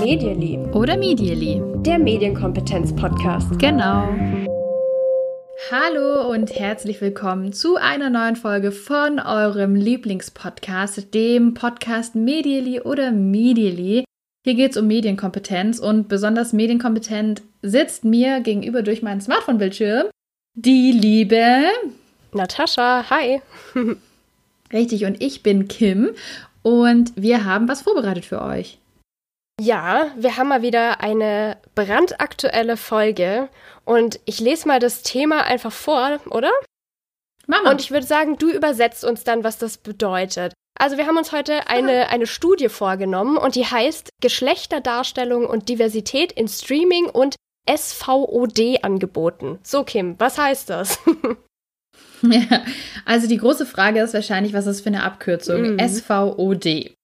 Medially. 0.00 0.58
Oder 0.72 0.96
Medially. 0.96 1.60
Der 1.82 1.98
Medienkompetenz-Podcast. 1.98 3.58
Genau. 3.58 4.08
Hallo 5.70 6.30
und 6.30 6.58
herzlich 6.58 7.02
willkommen 7.02 7.52
zu 7.52 7.76
einer 7.76 8.08
neuen 8.08 8.36
Folge 8.36 8.72
von 8.72 9.18
eurem 9.18 9.74
Lieblingspodcast, 9.74 11.12
dem 11.12 11.52
Podcast 11.52 12.14
Medially 12.14 12.80
oder 12.80 13.10
Medially. 13.12 14.04
Hier 14.44 14.54
geht 14.54 14.70
es 14.70 14.78
um 14.78 14.86
Medienkompetenz 14.86 15.80
und 15.80 16.08
besonders 16.08 16.54
medienkompetent 16.54 17.42
sitzt 17.60 18.06
mir 18.06 18.40
gegenüber 18.40 18.80
durch 18.80 19.02
meinen 19.02 19.20
Smartphone-Bildschirm 19.20 20.06
die 20.54 20.92
liebe 20.92 21.64
Natascha. 22.32 23.04
Hi. 23.10 23.42
Richtig, 24.72 25.04
und 25.04 25.22
ich 25.22 25.42
bin 25.42 25.68
Kim 25.68 26.14
und 26.62 27.12
wir 27.16 27.44
haben 27.44 27.68
was 27.68 27.82
vorbereitet 27.82 28.24
für 28.24 28.42
euch. 28.42 28.78
Ja, 29.60 30.12
wir 30.16 30.36
haben 30.36 30.48
mal 30.48 30.62
wieder 30.62 31.00
eine 31.00 31.56
brandaktuelle 31.74 32.76
Folge 32.76 33.48
und 33.84 34.20
ich 34.24 34.38
lese 34.38 34.68
mal 34.68 34.78
das 34.78 35.02
Thema 35.02 35.42
einfach 35.44 35.72
vor, 35.72 36.20
oder? 36.30 36.52
Mama. 37.46 37.70
Und 37.70 37.80
ich 37.80 37.90
würde 37.90 38.06
sagen, 38.06 38.36
du 38.36 38.50
übersetzt 38.50 39.04
uns 39.04 39.24
dann, 39.24 39.42
was 39.42 39.58
das 39.58 39.78
bedeutet. 39.78 40.52
Also 40.78 40.96
wir 40.96 41.06
haben 41.06 41.16
uns 41.16 41.32
heute 41.32 41.68
eine, 41.68 42.08
eine 42.08 42.26
Studie 42.26 42.68
vorgenommen 42.68 43.36
und 43.36 43.56
die 43.56 43.66
heißt 43.66 44.10
Geschlechterdarstellung 44.20 45.46
und 45.46 45.68
Diversität 45.68 46.30
in 46.30 46.46
Streaming 46.46 47.06
und 47.06 47.34
SVOD 47.68 48.84
angeboten. 48.84 49.58
So, 49.62 49.82
Kim, 49.82 50.14
was 50.18 50.38
heißt 50.38 50.70
das? 50.70 51.00
ja, 52.22 52.62
also 53.04 53.28
die 53.28 53.36
große 53.36 53.66
Frage 53.66 54.00
ist 54.00 54.14
wahrscheinlich, 54.14 54.52
was 54.52 54.66
ist 54.66 54.80
für 54.80 54.88
eine 54.88 55.02
Abkürzung? 55.02 55.74
Mhm. 55.74 55.78
SVOD. 55.78 56.94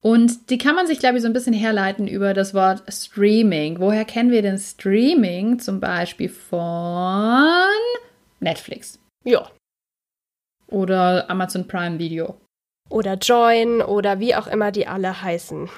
Und 0.00 0.50
die 0.50 0.58
kann 0.58 0.76
man 0.76 0.86
sich, 0.86 1.00
glaube 1.00 1.16
ich, 1.16 1.22
so 1.22 1.28
ein 1.28 1.32
bisschen 1.32 1.54
herleiten 1.54 2.06
über 2.06 2.32
das 2.32 2.54
Wort 2.54 2.82
Streaming. 2.88 3.80
Woher 3.80 4.04
kennen 4.04 4.30
wir 4.30 4.42
denn 4.42 4.58
Streaming? 4.58 5.58
Zum 5.58 5.80
Beispiel 5.80 6.28
von 6.28 7.68
Netflix. 8.38 9.00
Ja. 9.24 9.50
Oder 10.68 11.28
Amazon 11.28 11.66
Prime 11.66 11.98
Video. 11.98 12.40
Oder 12.90 13.14
Join 13.14 13.82
oder 13.82 14.20
wie 14.20 14.34
auch 14.34 14.46
immer 14.46 14.70
die 14.70 14.86
alle 14.86 15.20
heißen. 15.20 15.68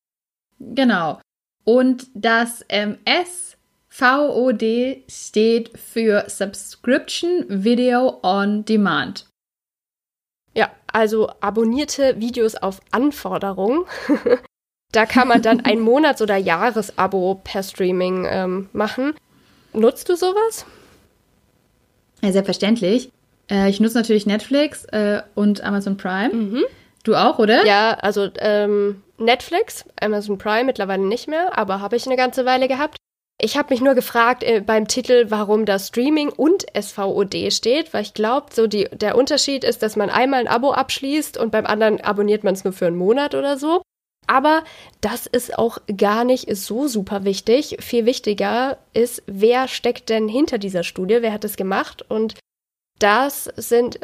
genau. 0.58 1.20
Und 1.64 2.08
das 2.14 2.64
ähm, 2.68 2.98
SVOD 3.92 5.02
steht 5.08 5.76
für 5.76 6.24
Subscription 6.28 7.44
Video 7.48 8.20
on 8.22 8.64
Demand. 8.64 9.26
Ja, 10.54 10.70
also 10.92 11.30
abonnierte 11.40 12.20
Videos 12.20 12.54
auf 12.54 12.80
Anforderung. 12.92 13.86
da 14.92 15.06
kann 15.06 15.28
man 15.28 15.42
dann 15.42 15.60
ein 15.64 15.80
Monats- 15.80 16.22
oder 16.22 16.36
Jahresabo 16.36 17.40
per 17.42 17.62
Streaming 17.62 18.26
ähm, 18.28 18.68
machen. 18.72 19.14
Nutzt 19.72 20.08
du 20.08 20.16
sowas? 20.16 20.66
Ja, 22.22 22.32
selbstverständlich. 22.32 23.10
Äh, 23.50 23.70
ich 23.70 23.80
nutze 23.80 23.98
natürlich 23.98 24.26
Netflix 24.26 24.84
äh, 24.86 25.22
und 25.34 25.62
Amazon 25.62 25.96
Prime. 25.96 26.32
Mhm. 26.32 26.64
Du 27.02 27.14
auch, 27.14 27.38
oder? 27.38 27.64
Ja, 27.66 27.94
also 27.94 28.28
ähm, 28.38 29.02
Netflix, 29.18 29.84
Amazon 30.00 30.38
Prime 30.38 30.64
mittlerweile 30.64 31.02
nicht 31.02 31.28
mehr, 31.28 31.56
aber 31.56 31.80
habe 31.80 31.96
ich 31.96 32.06
eine 32.06 32.16
ganze 32.16 32.44
Weile 32.44 32.68
gehabt. 32.68 32.96
Ich 33.42 33.56
habe 33.56 33.72
mich 33.72 33.80
nur 33.80 33.94
gefragt 33.94 34.42
äh, 34.42 34.60
beim 34.60 34.86
Titel, 34.86 35.26
warum 35.30 35.64
da 35.64 35.78
Streaming 35.78 36.28
und 36.28 36.66
SVOD 36.78 37.50
steht, 37.50 37.94
weil 37.94 38.02
ich 38.02 38.12
glaube, 38.12 38.48
so 38.52 38.66
die, 38.66 38.84
der 38.92 39.16
Unterschied 39.16 39.64
ist, 39.64 39.82
dass 39.82 39.96
man 39.96 40.10
einmal 40.10 40.40
ein 40.40 40.48
Abo 40.48 40.72
abschließt 40.72 41.38
und 41.38 41.50
beim 41.50 41.64
anderen 41.64 42.02
abonniert 42.02 42.44
man 42.44 42.52
es 42.52 42.64
nur 42.64 42.74
für 42.74 42.86
einen 42.86 42.96
Monat 42.96 43.34
oder 43.34 43.56
so. 43.56 43.80
Aber 44.26 44.62
das 45.00 45.26
ist 45.26 45.58
auch 45.58 45.78
gar 45.96 46.24
nicht 46.24 46.54
so 46.54 46.86
super 46.86 47.24
wichtig. 47.24 47.78
Viel 47.80 48.04
wichtiger 48.04 48.78
ist, 48.92 49.22
wer 49.26 49.68
steckt 49.68 50.10
denn 50.10 50.28
hinter 50.28 50.58
dieser 50.58 50.84
Studie? 50.84 51.18
Wer 51.20 51.32
hat 51.32 51.44
es 51.44 51.56
gemacht? 51.56 52.04
Und 52.08 52.34
das 52.98 53.44
sind 53.56 53.98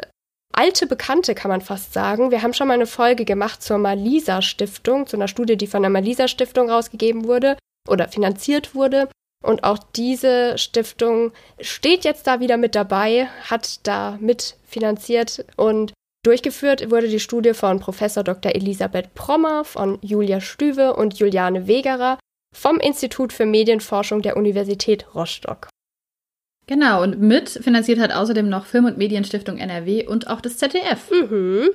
alte 0.51 0.87
Bekannte, 0.87 1.35
kann 1.35 1.49
man 1.49 1.61
fast 1.61 1.93
sagen. 1.93 2.31
Wir 2.31 2.41
haben 2.41 2.53
schon 2.53 2.67
mal 2.67 2.73
eine 2.73 2.87
Folge 2.87 3.23
gemacht 3.23 3.61
zur 3.61 3.77
Malisa 3.77 4.41
Stiftung, 4.41 5.05
zu 5.05 5.15
einer 5.15 5.27
Studie, 5.27 5.57
die 5.57 5.67
von 5.67 5.83
der 5.83 5.91
Malisa 5.91 6.27
Stiftung 6.27 6.71
rausgegeben 6.71 7.25
wurde 7.25 7.55
oder 7.87 8.07
finanziert 8.07 8.73
wurde. 8.73 9.07
Und 9.47 9.63
auch 9.63 9.79
diese 9.95 10.57
Stiftung 10.57 11.31
steht 11.61 12.03
jetzt 12.03 12.27
da 12.27 12.41
wieder 12.41 12.57
mit 12.57 12.75
dabei, 12.75 13.29
hat 13.49 13.87
da 13.87 14.17
mitfinanziert 14.19 15.45
und 15.55 15.93
durchgeführt 16.25 16.91
wurde 16.91 17.07
die 17.07 17.21
Studie 17.21 17.53
von 17.53 17.79
Professor 17.79 18.25
Dr. 18.25 18.53
Elisabeth 18.53 19.13
Prommer, 19.15 19.63
von 19.63 19.99
Julia 20.01 20.41
Stüwe 20.41 20.93
und 20.93 21.17
Juliane 21.17 21.65
Wegerer 21.65 22.19
vom 22.53 22.77
Institut 22.81 23.31
für 23.31 23.45
Medienforschung 23.45 24.21
der 24.21 24.35
Universität 24.35 25.15
Rostock. 25.15 25.69
Genau, 26.65 27.01
und 27.01 27.21
mitfinanziert 27.21 27.99
hat 27.99 28.11
außerdem 28.11 28.49
noch 28.49 28.65
Film- 28.65 28.83
und 28.83 28.97
Medienstiftung 28.97 29.59
NRW 29.59 30.05
und 30.07 30.27
auch 30.27 30.41
das 30.41 30.57
ZDF. 30.57 31.09
Mhm. 31.09 31.69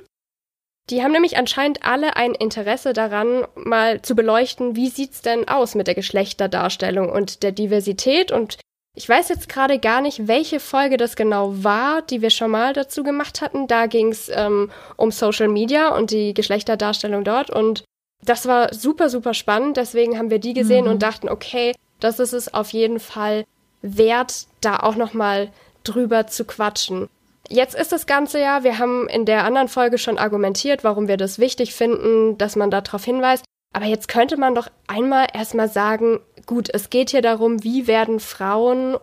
Die 0.89 1.01
haben 1.01 1.13
nämlich 1.13 1.37
anscheinend 1.37 1.85
alle 1.85 2.17
ein 2.17 2.35
Interesse 2.35 2.93
daran, 2.93 3.47
mal 3.55 4.01
zu 4.01 4.15
beleuchten, 4.15 4.75
wie 4.75 4.89
sieht's 4.89 5.21
denn 5.21 5.47
aus 5.47 5.75
mit 5.75 5.87
der 5.87 5.95
Geschlechterdarstellung 5.95 7.09
und 7.09 7.41
der 7.41 7.53
Diversität. 7.53 8.31
Und 8.31 8.57
ich 8.95 9.07
weiß 9.07 9.29
jetzt 9.29 9.47
gerade 9.47 9.79
gar 9.79 10.01
nicht, 10.01 10.27
welche 10.27 10.59
Folge 10.59 10.97
das 10.97 11.15
genau 11.15 11.63
war, 11.63 12.01
die 12.01 12.21
wir 12.21 12.29
schon 12.29 12.51
mal 12.51 12.73
dazu 12.73 13.03
gemacht 13.03 13.41
hatten. 13.41 13.67
Da 13.67 13.85
ging's 13.85 14.29
ähm, 14.33 14.71
um 14.97 15.11
Social 15.11 15.47
Media 15.47 15.95
und 15.95 16.11
die 16.11 16.33
Geschlechterdarstellung 16.33 17.23
dort. 17.23 17.49
Und 17.49 17.85
das 18.25 18.45
war 18.45 18.73
super, 18.73 19.09
super 19.09 19.33
spannend. 19.33 19.77
Deswegen 19.77 20.17
haben 20.17 20.29
wir 20.29 20.39
die 20.39 20.53
gesehen 20.53 20.85
mhm. 20.85 20.91
und 20.91 21.03
dachten, 21.03 21.29
okay, 21.29 21.73
das 22.01 22.19
ist 22.19 22.33
es 22.33 22.53
auf 22.53 22.71
jeden 22.71 22.99
Fall 22.99 23.45
wert, 23.81 24.47
da 24.59 24.77
auch 24.77 24.95
noch 24.95 25.13
mal 25.13 25.49
drüber 25.85 26.27
zu 26.27 26.43
quatschen. 26.43 27.09
Jetzt 27.49 27.75
ist 27.75 27.91
das 27.91 28.07
Ganze 28.07 28.39
ja, 28.39 28.63
wir 28.63 28.79
haben 28.79 29.07
in 29.09 29.25
der 29.25 29.43
anderen 29.43 29.67
Folge 29.67 29.97
schon 29.97 30.17
argumentiert, 30.17 30.83
warum 30.83 31.07
wir 31.07 31.17
das 31.17 31.39
wichtig 31.39 31.73
finden, 31.73 32.37
dass 32.37 32.55
man 32.55 32.71
darauf 32.71 33.03
hinweist. 33.03 33.43
Aber 33.73 33.85
jetzt 33.85 34.07
könnte 34.07 34.37
man 34.37 34.55
doch 34.55 34.69
einmal 34.87 35.27
erstmal 35.33 35.67
sagen, 35.67 36.19
gut, 36.45 36.69
es 36.73 36.89
geht 36.89 37.09
hier 37.09 37.21
darum, 37.21 37.63
wie 37.63 37.87
werden 37.87 38.19
Frauen 38.19 38.97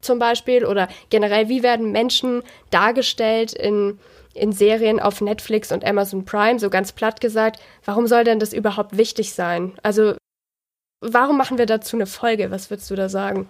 zum 0.00 0.18
Beispiel 0.18 0.64
oder 0.64 0.88
generell, 1.10 1.48
wie 1.48 1.62
werden 1.62 1.90
Menschen 1.90 2.42
dargestellt 2.70 3.52
in, 3.52 3.98
in 4.34 4.52
Serien 4.52 5.00
auf 5.00 5.20
Netflix 5.20 5.72
und 5.72 5.84
Amazon 5.84 6.24
Prime, 6.24 6.60
so 6.60 6.70
ganz 6.70 6.92
platt 6.92 7.20
gesagt. 7.20 7.60
Warum 7.84 8.06
soll 8.06 8.24
denn 8.24 8.38
das 8.38 8.52
überhaupt 8.52 8.96
wichtig 8.96 9.34
sein? 9.34 9.72
Also, 9.82 10.14
warum 11.00 11.36
machen 11.36 11.58
wir 11.58 11.66
dazu 11.66 11.96
eine 11.96 12.06
Folge? 12.06 12.50
Was 12.50 12.70
würdest 12.70 12.90
du 12.90 12.94
da 12.94 13.08
sagen? 13.08 13.48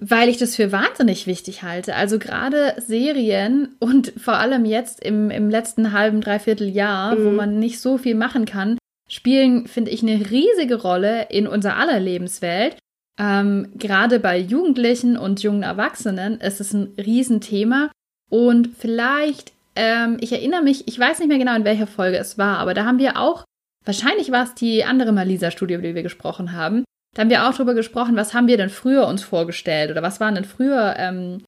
Weil 0.00 0.28
ich 0.28 0.38
das 0.38 0.56
für 0.56 0.70
wahnsinnig 0.70 1.26
wichtig 1.26 1.62
halte. 1.62 1.94
Also 1.94 2.18
gerade 2.18 2.74
Serien 2.78 3.76
und 3.80 4.12
vor 4.16 4.34
allem 4.34 4.64
jetzt 4.64 5.02
im, 5.02 5.30
im 5.30 5.50
letzten 5.50 5.92
halben, 5.92 6.20
dreiviertel 6.20 6.68
Jahr, 6.68 7.16
mhm. 7.16 7.24
wo 7.24 7.30
man 7.30 7.58
nicht 7.58 7.80
so 7.80 7.98
viel 7.98 8.14
machen 8.14 8.44
kann, 8.44 8.78
spielen, 9.08 9.66
finde 9.66 9.90
ich, 9.90 10.02
eine 10.02 10.30
riesige 10.30 10.76
Rolle 10.76 11.28
in 11.30 11.46
unserer 11.46 11.76
aller 11.76 11.98
Lebenswelt. 11.98 12.76
Ähm, 13.18 13.72
gerade 13.74 14.20
bei 14.20 14.38
Jugendlichen 14.38 15.16
und 15.16 15.42
jungen 15.42 15.64
Erwachsenen 15.64 16.40
ist 16.40 16.60
es 16.60 16.72
ein 16.72 16.94
Riesenthema. 16.96 17.90
Und 18.30 18.68
vielleicht, 18.78 19.52
ähm, 19.74 20.18
ich 20.20 20.32
erinnere 20.32 20.62
mich, 20.62 20.86
ich 20.86 20.98
weiß 20.98 21.18
nicht 21.18 21.28
mehr 21.28 21.38
genau, 21.38 21.56
in 21.56 21.64
welcher 21.64 21.86
Folge 21.86 22.18
es 22.18 22.38
war, 22.38 22.58
aber 22.58 22.74
da 22.74 22.84
haben 22.84 22.98
wir 22.98 23.18
auch, 23.18 23.44
wahrscheinlich 23.84 24.30
war 24.30 24.44
es 24.44 24.54
die 24.54 24.84
andere 24.84 25.12
Malisa-Studie, 25.12 25.74
über 25.74 25.82
die 25.82 25.94
wir 25.94 26.02
gesprochen 26.02 26.52
haben, 26.52 26.84
da 27.14 27.22
haben 27.22 27.30
wir 27.30 27.48
auch 27.48 27.54
drüber 27.54 27.74
gesprochen, 27.74 28.16
was 28.16 28.34
haben 28.34 28.46
wir 28.46 28.56
denn 28.56 28.70
früher 28.70 29.06
uns 29.06 29.22
vorgestellt 29.22 29.90
oder 29.90 30.02
was 30.02 30.20
waren 30.20 30.34
denn 30.34 30.44
früher 30.44 30.94
ähm, 30.98 31.42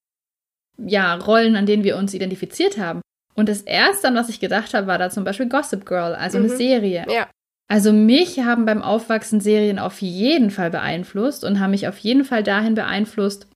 ja, 0.78 1.14
Rollen, 1.14 1.56
an 1.56 1.66
denen 1.66 1.84
wir 1.84 1.96
uns 1.96 2.14
identifiziert 2.14 2.78
haben. 2.78 3.00
Und 3.34 3.48
das 3.48 3.62
erste, 3.62 4.08
an 4.08 4.14
was 4.14 4.28
ich 4.28 4.40
gedacht 4.40 4.74
habe, 4.74 4.86
war 4.86 4.98
da 4.98 5.10
zum 5.10 5.24
Beispiel 5.24 5.48
Gossip 5.48 5.86
Girl, 5.86 6.14
also 6.14 6.38
mhm. 6.38 6.44
eine 6.44 6.56
Serie. 6.56 7.06
Ja. 7.08 7.28
Also 7.68 7.92
mich 7.92 8.40
haben 8.40 8.64
beim 8.64 8.82
Aufwachsen 8.82 9.40
Serien 9.40 9.78
auf 9.78 10.02
jeden 10.02 10.50
Fall 10.50 10.70
beeinflusst 10.70 11.44
und 11.44 11.60
haben 11.60 11.70
mich 11.70 11.86
auf 11.86 11.98
jeden 11.98 12.24
Fall 12.24 12.42
dahin 12.42 12.74
beeinflusst, 12.74 13.46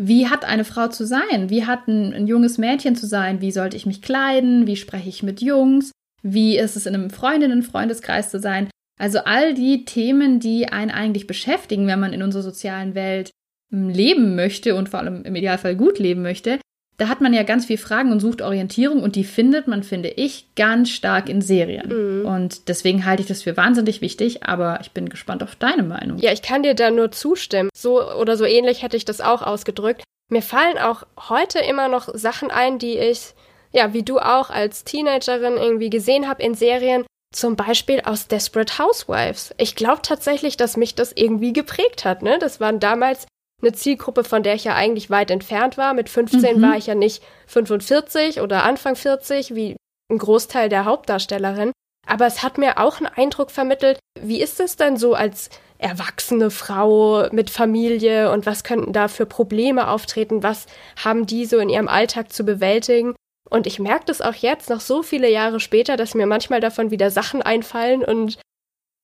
wie 0.00 0.28
hat 0.28 0.44
eine 0.44 0.64
Frau 0.64 0.86
zu 0.86 1.04
sein? 1.04 1.50
Wie 1.50 1.66
hat 1.66 1.88
ein, 1.88 2.14
ein 2.14 2.28
junges 2.28 2.56
Mädchen 2.56 2.94
zu 2.94 3.06
sein? 3.06 3.40
Wie 3.40 3.50
sollte 3.50 3.76
ich 3.76 3.84
mich 3.84 4.00
kleiden? 4.00 4.68
Wie 4.68 4.76
spreche 4.76 5.08
ich 5.08 5.24
mit 5.24 5.42
Jungs? 5.42 5.90
Wie 6.22 6.56
ist 6.56 6.76
es 6.76 6.86
in 6.86 6.94
einem 6.94 7.10
Freundinnen-Freundeskreis 7.10 8.30
zu 8.30 8.38
sein? 8.38 8.68
Also 8.98 9.20
all 9.24 9.54
die 9.54 9.84
Themen, 9.84 10.40
die 10.40 10.68
einen 10.68 10.90
eigentlich 10.90 11.26
beschäftigen, 11.26 11.86
wenn 11.86 12.00
man 12.00 12.12
in 12.12 12.22
unserer 12.22 12.42
sozialen 12.42 12.94
Welt 12.94 13.30
hm, 13.70 13.88
leben 13.88 14.34
möchte 14.34 14.74
und 14.74 14.88
vor 14.88 15.00
allem 15.00 15.24
im 15.24 15.36
Idealfall 15.36 15.76
gut 15.76 15.98
leben 15.98 16.22
möchte, 16.22 16.58
da 16.96 17.08
hat 17.08 17.20
man 17.20 17.32
ja 17.32 17.44
ganz 17.44 17.66
viel 17.66 17.78
Fragen 17.78 18.10
und 18.10 18.18
sucht 18.18 18.42
Orientierung 18.42 19.04
und 19.04 19.14
die 19.14 19.22
findet 19.22 19.68
man, 19.68 19.84
finde 19.84 20.08
ich, 20.08 20.48
ganz 20.56 20.90
stark 20.90 21.28
in 21.28 21.40
Serien. 21.40 21.88
Mhm. 21.88 22.26
Und 22.26 22.68
deswegen 22.68 23.04
halte 23.04 23.22
ich 23.22 23.28
das 23.28 23.44
für 23.44 23.56
wahnsinnig 23.56 24.00
wichtig, 24.00 24.42
aber 24.42 24.80
ich 24.80 24.90
bin 24.90 25.08
gespannt 25.08 25.44
auf 25.44 25.54
deine 25.54 25.84
Meinung. 25.84 26.18
Ja, 26.18 26.32
ich 26.32 26.42
kann 26.42 26.64
dir 26.64 26.74
da 26.74 26.90
nur 26.90 27.12
zustimmen. 27.12 27.70
So 27.72 28.02
oder 28.02 28.36
so 28.36 28.44
ähnlich 28.44 28.82
hätte 28.82 28.96
ich 28.96 29.04
das 29.04 29.20
auch 29.20 29.42
ausgedrückt. 29.42 30.02
Mir 30.28 30.42
fallen 30.42 30.76
auch 30.76 31.06
heute 31.28 31.60
immer 31.60 31.88
noch 31.88 32.08
Sachen 32.14 32.50
ein, 32.50 32.80
die 32.80 32.98
ich 32.98 33.34
ja, 33.72 33.92
wie 33.92 34.02
du 34.02 34.18
auch 34.18 34.50
als 34.50 34.84
Teenagerin 34.84 35.56
irgendwie 35.56 35.90
gesehen 35.90 36.28
habe 36.28 36.42
in 36.42 36.54
Serien, 36.54 37.04
zum 37.32 37.56
Beispiel 37.56 38.00
aus 38.00 38.28
Desperate 38.28 38.78
Housewives. 38.78 39.54
Ich 39.58 39.76
glaube 39.76 40.02
tatsächlich, 40.02 40.56
dass 40.56 40.76
mich 40.76 40.94
das 40.94 41.12
irgendwie 41.12 41.52
geprägt 41.52 42.04
hat. 42.04 42.22
Ne? 42.22 42.38
Das 42.38 42.60
waren 42.60 42.80
damals 42.80 43.26
eine 43.60 43.72
Zielgruppe, 43.72 44.24
von 44.24 44.42
der 44.42 44.54
ich 44.54 44.64
ja 44.64 44.74
eigentlich 44.74 45.10
weit 45.10 45.30
entfernt 45.30 45.76
war. 45.76 45.94
Mit 45.94 46.08
15 46.08 46.58
mhm. 46.58 46.62
war 46.62 46.76
ich 46.76 46.86
ja 46.86 46.94
nicht 46.94 47.22
45 47.46 48.40
oder 48.40 48.62
Anfang 48.62 48.96
40 48.96 49.54
wie 49.54 49.76
ein 50.10 50.18
Großteil 50.18 50.68
der 50.68 50.84
Hauptdarstellerin. 50.84 51.72
Aber 52.06 52.26
es 52.26 52.42
hat 52.42 52.56
mir 52.56 52.78
auch 52.78 52.98
einen 52.98 53.06
Eindruck 53.06 53.50
vermittelt, 53.50 53.98
wie 54.18 54.40
ist 54.40 54.60
es 54.60 54.76
denn 54.76 54.96
so 54.96 55.14
als 55.14 55.50
erwachsene 55.76 56.50
Frau 56.50 57.28
mit 57.30 57.50
Familie 57.50 58.32
und 58.32 58.46
was 58.46 58.64
könnten 58.64 58.92
da 58.92 59.08
für 59.08 59.26
Probleme 59.26 59.88
auftreten? 59.88 60.42
Was 60.42 60.66
haben 60.96 61.26
die 61.26 61.44
so 61.44 61.58
in 61.58 61.68
ihrem 61.68 61.88
Alltag 61.88 62.32
zu 62.32 62.44
bewältigen? 62.44 63.14
Und 63.50 63.66
ich 63.66 63.78
merke 63.78 64.04
das 64.06 64.20
auch 64.20 64.34
jetzt, 64.34 64.70
noch 64.70 64.80
so 64.80 65.02
viele 65.02 65.30
Jahre 65.30 65.60
später, 65.60 65.96
dass 65.96 66.14
mir 66.14 66.26
manchmal 66.26 66.60
davon 66.60 66.90
wieder 66.90 67.10
Sachen 67.10 67.42
einfallen. 67.42 68.04
Und 68.04 68.38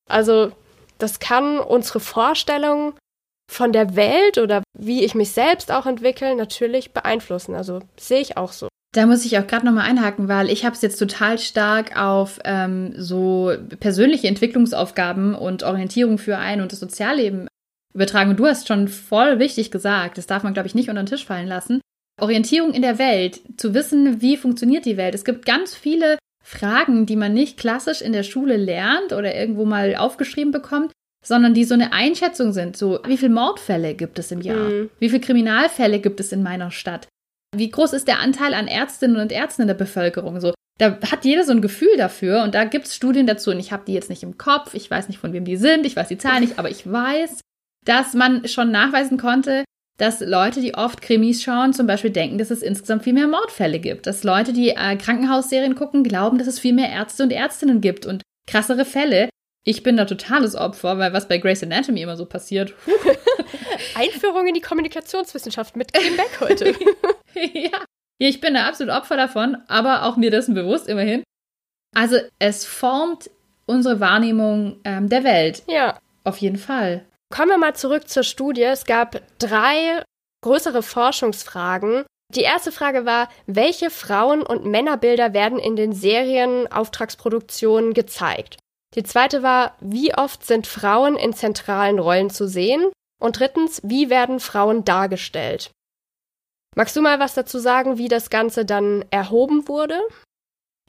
also, 0.08 0.52
das 0.98 1.18
kann 1.18 1.58
unsere 1.58 2.00
Vorstellung 2.00 2.94
von 3.50 3.72
der 3.72 3.96
Welt 3.96 4.38
oder 4.38 4.62
wie 4.76 5.04
ich 5.04 5.14
mich 5.14 5.32
selbst 5.32 5.70
auch 5.70 5.86
entwickle, 5.86 6.34
natürlich 6.34 6.92
beeinflussen. 6.92 7.54
Also 7.54 7.80
sehe 7.98 8.20
ich 8.20 8.36
auch 8.36 8.52
so. 8.52 8.68
Da 8.94 9.06
muss 9.06 9.24
ich 9.24 9.36
auch 9.38 9.46
gerade 9.46 9.66
nochmal 9.66 9.88
einhaken, 9.88 10.28
weil 10.28 10.50
ich 10.50 10.64
habe 10.64 10.76
es 10.76 10.82
jetzt 10.82 10.98
total 10.98 11.38
stark 11.38 12.00
auf 12.00 12.38
ähm, 12.44 12.94
so 12.96 13.52
persönliche 13.80 14.28
Entwicklungsaufgaben 14.28 15.34
und 15.34 15.64
Orientierung 15.64 16.16
für 16.16 16.38
ein 16.38 16.60
und 16.60 16.70
das 16.70 16.80
Sozialleben 16.80 17.48
übertragen. 17.92 18.30
Und 18.30 18.38
du 18.38 18.46
hast 18.46 18.68
schon 18.68 18.86
voll 18.88 19.40
wichtig 19.40 19.72
gesagt, 19.72 20.16
das 20.16 20.26
darf 20.26 20.44
man, 20.44 20.54
glaube 20.54 20.68
ich, 20.68 20.76
nicht 20.76 20.88
unter 20.88 21.02
den 21.02 21.08
Tisch 21.08 21.26
fallen 21.26 21.48
lassen. 21.48 21.80
Orientierung 22.20 22.72
in 22.72 22.82
der 22.82 22.98
Welt, 22.98 23.40
zu 23.56 23.74
wissen, 23.74 24.20
wie 24.20 24.36
funktioniert 24.36 24.84
die 24.84 24.96
Welt. 24.96 25.14
Es 25.14 25.24
gibt 25.24 25.46
ganz 25.46 25.74
viele 25.74 26.18
Fragen, 26.44 27.06
die 27.06 27.16
man 27.16 27.32
nicht 27.32 27.58
klassisch 27.58 28.02
in 28.02 28.12
der 28.12 28.22
Schule 28.22 28.56
lernt 28.56 29.12
oder 29.12 29.34
irgendwo 29.34 29.64
mal 29.64 29.96
aufgeschrieben 29.96 30.52
bekommt, 30.52 30.92
sondern 31.24 31.54
die 31.54 31.64
so 31.64 31.74
eine 31.74 31.92
Einschätzung 31.92 32.52
sind. 32.52 32.76
So, 32.76 33.00
wie 33.06 33.16
viele 33.16 33.32
Mordfälle 33.32 33.94
gibt 33.94 34.18
es 34.18 34.30
im 34.30 34.42
Jahr? 34.42 34.68
Mhm. 34.68 34.90
Wie 34.98 35.08
viele 35.08 35.22
Kriminalfälle 35.22 36.00
gibt 36.00 36.20
es 36.20 36.32
in 36.32 36.42
meiner 36.42 36.70
Stadt? 36.70 37.08
Wie 37.56 37.70
groß 37.70 37.94
ist 37.94 38.08
der 38.08 38.20
Anteil 38.20 38.52
an 38.52 38.68
Ärztinnen 38.68 39.16
und 39.16 39.32
Ärzten 39.32 39.62
in 39.62 39.68
der 39.68 39.74
Bevölkerung? 39.74 40.40
So, 40.40 40.52
da 40.78 41.00
hat 41.10 41.24
jeder 41.24 41.44
so 41.44 41.52
ein 41.52 41.62
Gefühl 41.62 41.96
dafür 41.96 42.42
und 42.42 42.54
da 42.54 42.64
gibt 42.64 42.86
es 42.86 42.94
Studien 42.94 43.26
dazu 43.26 43.50
und 43.50 43.58
ich 43.58 43.72
habe 43.72 43.84
die 43.86 43.94
jetzt 43.94 44.10
nicht 44.10 44.22
im 44.22 44.36
Kopf, 44.36 44.74
ich 44.74 44.90
weiß 44.90 45.08
nicht, 45.08 45.18
von 45.18 45.32
wem 45.32 45.44
die 45.44 45.56
sind, 45.56 45.86
ich 45.86 45.96
weiß 45.96 46.08
die 46.08 46.18
Zahlen 46.18 46.42
nicht, 46.42 46.58
aber 46.58 46.68
ich 46.68 46.90
weiß, 46.90 47.40
dass 47.84 48.14
man 48.14 48.46
schon 48.48 48.70
nachweisen 48.70 49.16
konnte, 49.16 49.64
dass 49.96 50.20
Leute, 50.20 50.60
die 50.60 50.74
oft 50.74 51.00
Krimis 51.02 51.42
schauen, 51.42 51.72
zum 51.72 51.86
Beispiel 51.86 52.10
denken, 52.10 52.38
dass 52.38 52.50
es 52.50 52.62
insgesamt 52.62 53.04
viel 53.04 53.12
mehr 53.12 53.28
Mordfälle 53.28 53.78
gibt. 53.78 54.06
Dass 54.06 54.24
Leute, 54.24 54.52
die 54.52 54.70
äh, 54.70 54.96
Krankenhausserien 54.96 55.76
gucken, 55.76 56.02
glauben, 56.02 56.38
dass 56.38 56.48
es 56.48 56.58
viel 56.58 56.72
mehr 56.72 56.90
Ärzte 56.90 57.22
und 57.22 57.32
Ärztinnen 57.32 57.80
gibt 57.80 58.04
und 58.06 58.22
krassere 58.46 58.84
Fälle. 58.84 59.28
Ich 59.64 59.82
bin 59.82 59.96
da 59.96 60.04
totales 60.04 60.56
Opfer, 60.56 60.98
weil 60.98 61.12
was 61.12 61.28
bei 61.28 61.38
Grace 61.38 61.62
Anatomy 61.62 62.02
immer 62.02 62.16
so 62.16 62.26
passiert. 62.26 62.74
Einführung 63.94 64.46
in 64.46 64.54
die 64.54 64.60
Kommunikationswissenschaft 64.60 65.76
mit 65.76 65.92
Kim 65.92 66.16
Beck 66.16 66.40
heute. 66.40 66.74
ja. 67.54 67.84
ich 68.18 68.40
bin 68.40 68.54
da 68.54 68.66
absolut 68.66 68.92
Opfer 68.92 69.16
davon, 69.16 69.56
aber 69.68 70.04
auch 70.04 70.16
mir 70.16 70.30
dessen 70.30 70.54
bewusst 70.54 70.88
immerhin. 70.88 71.22
Also 71.94 72.16
es 72.38 72.66
formt 72.66 73.30
unsere 73.66 74.00
Wahrnehmung 74.00 74.80
ähm, 74.84 75.08
der 75.08 75.24
Welt. 75.24 75.62
Ja. 75.68 75.98
Auf 76.24 76.38
jeden 76.38 76.58
Fall. 76.58 77.06
Kommen 77.34 77.50
wir 77.50 77.58
mal 77.58 77.74
zurück 77.74 78.08
zur 78.08 78.22
Studie. 78.22 78.62
Es 78.62 78.84
gab 78.84 79.20
drei 79.40 80.04
größere 80.44 80.84
Forschungsfragen. 80.84 82.04
Die 82.32 82.42
erste 82.42 82.70
Frage 82.70 83.06
war, 83.06 83.28
welche 83.46 83.90
Frauen- 83.90 84.44
und 84.44 84.66
Männerbilder 84.66 85.32
werden 85.32 85.58
in 85.58 85.74
den 85.74 85.92
Serienauftragsproduktionen 85.92 87.92
gezeigt? 87.92 88.58
Die 88.94 89.02
zweite 89.02 89.42
war, 89.42 89.74
wie 89.80 90.14
oft 90.14 90.46
sind 90.46 90.68
Frauen 90.68 91.16
in 91.16 91.32
zentralen 91.32 91.98
Rollen 91.98 92.30
zu 92.30 92.46
sehen? 92.46 92.92
Und 93.20 93.40
drittens, 93.40 93.80
wie 93.82 94.10
werden 94.10 94.38
Frauen 94.38 94.84
dargestellt? 94.84 95.72
Magst 96.76 96.94
du 96.94 97.02
mal 97.02 97.18
was 97.18 97.34
dazu 97.34 97.58
sagen, 97.58 97.98
wie 97.98 98.08
das 98.08 98.30
Ganze 98.30 98.64
dann 98.64 99.04
erhoben 99.10 99.66
wurde? 99.66 99.98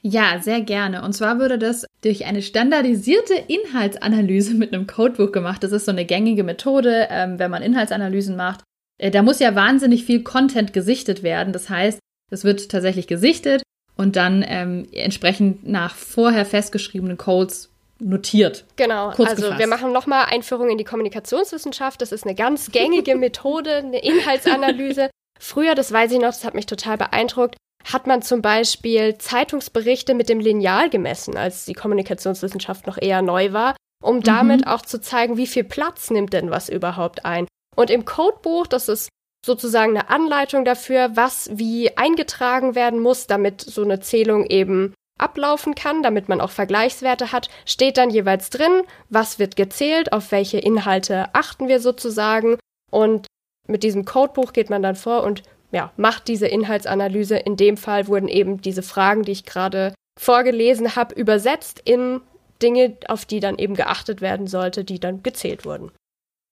Ja, 0.01 0.39
sehr 0.39 0.61
gerne. 0.61 1.03
Und 1.03 1.13
zwar 1.13 1.39
wurde 1.39 1.57
das 1.57 1.85
durch 2.01 2.25
eine 2.25 2.41
standardisierte 2.41 3.33
Inhaltsanalyse 3.47 4.53
mit 4.53 4.73
einem 4.73 4.85
Codebuch 4.85 5.31
gemacht. 5.31 5.63
Das 5.63 5.71
ist 5.71 5.85
so 5.85 5.91
eine 5.91 6.05
gängige 6.05 6.43
Methode, 6.43 7.07
ähm, 7.09 7.39
wenn 7.39 7.49
man 7.49 7.63
Inhaltsanalysen 7.63 8.35
macht. 8.35 8.61
Äh, 8.99 9.11
da 9.11 9.23
muss 9.23 9.39
ja 9.39 9.55
wahnsinnig 9.55 10.05
viel 10.05 10.23
Content 10.23 10.73
gesichtet 10.73 11.23
werden. 11.23 11.53
Das 11.53 11.69
heißt, 11.69 11.99
es 12.31 12.43
wird 12.43 12.69
tatsächlich 12.69 13.07
gesichtet 13.07 13.63
und 13.95 14.15
dann 14.15 14.43
ähm, 14.47 14.87
entsprechend 14.91 15.67
nach 15.67 15.95
vorher 15.95 16.45
festgeschriebenen 16.45 17.17
Codes 17.17 17.69
notiert. 17.99 18.65
Genau, 18.75 19.07
also 19.07 19.23
gefasst. 19.23 19.57
wir 19.57 19.67
machen 19.67 19.91
nochmal 19.91 20.25
Einführung 20.29 20.69
in 20.69 20.77
die 20.77 20.83
Kommunikationswissenschaft. 20.83 22.01
Das 22.01 22.11
ist 22.11 22.25
eine 22.25 22.35
ganz 22.35 22.71
gängige 22.71 23.15
Methode, 23.15 23.77
eine 23.77 23.99
Inhaltsanalyse. 23.99 25.09
Früher, 25.39 25.75
das 25.75 25.91
weiß 25.91 26.11
ich 26.11 26.19
noch, 26.19 26.27
das 26.27 26.45
hat 26.45 26.55
mich 26.55 26.65
total 26.65 26.97
beeindruckt, 26.97 27.55
hat 27.85 28.07
man 28.07 28.21
zum 28.21 28.41
Beispiel 28.41 29.17
Zeitungsberichte 29.17 30.13
mit 30.13 30.27
dem 30.29 30.39
Lineal 30.39 30.89
gemessen, 30.89 31.37
als 31.37 31.65
die 31.65 31.73
Kommunikationswissenschaft 31.73 32.87
noch 32.87 32.99
eher 32.99 33.21
neu 33.21 33.53
war, 33.53 33.75
um 34.03 34.21
damit 34.21 34.61
mhm. 34.61 34.67
auch 34.67 34.81
zu 34.81 34.99
zeigen, 34.99 35.37
wie 35.37 35.47
viel 35.47 35.63
Platz 35.63 36.09
nimmt 36.09 36.33
denn 36.33 36.49
was 36.49 36.69
überhaupt 36.69 37.25
ein. 37.25 37.47
Und 37.75 37.89
im 37.89 38.05
Codebuch, 38.05 38.67
das 38.67 38.89
ist 38.89 39.09
sozusagen 39.45 39.91
eine 39.91 40.09
Anleitung 40.09 40.65
dafür, 40.65 41.11
was 41.15 41.49
wie 41.53 41.95
eingetragen 41.95 42.73
werden 42.73 42.99
muss, 42.99 43.27
damit 43.27 43.61
so 43.61 43.83
eine 43.83 43.99
Zählung 43.99 44.45
eben 44.45 44.93
ablaufen 45.19 45.75
kann, 45.75 46.03
damit 46.03 46.27
man 46.27 46.41
auch 46.41 46.49
Vergleichswerte 46.49 47.31
hat, 47.31 47.49
steht 47.65 47.97
dann 47.97 48.09
jeweils 48.09 48.49
drin, 48.49 48.83
was 49.09 49.39
wird 49.39 49.55
gezählt, 49.55 50.11
auf 50.11 50.31
welche 50.31 50.57
Inhalte 50.57 51.33
achten 51.33 51.67
wir 51.67 51.79
sozusagen. 51.79 52.57
Und 52.91 53.27
mit 53.67 53.83
diesem 53.83 54.05
Codebuch 54.05 54.51
geht 54.51 54.69
man 54.69 54.81
dann 54.81 54.95
vor 54.95 55.23
und 55.23 55.43
ja, 55.75 55.91
macht 55.97 56.29
diese 56.29 56.47
Inhaltsanalyse. 56.47 57.35
In 57.35 57.57
dem 57.57 57.75
Fall 57.75 58.07
wurden 58.07 58.29
eben 58.29 58.61
diese 58.61 58.81
Fragen, 58.81 59.23
die 59.23 59.33
ich 59.33 59.43
gerade 59.43 59.93
vorgelesen 60.17 60.95
habe, 60.95 61.13
übersetzt 61.13 61.81
in 61.83 62.21
Dinge, 62.61 62.95
auf 63.09 63.25
die 63.25 63.41
dann 63.41 63.57
eben 63.57 63.75
geachtet 63.75 64.21
werden 64.21 64.47
sollte, 64.47 64.85
die 64.85 65.01
dann 65.01 65.21
gezählt 65.21 65.65
wurden. 65.65 65.91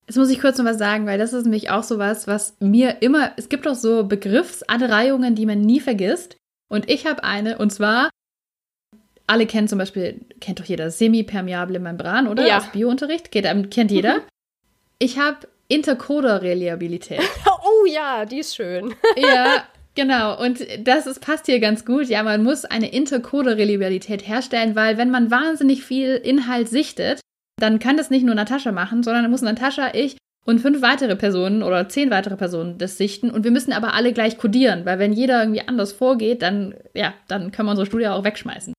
Jetzt 0.07 0.17
muss 0.17 0.29
ich 0.29 0.41
kurz 0.41 0.57
noch 0.57 0.65
was 0.65 0.77
sagen, 0.77 1.05
weil 1.05 1.17
das 1.17 1.31
ist 1.31 1.43
nämlich 1.43 1.69
auch 1.69 1.83
so 1.83 1.99
was, 1.99 2.27
was 2.27 2.57
mir 2.59 3.01
immer, 3.01 3.31
es 3.37 3.47
gibt 3.47 3.65
auch 3.65 3.75
so 3.75 4.03
Begriffsanreihungen, 4.03 5.35
die 5.35 5.45
man 5.45 5.61
nie 5.61 5.79
vergisst. 5.79 6.35
Und 6.69 6.89
ich 6.89 7.05
habe 7.05 7.23
eine, 7.23 7.57
und 7.59 7.71
zwar, 7.71 8.09
alle 9.25 9.45
kennen 9.45 9.69
zum 9.69 9.79
Beispiel, 9.79 10.19
kennt 10.41 10.59
doch 10.59 10.65
jeder, 10.65 10.91
semipermeable 10.91 11.79
Membran, 11.79 12.27
oder? 12.27 12.45
Ja. 12.45 12.57
Aus 12.57 12.73
Biounterricht, 12.73 13.31
kennt, 13.31 13.71
kennt 13.71 13.91
jeder. 13.91 14.15
Mhm. 14.15 14.23
Ich 14.99 15.17
habe 15.17 15.47
Intercoder-Reliabilität. 15.73 17.21
oh 17.65 17.85
ja, 17.85 18.25
die 18.25 18.39
ist 18.39 18.55
schön. 18.55 18.93
ja, 19.17 19.63
genau. 19.95 20.39
Und 20.39 20.59
das 20.79 21.07
ist, 21.07 21.19
passt 21.19 21.47
hier 21.47 21.59
ganz 21.59 21.85
gut. 21.85 22.07
Ja, 22.07 22.23
man 22.23 22.43
muss 22.43 22.65
eine 22.65 22.91
Intercoder-Reliabilität 22.91 24.27
herstellen, 24.27 24.75
weil 24.75 24.97
wenn 24.97 25.09
man 25.11 25.31
wahnsinnig 25.31 25.83
viel 25.83 26.15
Inhalt 26.15 26.69
sichtet, 26.69 27.21
dann 27.59 27.79
kann 27.79 27.97
das 27.97 28.09
nicht 28.09 28.25
nur 28.25 28.35
Natascha 28.35 28.71
machen, 28.71 29.03
sondern 29.03 29.23
dann 29.23 29.31
muss 29.31 29.41
Natascha, 29.41 29.93
ich 29.93 30.17
und 30.45 30.59
fünf 30.59 30.81
weitere 30.81 31.15
Personen 31.15 31.63
oder 31.63 31.87
zehn 31.87 32.11
weitere 32.11 32.35
Personen 32.35 32.77
das 32.77 32.97
sichten. 32.97 33.31
Und 33.31 33.43
wir 33.43 33.51
müssen 33.51 33.73
aber 33.73 33.93
alle 33.93 34.13
gleich 34.13 34.37
codieren, 34.37 34.85
weil 34.85 34.99
wenn 34.99 35.13
jeder 35.13 35.41
irgendwie 35.41 35.67
anders 35.67 35.93
vorgeht, 35.93 36.41
dann, 36.41 36.75
ja, 36.93 37.13
dann 37.27 37.51
können 37.51 37.67
wir 37.67 37.71
unsere 37.71 37.85
Studie 37.85 38.07
auch 38.07 38.23
wegschmeißen. 38.23 38.73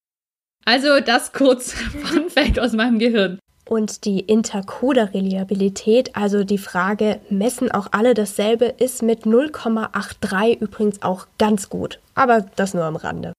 Also 0.64 1.00
das 1.00 1.32
kurz 1.32 1.72
Fun 2.04 2.30
Fact 2.30 2.58
aus 2.58 2.72
meinem 2.72 2.98
Gehirn. 2.98 3.38
Und 3.66 4.04
die 4.04 4.21
Intercoder-Reliabilität, 4.21 6.14
also 6.16 6.44
die 6.44 6.59
Frage, 6.59 7.21
messen 7.30 7.71
auch 7.71 7.88
alle 7.92 8.12
dasselbe, 8.12 8.66
ist 8.66 9.02
mit 9.02 9.25
0,83 9.25 10.61
übrigens 10.61 11.02
auch 11.02 11.26
ganz 11.38 11.71
gut. 11.71 11.99
Aber 12.14 12.47
das 12.56 12.75
nur 12.75 12.85
am 12.85 12.97
Rande. 12.97 13.33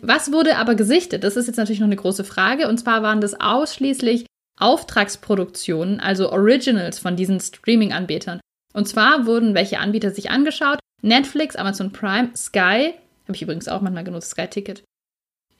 Was 0.00 0.32
wurde 0.32 0.56
aber 0.56 0.74
gesichtet? 0.74 1.24
Das 1.24 1.36
ist 1.36 1.46
jetzt 1.46 1.56
natürlich 1.56 1.80
noch 1.80 1.86
eine 1.86 1.96
große 1.96 2.24
Frage. 2.24 2.68
Und 2.68 2.78
zwar 2.78 3.02
waren 3.02 3.20
das 3.20 3.38
ausschließlich 3.40 4.26
Auftragsproduktionen, 4.58 5.98
also 5.98 6.30
Originals 6.30 6.98
von 6.98 7.16
diesen 7.16 7.40
Streaming-Anbietern. 7.40 8.40
Und 8.74 8.88
zwar 8.88 9.26
wurden 9.26 9.54
welche 9.54 9.78
Anbieter 9.78 10.10
sich 10.10 10.30
angeschaut? 10.30 10.78
Netflix, 11.02 11.56
Amazon 11.56 11.92
Prime, 11.92 12.30
Sky, 12.36 12.94
habe 13.24 13.34
ich 13.34 13.42
übrigens 13.42 13.68
auch 13.68 13.80
manchmal 13.80 14.04
genutzt, 14.04 14.30
Sky 14.30 14.46
Ticket. 14.46 14.84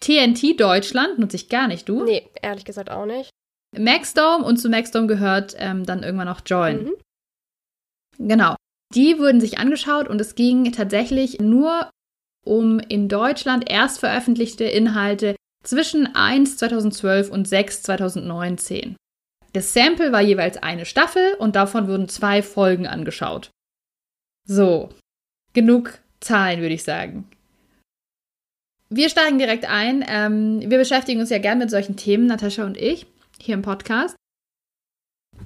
TNT 0.01 0.61
Deutschland 0.61 1.19
nutze 1.19 1.37
ich 1.37 1.49
gar 1.49 1.69
nicht, 1.69 1.89
du? 1.89 2.05
Nee, 2.05 2.29
ehrlich 2.41 2.65
gesagt 2.65 2.91
auch 2.91 3.07
nicht. 3.07 3.31
Maxdome 3.77 4.45
und 4.45 4.59
zu 4.59 4.69
Maxdome 4.69 5.07
gehört 5.07 5.55
ähm, 5.59 5.85
dann 5.85 6.03
irgendwann 6.03 6.29
noch 6.29 6.43
Join. 6.45 6.85
Mhm. 6.85 6.93
Genau. 8.19 8.57
Die 8.95 9.19
wurden 9.19 9.41
sich 9.41 9.59
angeschaut 9.59 10.09
und 10.09 10.21
es 10.21 10.35
ging 10.35 10.71
tatsächlich 10.73 11.41
nur 11.41 11.91
um 12.45 12.79
in 12.79 13.09
Deutschland 13.09 13.71
erst 13.71 14.01
veröffentlichte 14.01 14.65
Inhalte 14.65 15.37
zwischen 15.65 16.15
1 16.15 16.59
2012 16.59 17.31
und 17.31 17.49
6 17.49 17.83
2019. 17.85 18.97
Das 19.53 19.73
Sample 19.73 20.13
war 20.13 20.21
jeweils 20.21 20.57
eine 20.57 20.85
Staffel 20.85 21.35
und 21.39 21.57
davon 21.57 21.89
wurden 21.89 22.09
zwei 22.09 22.43
Folgen 22.43 22.87
angeschaut. 22.87 23.51
So, 24.47 24.91
genug 25.53 25.99
Zahlen 26.21 26.61
würde 26.61 26.75
ich 26.75 26.85
sagen. 26.85 27.29
wir 28.91 29.09
steigen 29.09 29.39
direkt 29.39 29.65
ein. 29.65 30.05
Ähm, 30.07 30.61
wir 30.61 30.79
beschäftigen 30.79 31.21
uns 31.21 31.31
ja 31.31 31.39
gern 31.39 31.59
mit 31.59 31.71
solchen 31.71 31.97
Themen, 31.97 32.27
Natascha 32.27 32.65
und 32.65 32.77
ich, 32.77 33.07
hier 33.43 33.55
im 33.55 33.63
Podcast. 33.63 34.17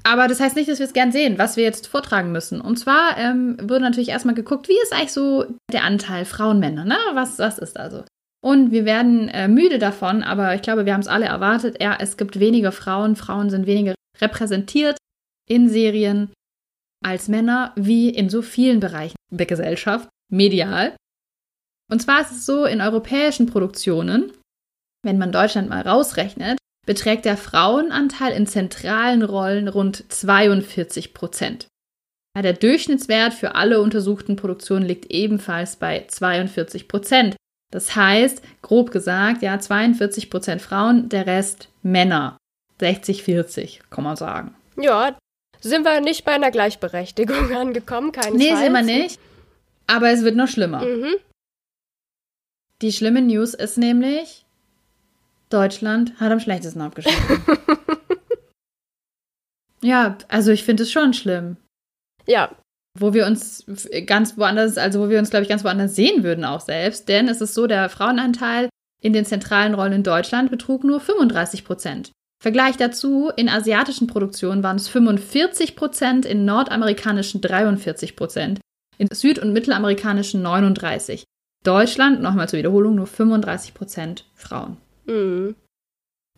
Aber 0.03 0.29
das 0.29 0.41
heißt 0.41 0.57
nicht, 0.57 0.69
dass 0.69 0.79
wir 0.79 0.87
es 0.87 0.93
gern 0.93 1.13
sehen, 1.13 1.39
was 1.39 1.57
wir 1.57 1.65
jetzt 1.65 1.87
vortragen 1.87 2.33
müssen. 2.33 2.61
Und 2.61 2.77
zwar 2.77 3.17
ähm, 3.17 3.57
wurde 3.63 3.81
natürlich 3.81 4.11
erstmal 4.11 4.35
geguckt, 4.35 4.69
wie 4.69 4.79
ist 4.83 4.93
eigentlich 4.93 5.13
so 5.13 5.47
der 5.73 5.85
Anteil 5.85 6.25
Frauen-Männer, 6.25 6.85
ne? 6.85 6.99
Was, 7.15 7.39
was 7.39 7.59
ist 7.59 7.79
also? 7.79 8.05
Und 8.43 8.71
wir 8.71 8.85
werden 8.85 9.29
äh, 9.29 9.49
müde 9.49 9.79
davon, 9.79 10.23
aber 10.23 10.55
ich 10.55 10.63
glaube, 10.63 10.85
wir 10.85 10.93
haben 10.93 11.01
es 11.01 11.09
alle 11.09 11.27
erwartet. 11.27 11.81
Ja, 11.81 11.97
es 11.99 12.17
gibt 12.17 12.39
weniger 12.39 12.73
Frauen, 12.73 13.17
Frauen 13.17 13.51
sind 13.51 13.67
weniger 13.67 13.95
repräsentiert 14.21 14.99
in 15.49 15.69
Serien 15.69 16.33
als 17.05 17.29
Männer, 17.29 17.73
wie 17.77 18.11
in 18.11 18.29
so 18.29 18.43
vielen 18.43 18.81
Bereichen 18.81 19.17
der 19.31 19.47
Gesellschaft, 19.47 20.09
medial. 20.31 20.97
Und 21.91 22.03
zwar 22.03 22.21
ist 22.21 22.33
es 22.33 22.47
so, 22.47 22.65
in 22.65 22.81
europäischen 22.81 23.47
Produktionen, 23.47 24.33
wenn 25.05 25.19
man 25.19 25.33
Deutschland 25.33 25.69
mal 25.69 25.83
rausrechnet, 25.83 26.59
beträgt 26.87 27.25
der 27.25 27.37
Frauenanteil 27.37 28.33
in 28.33 28.47
zentralen 28.47 29.23
Rollen 29.23 29.69
rund 29.69 30.05
42 30.11 31.13
Prozent. 31.13 31.67
Der 32.37 32.53
Durchschnittswert 32.53 33.35
für 33.35 33.55
alle 33.55 33.81
untersuchten 33.81 34.37
Produktionen 34.37 34.85
liegt 34.85 35.11
ebenfalls 35.11 35.77
bei 35.77 36.05
42 36.07 36.87
Prozent. 36.87 37.37
Das 37.73 37.97
heißt, 37.97 38.43
grob 38.63 38.91
gesagt, 38.91 39.43
ja, 39.43 39.59
42 39.59 40.31
Prozent 40.31 40.63
Frauen, 40.63 41.09
der 41.09 41.27
Rest 41.27 41.69
Männer. 41.83 42.37
60-40, 42.81 43.81
kann 43.91 44.05
man 44.05 44.17
sagen. 44.17 44.55
Ja, 44.77 45.17
sind 45.61 45.85
wir 45.85 46.01
nicht 46.01 46.25
bei 46.25 46.33
einer 46.33 46.51
Gleichberechtigung 46.51 47.53
angekommen, 47.57 48.13
keinesfalls. 48.13 48.39
Nee, 48.39 48.57
sind 48.57 48.73
wir 48.73 48.83
nicht. 48.83 49.21
Aber 49.87 50.11
es 50.11 50.23
wird 50.23 50.37
noch 50.37 50.49
schlimmer. 50.49 50.85
Mhm. 50.85 51.15
Die 52.83 52.93
schlimme 52.93 53.23
News 53.23 53.55
ist 53.55 53.79
nämlich, 53.79 54.46
Deutschland 55.49 56.19
hat 56.19 56.33
am 56.33 56.41
schlechtesten 56.41 56.81
abgeschnitten. 56.81 57.43
ja, 59.83 60.19
also 60.29 60.51
ich 60.51 60.65
finde 60.65 60.83
es 60.83 60.91
schon 60.91 61.15
schlimm. 61.15 61.57
Ja. 62.27 62.51
Wo 62.99 63.13
wir 63.13 63.27
uns 63.27 63.65
ganz 64.07 64.39
woanders, 64.39 64.79
also 64.79 65.01
wo 65.01 65.09
wir 65.09 65.19
uns, 65.19 65.31
glaube 65.31 65.43
ich, 65.43 65.49
ganz 65.49 65.65
woanders 65.65 65.95
sehen 65.95 66.25
würden 66.25 66.45
auch 66.45 66.61
selbst. 66.61 67.09
Denn 67.09 67.29
es 67.29 67.41
ist 67.41 67.55
so, 67.55 67.67
der 67.67 67.89
Frauenanteil 67.89 68.69
in 69.03 69.13
den 69.13 69.25
zentralen 69.25 69.75
Rollen 69.75 69.93
in 69.93 70.03
Deutschland 70.03 70.51
betrug 70.51 70.83
nur 70.83 71.01
35 71.01 71.65
Prozent. 71.65 72.11
Vergleich 72.43 72.77
dazu, 72.77 73.31
in 73.37 73.49
asiatischen 73.49 74.07
Produktionen 74.07 74.63
waren 74.63 74.77
es 74.77 74.89
45 74.89 75.77
Prozent, 75.77 76.27
in 76.27 76.45
nordamerikanischen 76.45 77.41
43 77.41 78.17
Prozent, 78.17 78.61
in 78.99 79.09
süd- 79.13 79.39
und 79.39 79.53
mittelamerikanischen 79.53 80.43
39. 80.43 81.25
Deutschland, 81.65 82.21
nochmal 82.21 82.49
zur 82.49 82.59
Wiederholung, 82.59 82.95
nur 82.95 83.07
35 83.07 83.75
Prozent 83.75 84.25
Frauen. 84.35 84.77
Mhm. 85.07 85.57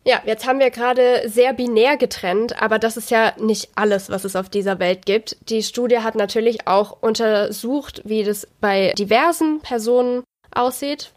Ja, 0.05 0.21
jetzt 0.25 0.47
haben 0.47 0.59
wir 0.59 0.71
gerade 0.71 1.27
sehr 1.27 1.53
binär 1.53 1.97
getrennt, 1.97 2.61
aber 2.61 2.79
das 2.79 2.95
ist 2.95 3.11
ja 3.11 3.33
nicht 3.37 3.69
alles, 3.75 4.09
was 4.09 4.23
es 4.23 4.35
auf 4.35 4.49
dieser 4.49 4.79
Welt 4.79 5.05
gibt. 5.05 5.37
Die 5.49 5.61
Studie 5.61 5.99
hat 5.99 6.15
natürlich 6.15 6.67
auch 6.67 7.01
untersucht, 7.01 8.01
wie 8.05 8.23
das 8.23 8.47
bei 8.61 8.93
diversen 8.97 9.59
Personen 9.59 10.23
aussieht. 10.51 11.11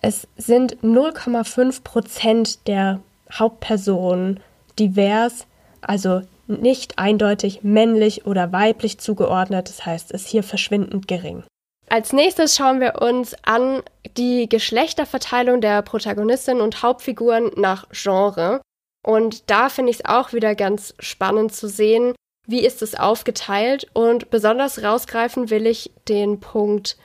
Es 0.00 0.26
sind 0.36 0.78
0,5 0.82 1.82
Prozent 1.82 2.66
der 2.66 3.00
Hauptpersonen 3.32 4.40
divers, 4.78 5.46
also 5.80 6.22
nicht 6.46 6.98
eindeutig 6.98 7.62
männlich 7.62 8.24
oder 8.24 8.52
weiblich 8.52 8.98
zugeordnet. 8.98 9.68
Das 9.68 9.84
heißt, 9.84 10.12
es 10.12 10.22
ist 10.22 10.28
hier 10.28 10.42
verschwindend 10.42 11.08
gering. 11.08 11.44
Als 11.88 12.12
nächstes 12.12 12.56
schauen 12.56 12.80
wir 12.80 13.00
uns 13.00 13.36
an 13.44 13.82
die 14.16 14.48
Geschlechterverteilung 14.48 15.60
der 15.60 15.82
Protagonistinnen 15.82 16.62
und 16.62 16.82
Hauptfiguren 16.82 17.52
nach 17.56 17.88
Genre. 17.90 18.60
Und 19.04 19.50
da 19.50 19.68
finde 19.68 19.90
ich 19.90 19.98
es 20.00 20.04
auch 20.04 20.32
wieder 20.32 20.56
ganz 20.56 20.94
spannend 20.98 21.54
zu 21.54 21.68
sehen, 21.68 22.14
wie 22.46 22.66
ist 22.66 22.82
es 22.82 22.96
aufgeteilt. 22.96 23.86
Und 23.92 24.30
besonders 24.30 24.82
rausgreifen 24.82 25.50
will 25.50 25.66
ich 25.66 25.92
den 26.08 26.40
Punkt 26.40 26.96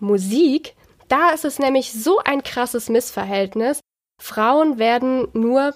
Musik. 0.00 0.74
Da 1.06 1.30
ist 1.30 1.44
es 1.44 1.60
nämlich 1.60 1.92
so 1.92 2.18
ein 2.18 2.42
krasses 2.42 2.88
Missverhältnis. 2.88 3.78
Frauen 4.20 4.78
werden 4.78 5.28
nur 5.32 5.74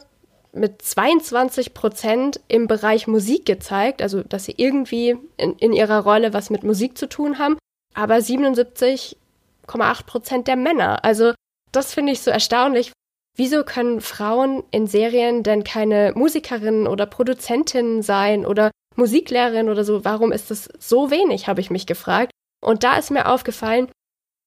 mit 0.53 0.83
22 0.83 1.75
Prozent 1.75 2.41
im 2.49 2.67
Bereich 2.67 3.07
Musik 3.07 3.47
gezeigt, 3.47 4.03
also 4.03 4.23
dass 4.25 4.47
sie 4.47 4.55
irgendwie 4.57 5.17
in, 5.37 5.53
in 5.59 5.73
ihrer 5.73 6.01
Rolle 6.01 6.33
was 6.33 6.51
mit 6.51 6.65
Musik 6.65 6.99
zu 6.99 7.09
tun 7.09 7.39
haben 7.39 7.57
aber 7.99 8.15
77,8 8.17 9.17
Prozent 10.07 10.47
der 10.47 10.55
Männer. 10.55 11.05
Also 11.05 11.33
das 11.73 11.93
finde 11.93 12.13
ich 12.13 12.21
so 12.21 12.31
erstaunlich. 12.31 12.93
Wieso 13.37 13.65
können 13.65 14.01
Frauen 14.01 14.63
in 14.71 14.87
Serien 14.87 15.43
denn 15.43 15.65
keine 15.65 16.13
Musikerinnen 16.15 16.87
oder 16.87 17.07
Produzentinnen 17.07 18.03
sein 18.03 18.47
oder 18.47 18.71
Musiklehrerin 18.95 19.69
oder 19.69 19.85
so? 19.85 20.05
Warum 20.05 20.31
ist 20.31 20.51
das 20.51 20.69
so 20.79 21.11
wenig, 21.11 21.49
habe 21.49 21.61
ich 21.61 21.71
mich 21.71 21.87
gefragt. 21.87 22.31
Und 22.65 22.85
da 22.85 22.97
ist 22.99 23.11
mir 23.11 23.29
aufgefallen, 23.29 23.91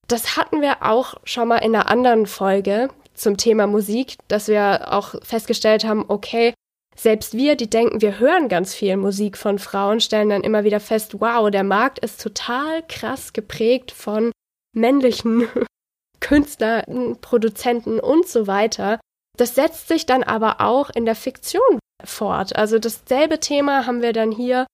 das 0.07 0.37
hatten 0.37 0.61
wir 0.61 0.83
auch 0.83 1.15
schon 1.25 1.49
mal 1.49 1.57
in 1.57 1.75
einer 1.75 1.89
anderen 1.89 2.27
Folge 2.27 2.89
zum 3.13 3.35
Thema 3.35 3.67
Musik, 3.67 4.15
dass 4.29 4.47
wir 4.47 4.93
auch 4.93 5.15
festgestellt 5.23 5.83
haben, 5.83 6.05
okay, 6.07 6.53
selbst 6.95 7.33
wir, 7.33 7.55
die 7.55 7.69
denken, 7.69 8.01
wir 8.01 8.19
hören 8.19 8.49
ganz 8.49 8.73
viel 8.73 8.97
Musik 8.97 9.37
von 9.37 9.59
Frauen, 9.59 9.99
stellen 10.01 10.29
dann 10.29 10.43
immer 10.43 10.63
wieder 10.63 10.79
fest, 10.79 11.19
wow, 11.19 11.49
der 11.49 11.63
Markt 11.63 11.99
ist 11.99 12.21
total 12.21 12.83
krass 12.87 13.33
geprägt 13.33 13.91
von 13.91 14.31
männlichen 14.75 15.47
Künstlern, 16.19 17.17
Produzenten 17.21 17.99
und 17.99 18.27
so 18.27 18.47
weiter. 18.47 18.99
Das 19.37 19.55
setzt 19.55 19.87
sich 19.87 20.05
dann 20.05 20.23
aber 20.23 20.61
auch 20.61 20.89
in 20.89 21.05
der 21.05 21.15
Fiktion 21.15 21.79
fort. 22.03 22.55
Also 22.55 22.79
dasselbe 22.79 23.39
Thema 23.39 23.85
haben 23.85 24.01
wir 24.01 24.13
dann 24.13 24.31
hier 24.31 24.67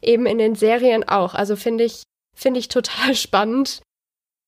eben 0.00 0.26
in 0.26 0.38
den 0.38 0.54
Serien 0.54 1.08
auch. 1.08 1.34
Also 1.34 1.56
finde 1.56 1.84
ich, 1.84 2.02
finde 2.36 2.60
ich 2.60 2.68
total 2.68 3.14
spannend. 3.16 3.82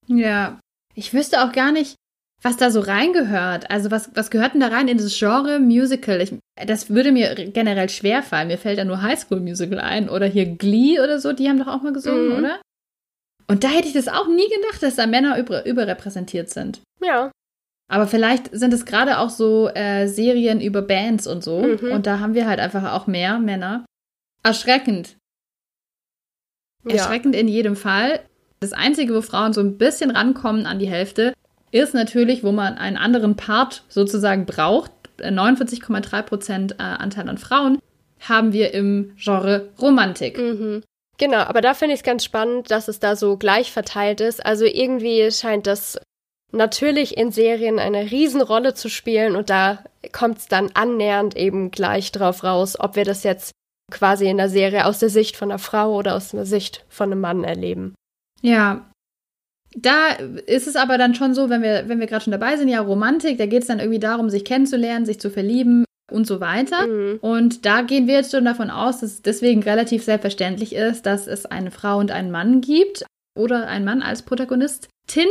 Ja, 0.07 0.61
ich 0.95 1.15
wüsste 1.15 1.43
auch 1.43 1.53
gar 1.53 1.73
nicht, 1.73 1.97
was 2.45 2.59
da 2.59 2.71
so 2.71 2.81
reingehört. 2.81 3.71
Also 3.71 3.91
was, 3.91 4.11
was 4.15 4.31
gehört 4.31 4.53
denn 4.53 4.61
da 4.61 4.69
rein 4.69 4.87
in 4.87 4.99
das 4.99 5.19
Genre 5.19 5.59
Musical? 5.59 6.21
Ich, 6.21 6.35
das 6.67 6.91
würde 6.91 7.11
mir 7.11 7.35
generell 7.35 7.89
schwer 7.89 8.23
fallen. 8.23 8.49
Mir 8.49 8.59
fällt 8.59 8.79
da 8.79 8.85
nur 8.85 9.01
Highschool 9.01 9.41
Musical 9.41 9.81
ein 9.81 10.11
oder 10.11 10.27
hier 10.27 10.45
Glee 10.45 11.01
oder 11.01 11.19
so. 11.19 11.33
Die 11.33 11.49
haben 11.49 11.59
doch 11.59 11.69
auch 11.69 11.83
mal 11.83 11.95
gesungen, 11.95 12.29
mhm. 12.29 12.39
oder? 12.39 12.61
Und 13.47 13.65
da 13.65 13.69
hätte 13.69 13.89
ich 13.89 13.95
das 13.95 14.09
auch 14.09 14.29
nie 14.29 14.49
gedacht, 14.49 14.83
dass 14.83 14.97
da 14.97 15.07
Männer 15.07 15.39
über, 15.39 15.65
überrepräsentiert 15.65 16.51
sind. 16.51 16.83
Ja. 17.03 17.31
Aber 17.91 18.07
vielleicht 18.07 18.55
sind 18.55 18.73
es 18.73 18.85
gerade 18.85 19.19
auch 19.19 19.31
so 19.31 19.69
äh, 19.69 20.07
Serien 20.07 20.61
über 20.61 20.83
Bands 20.83 21.27
und 21.27 21.43
so. 21.43 21.63
Mhm. 21.63 21.93
Und 21.93 22.07
da 22.07 22.21
haben 22.21 22.35
wir 22.35 22.47
halt 22.47 22.61
einfach 22.61 22.93
auch 22.93 23.07
mehr 23.07 23.39
Männer. 23.39 23.87
Erschreckend. 24.43 25.17
Ja. 26.87 26.97
Erschreckend 26.97 27.35
in 27.35 27.49
jedem 27.49 27.77
Fall. 27.77 28.21
Das 28.61 28.75
Einzige, 28.75 29.15
wo 29.15 29.23
Frauen 29.23 29.55
so 29.55 29.61
ein 29.61 29.79
bisschen 29.79 30.11
rankommen 30.11 30.67
an 30.67 30.79
die 30.79 30.89
Hälfte, 30.89 31.35
ist 31.75 31.93
natürlich, 31.93 32.45
wo 32.45 32.53
man 32.53 32.79
einen 32.79 32.97
anderen 32.97 33.37
Part 33.37 33.83
sozusagen 33.89 34.47
braucht. 34.47 34.93
49,3 35.19 36.23
Prozent 36.23 36.73
äh, 36.79 36.83
Anteil 36.83 37.29
an 37.29 37.39
Frauen 37.39 37.79
haben 38.21 38.53
wir 38.53 38.73
im 38.75 39.13
Genre 39.17 39.71
Romantik. 39.81 40.39
Mhm. 40.39 40.83
Genau, 41.19 41.39
aber 41.39 41.61
da 41.61 41.75
finde 41.75 41.95
ich 41.95 42.01
es 42.01 42.05
ganz 42.05 42.25
spannend, 42.25 42.71
dass 42.71 42.89
es 42.89 43.01
da 43.01 43.17
so 43.17 43.37
gleich 43.37 43.73
verteilt 43.73 44.21
ist. 44.21 44.45
Also 44.45 44.65
irgendwie 44.65 45.31
scheint 45.31 45.67
das 45.67 45.99
natürlich 46.53 47.17
in 47.17 47.33
Serien 47.33 47.79
eine 47.79 48.11
Riesenrolle 48.11 48.75
zu 48.75 48.89
spielen 48.89 49.35
und 49.35 49.51
da 49.51 49.85
kommt 50.13 50.39
es 50.39 50.47
dann 50.47 50.71
annähernd 50.75 51.37
eben 51.37 51.71
gleich 51.73 52.13
drauf 52.13 52.45
raus, 52.45 52.79
ob 52.79 52.95
wir 52.95 53.05
das 53.05 53.25
jetzt 53.25 53.53
quasi 53.91 54.29
in 54.29 54.37
der 54.37 54.49
Serie 54.49 54.87
aus 54.87 55.01
der 55.01 55.09
Sicht 55.11 55.37
von 55.37 55.51
einer 55.51 55.59
Frau 55.59 55.97
oder 55.97 56.15
aus 56.15 56.31
der 56.31 56.47
Sicht 56.47 56.85
von 56.89 57.11
einem 57.11 57.21
Mann 57.21 57.45
erleben. 57.45 57.95
Ja, 58.43 58.89
da 59.77 60.09
ist 60.47 60.67
es 60.67 60.77
aber 60.77 60.99
dann 60.99 61.15
schon 61.15 61.35
so, 61.35 61.51
wenn 61.51 61.63
wir, 61.63 61.89
wenn 61.89 62.01
wir 62.01 62.07
gerade 62.07 62.25
schon 62.25 62.31
dabei 62.31 62.57
sind, 62.57 62.69
ja, 62.69 62.81
Romantik, 62.81 63.39
da 63.39 63.47
geht 63.47 63.63
es 63.63 63.69
dann 63.69 63.81
irgendwie 63.81 63.99
darum, 63.99 64.31
sich 64.31 64.45
kennenzulernen, 64.45 65.07
sich 65.07 65.21
zu 65.21 65.31
verlieben 65.31 65.85
und 66.11 66.27
so 66.27 66.41
weiter. 66.41 66.87
Mhm. 66.87 67.19
Und 67.21 67.67
da 67.67 67.83
gehen 67.83 68.07
wir 68.07 68.15
jetzt 68.15 68.33
schon 68.33 68.45
davon 68.45 68.71
aus, 68.71 69.01
dass 69.01 69.13
es 69.13 69.23
deswegen 69.23 69.63
relativ 69.63 70.05
selbstverständlich 70.05 70.75
ist, 70.75 71.07
dass 71.07 71.27
es 71.27 71.47
eine 71.47 71.71
Frau 71.71 71.99
und 71.99 72.11
einen 72.11 72.31
Mann 72.31 72.61
gibt 72.61 73.05
oder 73.39 73.67
einen 73.67 73.85
Mann 73.85 74.03
als 74.03 74.23
Protagonistin. 74.23 75.29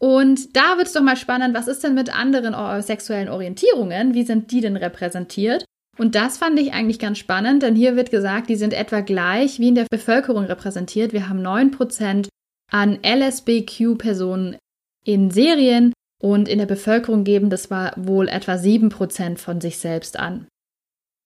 Und 0.00 0.56
da 0.56 0.76
wird 0.76 0.88
es 0.88 0.92
doch 0.92 1.02
mal 1.02 1.16
spannend, 1.16 1.54
was 1.54 1.68
ist 1.68 1.84
denn 1.84 1.94
mit 1.94 2.14
anderen 2.14 2.82
sexuellen 2.82 3.28
Orientierungen? 3.28 4.14
Wie 4.14 4.24
sind 4.24 4.50
die 4.50 4.60
denn 4.60 4.76
repräsentiert? 4.76 5.64
Und 5.96 6.16
das 6.16 6.38
fand 6.38 6.58
ich 6.58 6.72
eigentlich 6.72 6.98
ganz 6.98 7.18
spannend, 7.18 7.62
denn 7.62 7.76
hier 7.76 7.94
wird 7.94 8.10
gesagt, 8.10 8.48
die 8.48 8.56
sind 8.56 8.74
etwa 8.74 9.00
gleich 9.00 9.60
wie 9.60 9.68
in 9.68 9.76
der 9.76 9.86
Bevölkerung 9.88 10.44
repräsentiert. 10.44 11.12
Wir 11.12 11.28
haben 11.28 11.40
9% 11.40 12.26
an 12.70 12.98
LSBQ-Personen 13.02 14.56
in 15.04 15.30
Serien 15.30 15.92
und 16.20 16.48
in 16.48 16.58
der 16.58 16.66
Bevölkerung 16.66 17.24
geben 17.24 17.50
das 17.50 17.70
war 17.70 17.92
wohl 17.96 18.28
etwa 18.28 18.54
7% 18.54 19.38
von 19.38 19.60
sich 19.60 19.78
selbst 19.78 20.18
an. 20.18 20.46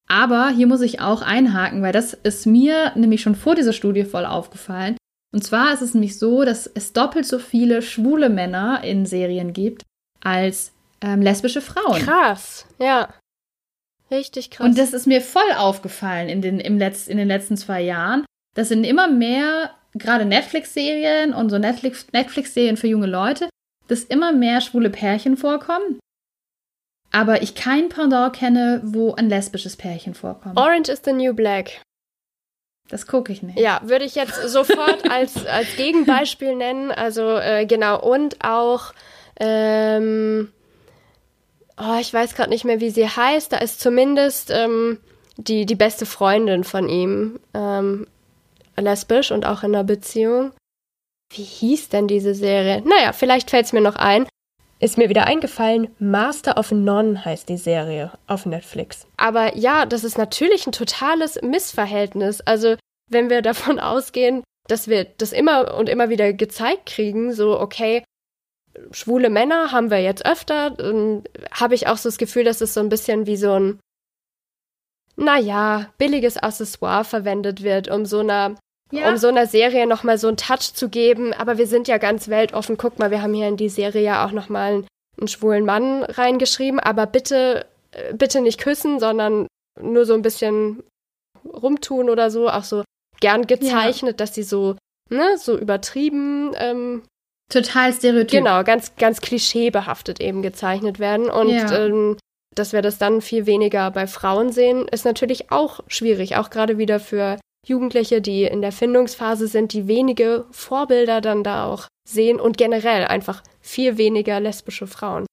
Aber 0.08 0.48
hier 0.48 0.66
muss 0.66 0.80
ich 0.80 1.00
auch 1.00 1.22
einhaken, 1.22 1.82
weil 1.82 1.92
das 1.92 2.14
ist 2.14 2.46
mir 2.46 2.92
nämlich 2.96 3.20
schon 3.20 3.34
vor 3.34 3.54
dieser 3.54 3.74
Studie 3.74 4.04
voll 4.04 4.24
aufgefallen. 4.24 4.96
Und 5.32 5.44
zwar 5.44 5.74
ist 5.74 5.82
es 5.82 5.92
nämlich 5.92 6.18
so, 6.18 6.44
dass 6.44 6.66
es 6.66 6.94
doppelt 6.94 7.26
so 7.26 7.38
viele 7.38 7.82
schwule 7.82 8.30
Männer 8.30 8.82
in 8.82 9.04
Serien 9.04 9.52
gibt 9.52 9.82
als 10.20 10.72
ähm, 11.02 11.20
lesbische 11.20 11.60
Frauen. 11.60 12.00
Krass, 12.02 12.66
ja. 12.78 13.12
Richtig 14.10 14.50
krass. 14.50 14.66
Und 14.66 14.78
das 14.78 14.94
ist 14.94 15.06
mir 15.06 15.20
voll 15.20 15.52
aufgefallen 15.56 16.30
in 16.30 16.40
den, 16.40 16.60
im 16.60 16.78
Letz-, 16.78 17.08
in 17.08 17.18
den 17.18 17.28
letzten 17.28 17.58
zwei 17.58 17.82
Jahren. 17.82 18.24
Das 18.54 18.68
sind 18.68 18.84
immer 18.84 19.08
mehr, 19.08 19.72
gerade 19.94 20.24
Netflix-Serien 20.24 21.32
und 21.34 21.50
so 21.50 21.58
Netflix-Serien 21.58 22.12
Netflix 22.12 22.80
für 22.80 22.86
junge 22.86 23.06
Leute, 23.06 23.48
dass 23.88 24.04
immer 24.04 24.32
mehr 24.32 24.60
schwule 24.60 24.90
Pärchen 24.90 25.36
vorkommen. 25.36 25.98
Aber 27.10 27.42
ich 27.42 27.54
kein 27.54 27.88
Pendant 27.88 28.36
kenne, 28.36 28.82
wo 28.84 29.14
ein 29.14 29.28
lesbisches 29.28 29.76
Pärchen 29.76 30.14
vorkommt. 30.14 30.58
Orange 30.58 30.90
is 30.90 31.00
the 31.04 31.12
New 31.12 31.32
Black. 31.32 31.80
Das 32.90 33.06
gucke 33.06 33.32
ich 33.32 33.42
nicht. 33.42 33.58
Ja, 33.58 33.80
würde 33.84 34.04
ich 34.04 34.14
jetzt 34.14 34.48
sofort 34.48 35.10
als, 35.10 35.46
als 35.46 35.76
Gegenbeispiel 35.76 36.54
nennen. 36.54 36.90
Also 36.90 37.36
äh, 37.36 37.66
genau, 37.66 38.00
und 38.00 38.44
auch, 38.44 38.92
ähm, 39.40 40.52
oh, 41.78 41.96
ich 42.00 42.12
weiß 42.12 42.34
gerade 42.34 42.50
nicht 42.50 42.64
mehr, 42.64 42.80
wie 42.80 42.90
sie 42.90 43.08
heißt. 43.08 43.52
Da 43.52 43.58
ist 43.58 43.80
zumindest 43.80 44.50
ähm, 44.50 44.98
die, 45.36 45.66
die 45.66 45.74
beste 45.74 46.06
Freundin 46.06 46.64
von 46.64 46.88
ihm 46.88 47.40
ähm, 47.54 48.06
lesbisch 48.80 49.30
und 49.30 49.46
auch 49.46 49.62
in 49.62 49.74
einer 49.74 49.84
Beziehung. 49.84 50.52
Wie 51.30 51.42
hieß 51.42 51.90
denn 51.90 52.08
diese 52.08 52.34
Serie? 52.34 52.82
Naja, 52.82 53.12
vielleicht 53.12 53.50
fällt 53.50 53.66
es 53.66 53.72
mir 53.72 53.80
noch 53.80 53.96
ein. 53.96 54.26
Ist 54.80 54.96
mir 54.96 55.08
wieder 55.08 55.26
eingefallen, 55.26 55.88
Master 55.98 56.56
of 56.56 56.70
None 56.70 57.24
heißt 57.24 57.48
die 57.48 57.56
Serie 57.56 58.12
auf 58.28 58.46
Netflix. 58.46 59.06
Aber 59.16 59.56
ja, 59.56 59.86
das 59.86 60.04
ist 60.04 60.18
natürlich 60.18 60.66
ein 60.66 60.72
totales 60.72 61.40
Missverhältnis. 61.42 62.40
Also, 62.42 62.76
wenn 63.10 63.28
wir 63.28 63.42
davon 63.42 63.80
ausgehen, 63.80 64.44
dass 64.68 64.86
wir 64.86 65.04
das 65.04 65.32
immer 65.32 65.76
und 65.76 65.88
immer 65.88 66.10
wieder 66.10 66.32
gezeigt 66.32 66.86
kriegen, 66.86 67.32
so, 67.32 67.58
okay, 67.58 68.04
schwule 68.92 69.30
Männer 69.30 69.72
haben 69.72 69.90
wir 69.90 70.00
jetzt 70.00 70.24
öfter, 70.24 70.76
habe 71.50 71.74
ich 71.74 71.88
auch 71.88 71.96
so 71.96 72.08
das 72.08 72.18
Gefühl, 72.18 72.44
dass 72.44 72.60
es 72.60 72.74
so 72.74 72.80
ein 72.80 72.88
bisschen 72.88 73.26
wie 73.26 73.36
so 73.36 73.58
ein, 73.58 73.80
naja, 75.16 75.92
billiges 75.98 76.36
Accessoire 76.36 77.04
verwendet 77.04 77.64
wird, 77.64 77.90
um 77.90 78.06
so 78.06 78.20
einer 78.20 78.54
ja. 78.90 79.08
um 79.08 79.16
so 79.16 79.28
einer 79.28 79.46
Serie 79.46 79.86
nochmal 79.86 80.18
so 80.18 80.28
einen 80.28 80.36
Touch 80.36 80.74
zu 80.74 80.88
geben. 80.88 81.32
Aber 81.32 81.58
wir 81.58 81.66
sind 81.66 81.88
ja 81.88 81.98
ganz 81.98 82.28
weltoffen. 82.28 82.76
Guck 82.76 82.98
mal, 82.98 83.10
wir 83.10 83.22
haben 83.22 83.34
hier 83.34 83.48
in 83.48 83.56
die 83.56 83.68
Serie 83.68 84.02
ja 84.02 84.26
auch 84.26 84.32
nochmal 84.32 84.72
einen, 84.72 84.86
einen 85.18 85.28
schwulen 85.28 85.64
Mann 85.64 86.02
reingeschrieben. 86.04 86.80
Aber 86.80 87.06
bitte, 87.06 87.66
äh, 87.92 88.14
bitte 88.14 88.40
nicht 88.40 88.60
küssen, 88.60 89.00
sondern 89.00 89.46
nur 89.80 90.04
so 90.04 90.14
ein 90.14 90.22
bisschen 90.22 90.82
rumtun 91.44 92.10
oder 92.10 92.30
so. 92.30 92.48
Auch 92.48 92.64
so 92.64 92.82
gern 93.20 93.46
gezeichnet, 93.46 94.12
ja. 94.12 94.16
dass 94.16 94.34
sie 94.34 94.42
so, 94.42 94.76
ne, 95.10 95.36
so 95.38 95.58
übertrieben. 95.58 96.52
Ähm, 96.56 97.02
Total 97.50 97.92
stereotyp. 97.92 98.30
Genau, 98.30 98.62
ganz, 98.62 98.94
ganz 98.96 99.20
klischeebehaftet 99.20 100.20
eben 100.20 100.42
gezeichnet 100.42 100.98
werden. 100.98 101.30
Und 101.30 101.50
ja. 101.50 101.86
ähm, 101.86 102.16
dass 102.54 102.72
wir 102.72 102.82
das 102.82 102.98
dann 102.98 103.22
viel 103.22 103.46
weniger 103.46 103.90
bei 103.90 104.06
Frauen 104.06 104.52
sehen, 104.52 104.86
ist 104.88 105.04
natürlich 105.04 105.50
auch 105.50 105.80
schwierig. 105.86 106.36
Auch 106.36 106.50
gerade 106.50 106.76
wieder 106.76 107.00
für 107.00 107.38
Jugendliche, 107.68 108.20
die 108.20 108.44
in 108.44 108.62
der 108.62 108.72
Findungsphase 108.72 109.46
sind, 109.46 109.72
die 109.72 109.86
wenige 109.86 110.46
Vorbilder 110.50 111.20
dann 111.20 111.44
da 111.44 111.64
auch 111.64 111.86
sehen 112.08 112.40
und 112.40 112.56
generell 112.56 113.04
einfach 113.04 113.42
viel 113.60 113.98
weniger 113.98 114.40
lesbische 114.40 114.86
Frauen. 114.86 115.26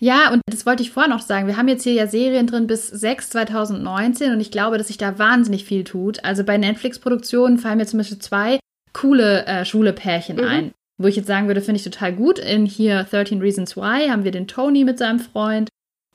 Ja, 0.00 0.32
und 0.32 0.40
das 0.46 0.64
wollte 0.64 0.82
ich 0.82 0.92
vorher 0.92 1.12
noch 1.12 1.20
sagen. 1.20 1.48
Wir 1.48 1.56
haben 1.56 1.68
jetzt 1.68 1.82
hier 1.82 1.92
ja 1.92 2.06
Serien 2.06 2.46
drin 2.46 2.68
bis 2.68 2.86
6 2.86 3.30
2019 3.30 4.32
und 4.32 4.40
ich 4.40 4.50
glaube, 4.50 4.78
dass 4.78 4.86
sich 4.86 4.98
da 4.98 5.18
wahnsinnig 5.18 5.64
viel 5.64 5.84
tut. 5.84 6.24
Also 6.24 6.44
bei 6.44 6.56
Netflix-Produktionen 6.56 7.58
fallen 7.58 7.78
mir 7.78 7.86
zum 7.86 7.98
Beispiel 7.98 8.20
zwei 8.20 8.60
coole 8.92 9.44
äh, 9.46 9.64
schwule 9.64 9.92
Pärchen 9.92 10.36
mhm. 10.36 10.44
ein. 10.44 10.72
Wo 11.00 11.06
ich 11.06 11.16
jetzt 11.16 11.26
sagen 11.26 11.46
würde, 11.46 11.60
finde 11.60 11.78
ich 11.78 11.84
total 11.84 12.12
gut. 12.12 12.38
In 12.38 12.66
hier 12.66 13.04
13 13.04 13.40
Reasons 13.40 13.76
Why 13.76 14.08
haben 14.08 14.24
wir 14.24 14.32
den 14.32 14.48
Tony 14.48 14.84
mit 14.84 14.98
seinem 14.98 15.20
Freund 15.20 15.68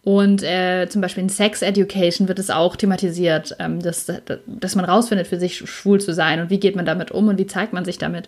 und 0.05 0.43
äh, 0.43 0.87
zum 0.89 1.01
Beispiel 1.01 1.23
in 1.23 1.29
Sex 1.29 1.61
Education 1.61 2.27
wird 2.27 2.37
es 2.37 2.49
auch 2.49 2.75
thematisiert, 2.75 3.55
ähm, 3.59 3.81
dass, 3.81 4.11
dass 4.45 4.75
man 4.75 4.85
rausfindet, 4.85 5.27
für 5.27 5.39
sich 5.39 5.57
schwul 5.57 6.01
zu 6.01 6.13
sein 6.13 6.41
und 6.41 6.49
wie 6.49 6.59
geht 6.59 6.75
man 6.75 6.85
damit 6.85 7.11
um 7.11 7.29
und 7.29 7.37
wie 7.37 7.47
zeigt 7.47 7.71
man 7.71 7.85
sich 7.85 7.97
damit. 7.97 8.27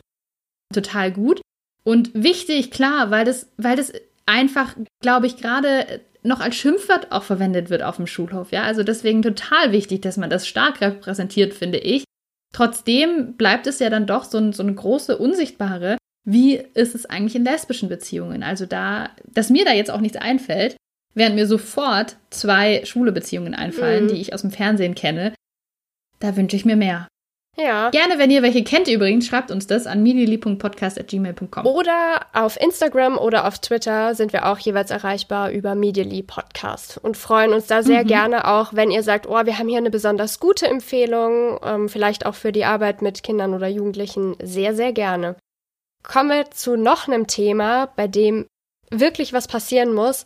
Total 0.73 1.11
gut. 1.11 1.41
Und 1.83 2.11
wichtig, 2.13 2.71
klar, 2.71 3.11
weil 3.11 3.25
das, 3.25 3.49
weil 3.57 3.75
das 3.75 3.91
einfach, 4.25 4.75
glaube 5.01 5.27
ich, 5.27 5.37
gerade 5.37 6.01
noch 6.23 6.39
als 6.39 6.55
Schimpfwort 6.55 7.11
auch 7.11 7.23
verwendet 7.23 7.69
wird 7.69 7.83
auf 7.83 7.97
dem 7.97 8.07
Schulhof. 8.07 8.51
Ja, 8.51 8.63
also 8.63 8.81
deswegen 8.81 9.21
total 9.21 9.71
wichtig, 9.71 10.01
dass 10.01 10.17
man 10.17 10.29
das 10.29 10.47
stark 10.47 10.81
repräsentiert, 10.81 11.53
finde 11.53 11.77
ich. 11.77 12.05
Trotzdem 12.53 13.33
bleibt 13.33 13.67
es 13.67 13.79
ja 13.79 13.89
dann 13.89 14.07
doch 14.07 14.23
so, 14.23 14.37
ein, 14.37 14.53
so 14.53 14.63
eine 14.63 14.73
große 14.73 15.17
Unsichtbare. 15.17 15.97
Wie 16.25 16.55
ist 16.55 16.95
es 16.95 17.05
eigentlich 17.05 17.35
in 17.35 17.43
lesbischen 17.43 17.89
Beziehungen? 17.89 18.43
Also 18.43 18.65
da, 18.65 19.09
dass 19.25 19.49
mir 19.49 19.65
da 19.65 19.73
jetzt 19.73 19.91
auch 19.91 19.99
nichts 19.99 20.17
einfällt, 20.17 20.77
während 21.15 21.35
mir 21.35 21.47
sofort 21.47 22.17
zwei 22.29 22.85
schwule 22.85 23.11
Beziehungen 23.11 23.55
einfallen, 23.55 24.05
mhm. 24.05 24.09
die 24.09 24.21
ich 24.21 24.33
aus 24.33 24.41
dem 24.41 24.51
Fernsehen 24.51 24.93
kenne. 24.93 25.33
Da 26.19 26.35
wünsche 26.35 26.55
ich 26.55 26.65
mir 26.65 26.75
mehr. 26.75 27.07
Ja. 27.57 27.89
Gerne, 27.89 28.17
wenn 28.17 28.31
ihr 28.31 28.43
welche 28.43 28.63
kennt 28.63 28.87
übrigens, 28.89 29.27
schreibt 29.27 29.49
uns 29.49 29.65
das 29.65 29.87
an 29.87 30.03
medially.podcast.gmail.com. 30.03 31.65
Oder 31.65 32.25
auf 32.33 32.59
Instagram 32.59 33.17
oder 33.17 33.47
auf 33.47 33.59
Twitter 33.59 34.13
sind 34.13 34.33
wir 34.33 34.45
auch 34.47 34.59
jeweils 34.59 34.91
erreichbar 34.91 35.51
über 35.51 35.73
Medially 35.73 36.21
Podcast 36.21 36.99
und 37.01 37.15
freuen 37.15 37.53
uns 37.53 37.67
da 37.67 37.81
sehr 37.81 38.03
mhm. 38.03 38.07
gerne 38.07 38.47
auch, 38.47 38.73
wenn 38.73 38.91
ihr 38.91 39.03
sagt, 39.03 39.27
oh, 39.27 39.45
wir 39.45 39.57
haben 39.57 39.69
hier 39.69 39.77
eine 39.77 39.89
besonders 39.89 40.39
gute 40.39 40.67
Empfehlung, 40.67 41.59
ähm, 41.63 41.87
vielleicht 41.87 42.25
auch 42.25 42.35
für 42.35 42.51
die 42.51 42.65
Arbeit 42.65 43.01
mit 43.01 43.23
Kindern 43.23 43.53
oder 43.53 43.67
Jugendlichen, 43.67 44.35
sehr, 44.41 44.75
sehr 44.75 44.91
gerne. 44.91 45.37
Kommen 46.03 46.29
wir 46.29 46.51
zu 46.51 46.75
noch 46.75 47.07
einem 47.07 47.25
Thema, 47.25 47.87
bei 47.95 48.07
dem 48.07 48.47
wirklich 48.91 49.31
was 49.31 49.47
passieren 49.47 49.93
muss. 49.93 50.25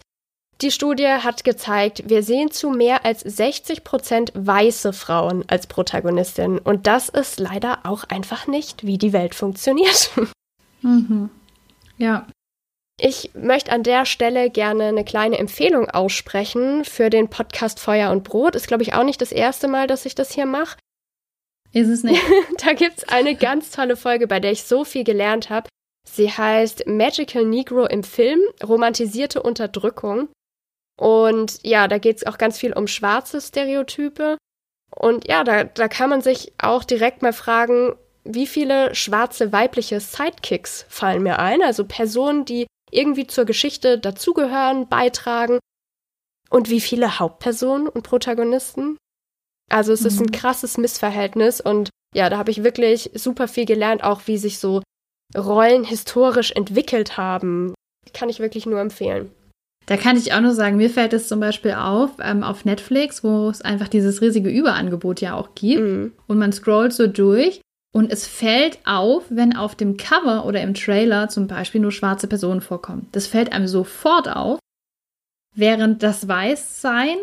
Die 0.62 0.72
Studie 0.72 1.08
hat 1.08 1.45
gezeigt, 1.45 2.10
wir 2.10 2.22
sehen 2.22 2.52
zu 2.52 2.69
mehr 2.69 3.06
als 3.06 3.22
60 3.22 3.86
Prozent 3.86 4.34
weiße 4.36 4.91
Frauen 4.91 5.45
als 5.48 5.67
Protagonistin. 5.67 6.60
Und 6.60 6.86
das 6.86 7.08
ist 7.08 7.39
leider 7.39 7.80
auch 7.84 8.04
einfach 8.04 8.45
nicht, 8.45 8.86
wie 8.86 8.98
die 8.98 9.13
Welt 9.13 9.36
funktioniert. 9.36 10.12
Mhm. 10.82 11.30
Ja. 11.98 12.26
Ich 13.02 13.32
möchte 13.34 13.74
an 13.74 13.84
der 13.84 14.06
Stelle 14.06 14.50
gerne 14.50 14.86
eine 14.86 15.04
kleine 15.04 15.38
Empfehlung 15.38 15.89
aussprechen 15.89 16.86
für 16.86 17.10
den 17.10 17.30
Podcast 17.30 17.82
Feuer 17.82 18.12
und 18.12 18.24
Brot. 18.24 18.56
Ist, 18.56 18.69
glaube 18.69 18.84
ich, 18.84 18.93
auch 18.93 19.04
nicht 19.04 19.19
das 19.19 19.34
erste 19.34 19.67
Mal, 19.67 19.88
dass 19.88 20.06
ich 20.06 20.15
das 20.15 20.32
hier 20.32 20.45
mache. 20.45 20.78
Ist 21.74 21.89
es 21.89 22.04
nicht? 22.04 22.24
da 22.65 22.72
gibt 22.72 23.00
es 23.00 23.10
eine 23.10 23.36
ganz 23.36 23.72
tolle 23.72 23.98
Folge, 23.98 24.26
bei 24.26 24.39
der 24.39 24.54
ich 24.54 24.63
so 24.63 24.86
viel 24.86 25.04
gelernt 25.04 25.50
habe. 25.50 25.67
Sie 26.10 26.32
heißt 26.32 26.88
Magical 26.88 27.43
Negro 27.43 27.86
im 27.86 28.04
Film, 28.04 28.39
romantisierte 28.63 29.43
Unterdrückung. 29.43 30.30
Und 30.99 31.59
ja, 31.63 31.88
da 31.88 31.97
geht 31.97 32.17
es 32.17 32.27
auch 32.27 32.38
ganz 32.38 32.57
viel 32.57 32.73
um 32.73 32.85
schwarze 32.88 33.39
Stereotype. 33.39 34.38
Und 34.93 35.27
ja, 35.29 35.45
da, 35.45 35.63
da 35.63 35.88
kann 35.88 36.09
man 36.09 36.21
sich 36.21 36.51
auch 36.57 36.83
direkt 36.83 37.21
mal 37.21 37.31
fragen, 37.31 37.95
wie 38.25 38.45
viele 38.45 38.93
schwarze 38.93 39.53
weibliche 39.53 40.01
Sidekicks 40.01 40.85
fallen 40.89 41.23
mir 41.23 41.39
ein? 41.39 41.62
Also 41.62 41.85
Personen, 41.85 42.43
die 42.43 42.67
irgendwie 42.91 43.27
zur 43.27 43.45
Geschichte 43.45 43.97
dazugehören, 43.97 44.89
beitragen. 44.89 45.59
Und 46.49 46.69
wie 46.69 46.81
viele 46.81 47.17
Hauptpersonen 47.17 47.88
und 47.88 48.03
Protagonisten? 48.03 48.97
Also 49.69 49.93
es 49.93 50.01
mhm. 50.01 50.07
ist 50.07 50.19
ein 50.19 50.25
mhm. 50.25 50.31
krasses 50.31 50.77
Missverhältnis 50.77 51.62
und 51.62 51.89
ja, 52.13 52.29
da 52.29 52.38
habe 52.38 52.51
ich 52.51 52.63
wirklich 52.63 53.12
super 53.13 53.47
viel 53.47 53.65
gelernt, 53.65 54.03
auch 54.03 54.21
wie 54.25 54.38
sich 54.38 54.59
so 54.59 54.81
Rollen 55.38 55.83
historisch 55.83 56.51
entwickelt 56.51 57.17
haben. 57.17 57.73
Kann 58.13 58.29
ich 58.29 58.39
wirklich 58.39 58.65
nur 58.65 58.79
empfehlen. 58.79 59.31
Da 59.89 59.97
kann 59.97 60.17
ich 60.17 60.34
auch 60.34 60.41
nur 60.41 60.54
sagen, 60.54 60.78
mir 60.78 60.91
fällt 60.91 61.13
es 61.13 61.28
zum 61.28 61.39
Beispiel 61.39 61.71
auf, 61.71 62.12
ähm, 62.21 62.43
auf 62.43 62.63
Netflix, 62.63 63.23
wo 63.23 63.49
es 63.49 63.63
einfach 63.63 63.88
dieses 63.88 64.21
riesige 64.21 64.52
Überangebot 64.52 65.19
ja 65.19 65.34
auch 65.34 65.56
gibt. 65.56 65.82
Mhm. 65.82 66.12
Und 66.28 66.38
man 66.38 66.54
scrollt 66.54 66.93
so 66.93 67.08
durch 67.08 67.60
und 67.91 68.12
es 68.12 68.28
fällt 68.28 68.78
auf, 68.86 69.25
wenn 69.30 69.56
auf 69.56 69.73
dem 69.73 69.97
Cover 69.97 70.45
oder 70.45 70.62
im 70.62 70.75
Trailer 70.75 71.28
zum 71.28 71.47
Beispiel 71.47 71.82
nur 71.82 71.91
schwarze 71.91 72.28
Personen 72.28 72.62
vorkommen. 72.62 73.08
Das 73.13 73.25
fällt 73.25 73.52
einem 73.52 73.65
sofort 73.65 74.30
auf, 74.30 74.60
während 75.56 76.04
das 76.04 76.28
Weißsein, 76.28 77.17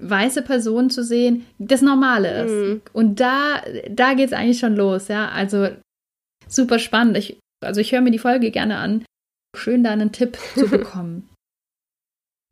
weiße 0.00 0.42
Personen 0.42 0.90
zu 0.90 1.04
sehen, 1.04 1.46
das 1.60 1.82
Normale 1.82 2.46
ist. 2.46 2.50
Mhm. 2.50 2.82
Und 2.92 3.20
da, 3.20 3.62
da 3.88 4.14
geht 4.14 4.26
es 4.26 4.32
eigentlich 4.32 4.58
schon 4.58 4.74
los, 4.74 5.06
ja. 5.06 5.28
Also 5.28 5.68
super 6.48 6.80
spannend. 6.80 7.16
Ich, 7.16 7.38
also 7.64 7.80
ich 7.80 7.92
höre 7.92 8.00
mir 8.00 8.10
die 8.10 8.18
Folge 8.18 8.50
gerne 8.50 8.78
an. 8.78 9.04
Schön, 9.56 9.84
da 9.84 9.92
einen 9.92 10.10
Tipp 10.10 10.36
zu 10.56 10.66
bekommen. 10.68 11.28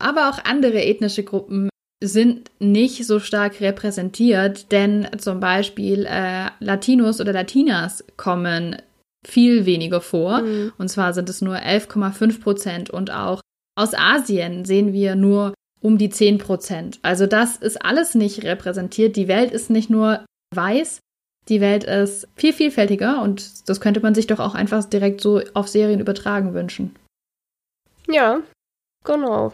Aber 0.03 0.29
auch 0.29 0.43
andere 0.43 0.83
ethnische 0.83 1.23
Gruppen 1.23 1.69
sind 2.03 2.51
nicht 2.59 3.05
so 3.05 3.19
stark 3.19 3.61
repräsentiert, 3.61 4.71
denn 4.73 5.07
zum 5.17 5.39
Beispiel 5.39 6.05
äh, 6.05 6.49
Latinos 6.59 7.21
oder 7.21 7.31
Latinas 7.31 8.03
kommen 8.17 8.75
viel 9.25 9.65
weniger 9.65 10.01
vor. 10.01 10.41
Mhm. 10.41 10.73
Und 10.77 10.89
zwar 10.89 11.13
sind 11.13 11.29
es 11.29 11.41
nur 11.41 11.55
11,5 11.55 12.41
Prozent. 12.41 12.89
Und 12.89 13.11
auch 13.11 13.39
aus 13.79 13.93
Asien 13.93 14.65
sehen 14.65 14.91
wir 14.91 15.15
nur 15.15 15.53
um 15.79 15.97
die 15.97 16.09
10 16.09 16.39
Prozent. 16.39 16.99
Also 17.01 17.25
das 17.25 17.55
ist 17.55 17.83
alles 17.85 18.15
nicht 18.15 18.43
repräsentiert. 18.43 19.15
Die 19.15 19.29
Welt 19.29 19.51
ist 19.51 19.69
nicht 19.69 19.89
nur 19.89 20.25
weiß, 20.53 20.99
Die 21.49 21.59
Welt 21.59 21.83
ist 21.83 22.27
viel 22.35 22.53
vielfältiger 22.53 23.21
und 23.21 23.67
das 23.67 23.81
könnte 23.81 23.99
man 23.99 24.15
sich 24.15 24.27
doch 24.27 24.39
auch 24.39 24.55
einfach 24.55 24.85
direkt 24.85 25.19
so 25.19 25.41
auf 25.53 25.67
Serien 25.67 25.99
übertragen 25.99 26.53
wünschen. 26.53 26.95
Ja, 28.07 28.41
genau. 29.03 29.53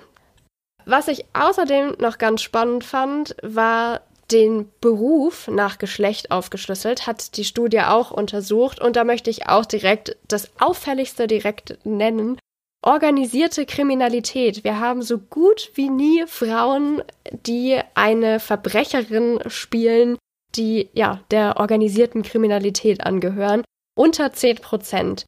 Was 0.86 1.08
ich 1.08 1.26
außerdem 1.34 1.96
noch 2.00 2.18
ganz 2.18 2.42
spannend 2.42 2.84
fand, 2.84 3.36
war 3.42 4.02
den 4.32 4.70
Beruf 4.82 5.48
nach 5.48 5.80
Geschlecht 5.80 6.32
aufgeschlüsselt, 6.32 7.08
hat 7.08 7.38
die 7.38 7.46
Studie 7.46 7.82
auch 7.82 8.12
untersucht 8.12 8.80
und 8.80 8.96
da 8.96 9.04
möchte 9.04 9.30
ich 9.30 9.48
auch 9.48 9.66
direkt 9.66 10.18
das 10.28 10.52
Auffälligste 10.60 11.28
direkt 11.28 11.80
nennen. 11.84 12.38
Organisierte 12.82 13.66
Kriminalität. 13.66 14.64
Wir 14.64 14.80
haben 14.80 15.02
so 15.02 15.18
gut 15.18 15.72
wie 15.74 15.90
nie 15.90 16.24
Frauen, 16.28 17.04
die 17.46 17.80
eine 17.94 18.40
Verbrecherin 18.40 19.40
spielen, 19.48 20.18
die 20.56 20.90
ja 20.94 21.22
der 21.30 21.58
organisierten 21.58 22.24
Kriminalität 22.24 23.06
angehören. 23.06 23.64
Unter 23.98 24.32
10 24.32 24.58
Prozent. 24.58 25.26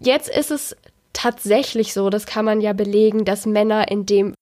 Jetzt 0.00 0.28
ist 0.28 0.50
es 0.50 0.76
tatsächlich 1.12 1.94
so, 1.94 2.10
das 2.10 2.26
kann 2.26 2.44
man 2.44 2.60
ja 2.60 2.72
belegen, 2.72 3.24
dass 3.24 3.46
Männer 3.46 3.88
in 3.88 4.04
dem 4.04 4.33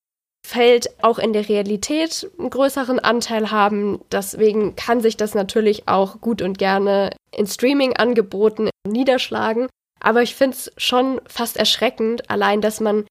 Feld 0.47 0.89
auch 1.03 1.19
in 1.19 1.33
der 1.33 1.49
Realität 1.49 2.31
einen 2.39 2.51
größeren 2.51 2.99
Anteil 2.99 3.51
haben. 3.51 4.01
Deswegen 4.11 4.77
kann 4.77 5.01
sich 5.01 5.17
das 5.17 5.35
natürlich 5.35 5.89
auch 5.89 6.21
gut 6.21 6.43
und 6.43 6.59
gerne 6.59 7.11
in 7.35 7.47
Streaming-Angeboten 7.47 8.71
niederschlagen. 8.87 9.69
Aber 10.01 10.23
ich 10.23 10.35
finde 10.35 10.57
es 10.57 10.73
schon 10.77 11.21
fast 11.27 11.57
erschreckend, 11.57 12.29
allein, 12.29 12.61
dass 12.61 12.81
man 12.81 13.07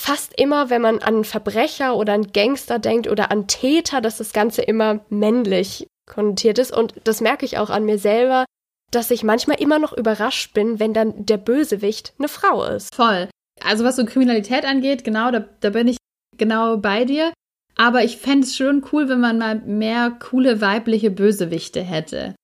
fast 0.00 0.38
immer, 0.40 0.70
wenn 0.70 0.80
man 0.80 1.00
an 1.00 1.24
Verbrecher 1.24 1.94
oder 1.94 2.14
an 2.14 2.32
Gangster 2.32 2.78
denkt 2.78 3.06
oder 3.06 3.30
an 3.30 3.46
Täter, 3.46 4.00
dass 4.00 4.16
das 4.16 4.32
Ganze 4.32 4.62
immer 4.62 5.00
männlich 5.10 5.86
konnotiert 6.10 6.58
ist. 6.58 6.74
Und 6.74 6.94
das 7.04 7.20
merke 7.20 7.44
ich 7.44 7.58
auch 7.58 7.68
an 7.68 7.84
mir 7.84 7.98
selber, 7.98 8.46
dass 8.90 9.10
ich 9.10 9.22
manchmal 9.22 9.60
immer 9.60 9.78
noch 9.78 9.92
überrascht 9.92 10.54
bin, 10.54 10.80
wenn 10.80 10.94
dann 10.94 11.26
der 11.26 11.36
Bösewicht 11.36 12.14
eine 12.18 12.28
Frau 12.28 12.64
ist. 12.64 12.94
Voll. 12.94 13.28
Also 13.62 13.84
was 13.84 13.96
so 13.96 14.06
Kriminalität 14.06 14.64
angeht, 14.64 15.04
genau, 15.04 15.30
da, 15.30 15.44
da 15.60 15.70
bin 15.70 15.86
ich 15.86 15.98
genau 16.36 16.76
bei 16.76 17.04
dir. 17.04 17.32
Aber 17.76 18.04
ich 18.04 18.18
fände 18.18 18.46
es 18.46 18.56
schon 18.56 18.84
cool, 18.92 19.08
wenn 19.08 19.20
man 19.20 19.38
mal 19.38 19.56
mehr 19.60 20.10
coole 20.10 20.60
weibliche 20.60 21.10
Bösewichte 21.10 21.82
hätte. 21.82 22.34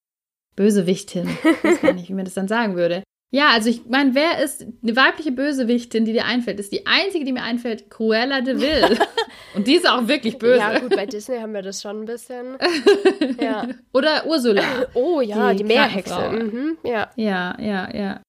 Bösewichtin. 0.54 1.28
Ich 1.44 1.64
weiß 1.64 1.80
gar 1.82 1.92
nicht, 1.92 2.08
wie 2.08 2.14
man 2.14 2.24
das 2.24 2.34
dann 2.34 2.48
sagen 2.48 2.76
würde. 2.76 3.02
Ja, 3.32 3.50
also 3.50 3.68
ich 3.68 3.86
meine, 3.86 4.14
wer 4.14 4.42
ist 4.42 4.64
eine 4.82 4.96
weibliche 4.96 5.32
Bösewichtin, 5.32 6.04
die 6.04 6.12
dir 6.12 6.24
einfällt? 6.24 6.60
Ist 6.60 6.72
die 6.72 6.86
einzige, 6.86 7.24
die 7.24 7.32
mir 7.32 7.42
einfällt, 7.42 7.90
Cruella 7.90 8.40
de 8.40 8.60
Vil. 8.60 8.98
Und 9.54 9.66
die 9.66 9.74
ist 9.74 9.88
auch 9.88 10.06
wirklich 10.06 10.38
böse. 10.38 10.58
Ja, 10.58 10.78
gut, 10.78 10.94
bei 10.94 11.06
Disney 11.06 11.38
haben 11.38 11.52
wir 11.52 11.62
das 11.62 11.82
schon 11.82 12.02
ein 12.02 12.04
bisschen. 12.06 12.56
ja. 13.40 13.68
Oder 13.92 14.26
Ursula. 14.26 14.62
Oh 14.94 15.20
ja, 15.20 15.52
die, 15.52 15.58
die 15.58 15.64
Meerhexe. 15.64 16.30
Mhm, 16.30 16.78
ja. 16.84 17.10
Ja, 17.16 17.56
ja, 17.60 17.94
ja. 17.94 18.22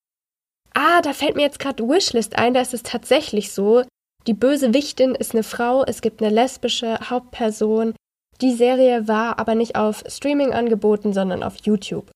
Ah, 0.74 1.02
da 1.02 1.14
fällt 1.14 1.36
mir 1.36 1.44
jetzt 1.44 1.60
gerade 1.60 1.84
Wishlist 1.84 2.38
ein, 2.38 2.54
da 2.54 2.62
ist 2.62 2.74
es 2.74 2.84
tatsächlich 2.84 3.52
so, 3.52 3.84
die 4.28 4.34
böse 4.34 4.74
Wichtin 4.74 5.16
ist 5.16 5.34
eine 5.34 5.44
Frau, 5.44 5.84
es 5.86 6.02
gibt 6.02 6.22
eine 6.22 6.34
lesbische 6.34 7.00
Hauptperson. 7.10 7.94
Die 8.42 8.54
Serie 8.54 9.08
war 9.08 9.40
aber 9.40 9.56
nicht 9.56 9.76
auf 9.76 10.04
Streaming 10.08 10.52
angeboten, 10.52 11.14
sondern 11.14 11.44
auf 11.44 11.56
YouTube. 11.64 12.12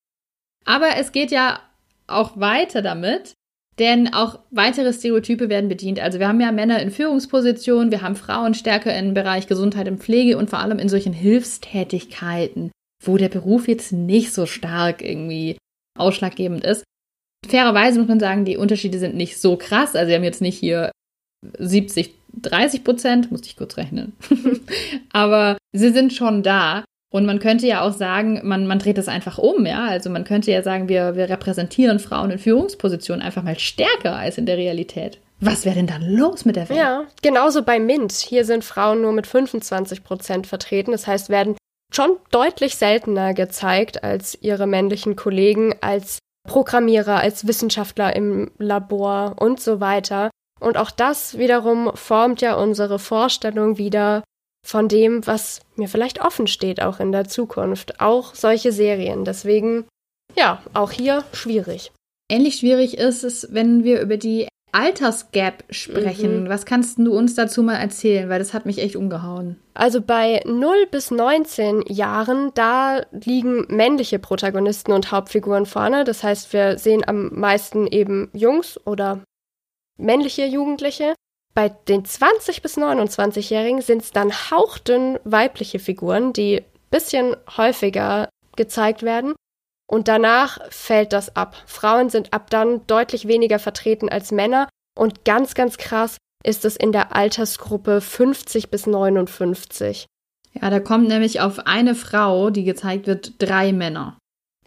Aber 0.65 0.97
es 0.97 1.12
geht 1.12 1.32
ja 1.32 1.60
auch 2.08 2.38
weiter 2.38 2.82
damit, 2.82 3.34
denn 3.80 4.13
auch 4.13 4.39
weitere 4.52 4.93
Stereotype 4.93 5.50
werden 5.50 5.69
bedient. 5.69 6.00
Also 6.00 6.19
wir 6.19 6.28
haben 6.28 6.41
ja 6.41 6.52
Männer 6.52 6.82
in 6.82 6.91
Führungspositionen, 6.91 7.91
wir 7.91 8.02
haben 8.02 8.15
Frauen 8.15 8.54
stärker 8.54 8.95
im 8.95 9.13
Bereich 9.13 9.47
Gesundheit 9.47 9.88
und 9.88 10.04
Pflege 10.04 10.38
und 10.38 10.50
vor 10.50 10.60
allem 10.60 10.78
in 10.78 10.89
solchen 10.89 11.13
Hilfstätigkeiten, 11.13 12.71
wo 13.04 13.17
der 13.17 13.30
Beruf 13.30 13.67
jetzt 13.67 13.93
nicht 13.93 14.34
so 14.34 14.45
stark 14.45 15.02
irgendwie 15.02 15.58
ausschlaggebend 15.97 16.63
ist. 16.65 16.84
Fairerweise 17.47 18.00
muss 18.00 18.10
man 18.10 18.19
sagen, 18.19 18.45
die 18.45 18.58
Unterschiede 18.58 19.00
sind 19.00 19.15
nicht 19.15 19.39
so 19.39 19.58
krass. 19.58 19.95
Also 19.95 20.10
wir 20.10 20.17
haben 20.17 20.24
jetzt 20.24 20.41
nicht 20.41 20.60
hier 20.60 20.91
70, 21.58 22.13
30 22.41 22.84
Prozent, 22.84 23.32
musste 23.32 23.47
ich 23.47 23.58
kurz 23.58 23.77
rechnen. 23.77 24.13
Aber 25.12 25.58
sie 25.71 25.91
sind 25.91 26.13
schon 26.13 26.43
da. 26.43 26.84
Und 27.13 27.25
man 27.25 27.39
könnte 27.39 27.67
ja 27.67 27.82
auch 27.82 27.91
sagen, 27.91 28.39
man, 28.43 28.67
man 28.67 28.80
dreht 28.80 28.97
das 28.97 29.10
einfach 29.10 29.38
um, 29.38 29.65
ja. 29.65 29.86
Also 29.86 30.10
man 30.10 30.23
könnte 30.23 30.49
ja 30.51 30.63
sagen, 30.63 30.88
wir, 30.88 31.15
wir 31.15 31.30
repräsentieren 31.30 31.99
Frauen 31.99 32.32
in 32.32 32.39
Führungspositionen 32.39 33.21
einfach 33.21 33.43
mal 33.43 33.60
stärker 33.60 34.15
als 34.15 34.38
in 34.38 34.45
der 34.45 34.58
Realität. 34.58 35.19
Was 35.41 35.65
wäre 35.65 35.75
denn 35.75 35.88
da 35.88 35.97
los 35.97 36.45
mit 36.45 36.56
der 36.56 36.69
Welt? 36.69 36.80
Ja, 36.80 37.04
genauso 37.21 37.63
bei 37.63 37.80
Mint. 37.80 38.13
Hier 38.13 38.45
sind 38.45 38.63
Frauen 38.63 39.01
nur 39.01 39.12
mit 39.12 39.27
25 39.27 40.04
Prozent 40.04 40.47
vertreten. 40.47 40.91
Das 40.91 41.08
heißt, 41.08 41.30
werden 41.30 41.58
schon 41.93 42.12
deutlich 42.30 42.75
seltener 42.75 43.34
gezeigt 43.34 44.04
als 44.04 44.38
ihre 44.41 44.67
männlichen 44.67 45.17
Kollegen, 45.17 45.75
als 45.82 46.19
Programmierer, 46.47 47.17
als 47.17 47.45
Wissenschaftler 47.45 48.15
im 48.15 48.51
Labor 48.58 49.36
und 49.39 49.60
so 49.60 49.80
weiter. 49.82 50.30
Und 50.62 50.78
auch 50.78 50.91
das 50.91 51.38
wiederum 51.38 51.91
formt 51.95 52.41
ja 52.41 52.56
unsere 52.56 53.00
Vorstellung 53.00 53.78
wieder 53.78 54.24
von 54.65 54.88
dem, 54.88 55.26
was 55.26 55.62
mir 55.76 55.88
vielleicht 55.88 56.21
offen 56.21 56.47
steht, 56.47 56.82
auch 56.82 57.00
in 57.00 57.12
der 57.12 57.28
Zukunft. 57.28 58.00
Auch 58.00 58.36
solche 58.36 58.71
Serien. 58.71 59.26
Deswegen, 59.26 59.86
ja, 60.36 60.62
auch 60.74 60.91
hier 60.91 61.24
schwierig. 61.34 61.91
Ähnlich 62.30 62.58
schwierig 62.58 62.97
ist 62.97 63.24
es, 63.24 63.47
wenn 63.52 63.84
wir 63.84 64.02
über 64.02 64.17
die 64.17 64.47
Altersgap 64.71 65.63
sprechen. 65.69 66.43
Mhm. 66.43 66.50
Was 66.50 66.65
kannst 66.65 66.97
du 66.97 67.13
uns 67.13 67.36
dazu 67.36 67.63
mal 67.63 67.76
erzählen? 67.76 68.30
Weil 68.30 68.39
das 68.39 68.54
hat 68.54 68.65
mich 68.65 68.78
echt 68.78 68.95
umgehauen. 68.95 69.58
Also 69.74 70.00
bei 70.00 70.41
0 70.45 70.88
bis 70.89 71.12
19 71.12 71.84
Jahren, 71.88 72.52
da 72.54 73.02
liegen 73.12 73.65
männliche 73.67 74.19
Protagonisten 74.19 74.93
und 74.93 75.12
Hauptfiguren 75.12 75.65
vorne. 75.65 76.04
Das 76.04 76.24
heißt, 76.24 76.54
wir 76.54 76.78
sehen 76.78 77.04
am 77.06 77.34
meisten 77.34 77.88
eben 77.88 78.30
Jungs 78.34 78.80
oder 78.86 79.21
männliche 80.01 80.45
Jugendliche. 80.45 81.15
Bei 81.53 81.69
den 81.69 82.05
20 82.05 82.61
bis 82.61 82.77
29-Jährigen 82.77 83.81
sind 83.81 84.03
es 84.03 84.11
dann 84.11 84.31
hauchdünn 84.31 85.19
weibliche 85.23 85.79
Figuren, 85.79 86.33
die 86.33 86.63
bisschen 86.89 87.35
häufiger 87.57 88.29
gezeigt 88.55 89.03
werden. 89.03 89.33
Und 89.89 90.07
danach 90.07 90.59
fällt 90.69 91.11
das 91.11 91.35
ab. 91.35 91.55
Frauen 91.65 92.09
sind 92.09 92.33
ab 92.33 92.49
dann 92.49 92.85
deutlich 92.87 93.27
weniger 93.27 93.59
vertreten 93.59 94.07
als 94.07 94.31
Männer. 94.31 94.69
Und 94.97 95.25
ganz, 95.25 95.53
ganz 95.53 95.77
krass 95.77 96.17
ist 96.43 96.63
es 96.63 96.77
in 96.77 96.91
der 96.91 97.15
Altersgruppe 97.15 97.99
50 97.99 98.69
bis 98.69 98.87
59. 98.87 100.05
Ja, 100.53 100.69
da 100.69 100.79
kommt 100.79 101.07
nämlich 101.07 101.41
auf 101.41 101.59
eine 101.59 101.95
Frau, 101.95 102.49
die 102.49 102.63
gezeigt 102.63 103.07
wird, 103.07 103.33
drei 103.39 103.73
Männer 103.73 104.17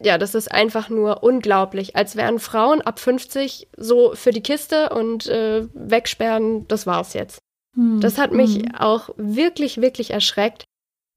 ja, 0.00 0.18
das 0.18 0.34
ist 0.34 0.50
einfach 0.50 0.88
nur 0.88 1.22
unglaublich. 1.22 1.96
Als 1.96 2.16
wären 2.16 2.38
Frauen 2.38 2.80
ab 2.80 2.98
50 2.98 3.68
so 3.76 4.14
für 4.14 4.30
die 4.30 4.42
Kiste 4.42 4.90
und 4.90 5.26
äh, 5.26 5.66
wegsperren, 5.72 6.66
das 6.68 6.86
war's 6.86 7.14
jetzt. 7.14 7.38
Hm. 7.76 8.00
Das 8.00 8.18
hat 8.18 8.32
mich 8.32 8.56
hm. 8.56 8.74
auch 8.76 9.10
wirklich, 9.16 9.80
wirklich 9.80 10.10
erschreckt, 10.10 10.64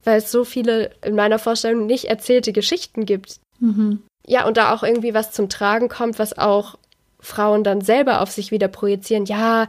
weil 0.04 0.20
es 0.20 0.32
so 0.32 0.44
viele 0.44 0.92
in 1.04 1.16
meiner 1.16 1.40
Vorstellung 1.40 1.86
nicht 1.86 2.06
erzählte 2.06 2.54
Geschichten 2.54 3.06
gibt. 3.06 3.40
Mhm. 3.60 4.04
Ja, 4.26 4.46
und 4.46 4.58
da 4.58 4.74
auch 4.74 4.84
irgendwie 4.84 5.14
was 5.14 5.32
zum 5.32 5.50
Tragen 5.50 5.90
kommt, 5.90 6.20
was 6.20 6.38
auch 6.38 6.78
Frauen 7.20 7.64
dann 7.64 7.82
selber 7.82 8.22
auf 8.22 8.30
sich 8.30 8.52
wieder 8.52 8.68
projizieren. 8.68 9.26
Ja, 9.26 9.68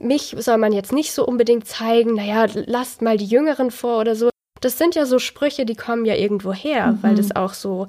mich 0.00 0.34
soll 0.38 0.56
man 0.58 0.72
jetzt 0.72 0.92
nicht 0.92 1.12
so 1.12 1.26
unbedingt 1.26 1.66
zeigen. 1.66 2.14
Naja, 2.14 2.46
lasst 2.54 3.02
mal 3.02 3.18
die 3.18 3.26
Jüngeren 3.26 3.70
vor 3.70 4.00
oder 4.00 4.14
so. 4.16 4.30
Das 4.60 4.78
sind 4.78 4.94
ja 4.94 5.04
so 5.04 5.18
Sprüche, 5.18 5.66
die 5.66 5.76
kommen 5.76 6.04
ja 6.04 6.14
irgendwo 6.14 6.52
her, 6.52 6.92
mhm. 6.92 7.02
weil 7.02 7.14
das 7.14 7.34
auch 7.36 7.54
so 7.54 7.88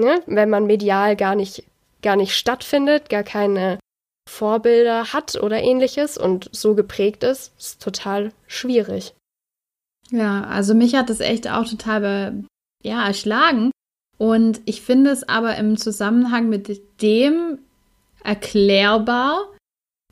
ne, 0.00 0.22
wenn 0.26 0.50
man 0.50 0.66
medial 0.66 1.16
gar 1.16 1.34
nicht, 1.34 1.64
gar 2.02 2.16
nicht 2.16 2.34
stattfindet, 2.34 3.08
gar 3.08 3.22
keine 3.22 3.78
Vorbilder 4.28 5.12
hat 5.12 5.36
oder 5.42 5.62
ähnliches 5.62 6.16
und 6.16 6.48
so 6.52 6.74
geprägt 6.74 7.24
ist, 7.24 7.52
ist 7.58 7.82
total 7.82 8.32
schwierig. 8.46 9.14
Ja, 10.10 10.44
also 10.44 10.74
mich 10.74 10.94
hat 10.94 11.10
das 11.10 11.20
echt 11.20 11.48
auch 11.48 11.68
total 11.68 12.44
ja, 12.82 13.06
erschlagen. 13.06 13.70
Und 14.18 14.60
ich 14.66 14.82
finde 14.82 15.10
es 15.10 15.28
aber 15.28 15.56
im 15.56 15.76
Zusammenhang 15.76 16.48
mit 16.48 16.80
dem 17.00 17.58
erklärbar, 18.22 19.48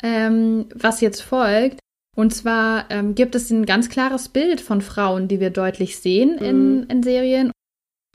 ähm, 0.03 0.66
was 0.74 1.01
jetzt 1.01 1.20
folgt. 1.20 1.81
Und 2.16 2.35
zwar 2.35 2.90
ähm, 2.90 3.14
gibt 3.14 3.35
es 3.35 3.51
ein 3.51 3.66
ganz 3.66 3.88
klares 3.88 4.29
Bild 4.29 4.61
von 4.61 4.81
Frauen, 4.81 5.29
die 5.29 5.40
wir 5.40 5.51
deutlich 5.51 5.98
sehen 5.98 6.37
mhm. 6.37 6.44
in, 6.44 6.83
in 6.85 7.03
Serien. 7.03 7.53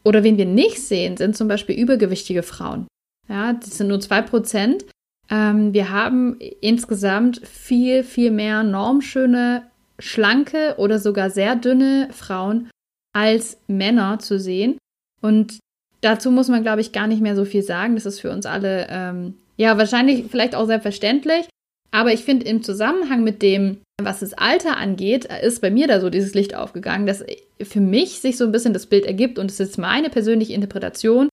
Oder 0.04 0.24
wen 0.24 0.38
wir 0.38 0.46
nicht 0.46 0.82
sehen, 0.82 1.18
sind 1.18 1.36
zum 1.36 1.48
Beispiel 1.48 1.80
übergewichtige 1.80 2.44
Frauen. 2.44 2.88
Ja, 3.30 3.54
das 3.54 3.78
sind 3.78 3.88
nur 3.88 4.00
zwei 4.00 4.22
Prozent. 4.22 4.86
Ähm, 5.30 5.74
wir 5.74 5.90
haben 5.90 6.38
insgesamt 6.62 7.46
viel, 7.48 8.04
viel 8.04 8.32
mehr 8.32 8.64
normschöne, 8.64 9.64
schlanke 10.00 10.76
oder 10.78 11.00
sogar 11.00 11.30
sehr 11.30 11.56
dünne 11.56 12.10
Frauen 12.12 12.70
als 13.14 13.58
Männer 13.68 14.20
zu 14.20 14.40
sehen. 14.40 14.78
Und 15.22 15.60
dazu 16.02 16.32
muss 16.32 16.50
man, 16.50 16.64
glaube 16.64 16.82
ich, 16.82 16.92
gar 16.92 17.08
nicht 17.08 17.22
mehr 17.22 17.36
so 17.36 17.46
viel 17.46 17.64
sagen. 17.64 17.96
Das 17.96 18.06
ist 18.06 18.20
für 18.20 18.32
uns 18.32 18.46
alle, 18.46 18.88
ähm, 18.90 19.36
ja, 19.56 19.78
wahrscheinlich 19.78 20.26
vielleicht 20.30 20.56
auch 20.56 20.66
selbstverständlich. 20.66 21.48
Aber 21.94 22.12
ich 22.12 22.24
finde 22.24 22.48
im 22.48 22.64
Zusammenhang 22.64 23.24
mit 23.24 23.44
dem, 23.44 23.78
was 24.02 24.22
das 24.22 24.34
Alter 24.34 24.78
angeht, 24.78 25.26
ist 25.26 25.62
bei 25.62 25.70
mir 25.70 25.88
da 25.88 26.02
so 26.02 26.10
dieses 26.10 26.34
Licht 26.34 26.56
aufgegangen, 26.56 27.06
dass 27.06 27.24
für 27.62 27.82
mich 27.82 28.20
sich 28.20 28.36
so 28.36 28.46
ein 28.46 28.52
bisschen 28.52 28.74
das 28.74 28.88
Bild 28.88 29.06
ergibt 29.06 29.38
und 29.38 29.52
es 29.52 29.60
ist 29.60 29.78
meine 29.78 30.10
persönliche 30.10 30.54
Interpretation, 30.54 31.30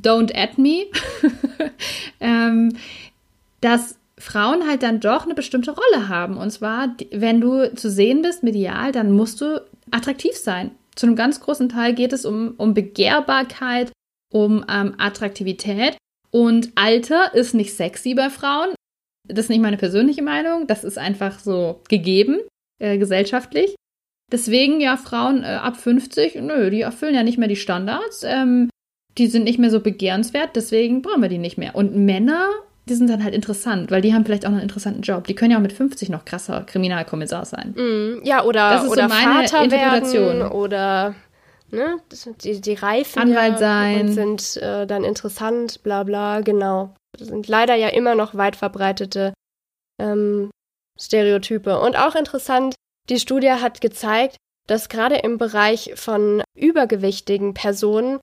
Don't 0.00 0.32
Add 0.36 0.60
Me, 0.60 0.86
ähm, 2.20 2.76
dass 3.60 3.98
Frauen 4.16 4.68
halt 4.68 4.84
dann 4.84 5.00
doch 5.00 5.24
eine 5.24 5.34
bestimmte 5.34 5.72
Rolle 5.72 6.08
haben. 6.08 6.36
Und 6.36 6.50
zwar, 6.50 6.94
wenn 7.10 7.40
du 7.40 7.74
zu 7.74 7.90
sehen 7.90 8.22
bist, 8.22 8.44
medial, 8.44 8.92
dann 8.92 9.10
musst 9.10 9.40
du 9.40 9.64
attraktiv 9.90 10.36
sein. 10.36 10.70
Zu 10.94 11.06
einem 11.06 11.16
ganz 11.16 11.40
großen 11.40 11.68
Teil 11.68 11.94
geht 11.94 12.12
es 12.12 12.24
um, 12.24 12.54
um 12.56 12.72
Begehrbarkeit, 12.72 13.90
um 14.32 14.64
ähm, 14.68 14.94
Attraktivität. 14.98 15.96
Und 16.30 16.70
Alter 16.76 17.34
ist 17.34 17.54
nicht 17.54 17.74
sexy 17.74 18.14
bei 18.14 18.30
Frauen. 18.30 18.68
Das 19.28 19.44
ist 19.44 19.48
nicht 19.50 19.60
meine 19.60 19.76
persönliche 19.76 20.22
Meinung. 20.22 20.66
Das 20.66 20.84
ist 20.84 20.98
einfach 20.98 21.38
so 21.38 21.80
gegeben, 21.88 22.40
äh, 22.78 22.98
gesellschaftlich. 22.98 23.74
Deswegen 24.30 24.80
ja, 24.80 24.96
Frauen 24.96 25.42
äh, 25.42 25.46
ab 25.46 25.76
50, 25.76 26.36
nö, 26.42 26.70
die 26.70 26.82
erfüllen 26.82 27.14
ja 27.14 27.22
nicht 27.22 27.38
mehr 27.38 27.48
die 27.48 27.56
Standards. 27.56 28.22
Ähm, 28.24 28.68
die 29.16 29.26
sind 29.26 29.44
nicht 29.44 29.58
mehr 29.58 29.70
so 29.70 29.80
begehrenswert, 29.80 30.50
deswegen 30.54 31.02
brauchen 31.02 31.22
wir 31.22 31.28
die 31.28 31.38
nicht 31.38 31.58
mehr. 31.58 31.74
Und 31.74 31.96
Männer, 31.96 32.48
die 32.88 32.94
sind 32.94 33.10
dann 33.10 33.24
halt 33.24 33.34
interessant, 33.34 33.90
weil 33.90 34.00
die 34.00 34.14
haben 34.14 34.24
vielleicht 34.24 34.46
auch 34.46 34.50
einen 34.50 34.60
interessanten 34.60 35.02
Job. 35.02 35.26
Die 35.26 35.34
können 35.34 35.50
ja 35.50 35.56
auch 35.56 35.62
mit 35.62 35.72
50 35.72 36.08
noch 36.08 36.24
krasser 36.24 36.62
Kriminalkommissar 36.62 37.44
sein. 37.44 37.74
Mm, 37.76 38.24
ja, 38.24 38.44
oder, 38.44 38.70
das 38.70 38.84
ist 38.84 38.90
oder 38.90 39.08
so 39.08 39.14
meine 39.14 39.48
Vater 39.48 39.64
Interpretation. 39.64 40.38
werden 40.38 40.52
oder 40.52 41.14
ne, 41.70 41.96
die, 42.44 42.60
die 42.60 42.74
reifen 42.74 43.22
Anwalt 43.22 43.54
ja 43.54 43.58
sein. 43.58 44.00
und 44.02 44.08
sind 44.08 44.56
äh, 44.62 44.86
dann 44.86 45.04
interessant, 45.04 45.82
bla 45.82 46.04
bla, 46.04 46.40
genau. 46.40 46.94
Das 47.16 47.28
sind 47.28 47.48
leider 47.48 47.74
ja 47.74 47.88
immer 47.88 48.14
noch 48.14 48.34
weit 48.34 48.56
verbreitete 48.56 49.32
ähm, 50.00 50.50
Stereotype. 50.98 51.80
Und 51.80 51.96
auch 51.96 52.14
interessant, 52.14 52.74
die 53.08 53.18
Studie 53.18 53.50
hat 53.50 53.80
gezeigt, 53.80 54.36
dass 54.66 54.88
gerade 54.88 55.16
im 55.16 55.38
Bereich 55.38 55.92
von 55.96 56.42
übergewichtigen 56.54 57.54
Personen 57.54 58.20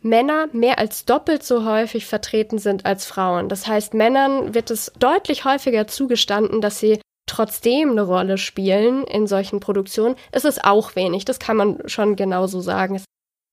Männer 0.00 0.48
mehr 0.52 0.78
als 0.78 1.04
doppelt 1.04 1.42
so 1.42 1.64
häufig 1.64 2.06
vertreten 2.06 2.58
sind 2.58 2.86
als 2.86 3.04
Frauen. 3.04 3.48
Das 3.48 3.66
heißt, 3.66 3.94
Männern 3.94 4.54
wird 4.54 4.70
es 4.70 4.92
deutlich 4.98 5.44
häufiger 5.44 5.88
zugestanden, 5.88 6.60
dass 6.60 6.78
sie 6.78 7.00
trotzdem 7.26 7.90
eine 7.90 8.02
Rolle 8.02 8.38
spielen 8.38 9.04
in 9.04 9.26
solchen 9.26 9.58
Produktionen. 9.58 10.14
Es 10.30 10.44
ist 10.44 10.64
auch 10.64 10.94
wenig, 10.94 11.24
das 11.24 11.40
kann 11.40 11.56
man 11.56 11.88
schon 11.88 12.14
genauso 12.14 12.60
sagen. 12.60 12.94
Es 12.94 13.02
ist 13.02 13.08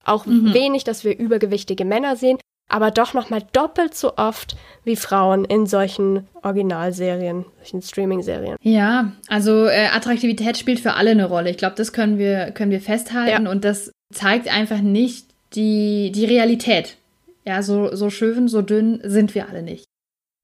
auch 0.06 0.28
Mhm. 0.28 0.54
wenig, 0.54 0.84
dass 0.84 1.04
wir 1.04 1.18
übergewichtige 1.18 1.84
Männer 1.84 2.16
sehen, 2.16 2.38
aber 2.68 2.92
doch 2.92 3.14
nochmal 3.14 3.44
doppelt 3.54 3.96
so 3.96 4.18
oft 4.18 4.56
wie 4.84 4.96
Frauen 4.96 5.46
in 5.46 5.66
solchen 5.68 6.28
Originalserien, 6.44 7.46
solchen 7.58 7.82
Streaming-Serien. 7.82 8.58
Ja, 8.62 9.12
also 9.28 9.66
äh, 9.68 9.88
Attraktivität 9.94 10.58
spielt 10.58 10.80
für 10.80 10.94
alle 10.94 11.12
eine 11.12 11.26
Rolle. 11.26 11.50
Ich 11.50 11.58
glaube, 11.58 11.76
das 11.76 11.94
können 11.94 12.18
wir, 12.18 12.52
können 12.52 12.72
wir 12.72 12.82
festhalten 12.82 13.46
Ja. 13.46 13.52
und 13.52 13.64
das 13.64 13.92
zeigt 14.14 14.52
einfach 14.54 14.80
nicht 14.82 15.28
die, 15.54 16.12
die 16.14 16.26
Realität. 16.26 16.98
Ja, 17.46 17.62
so, 17.62 17.96
so 17.96 18.10
schön, 18.10 18.48
so 18.48 18.62
dünn 18.62 19.00
sind 19.04 19.36
wir 19.36 19.48
alle 19.48 19.62
nicht. 19.62 19.86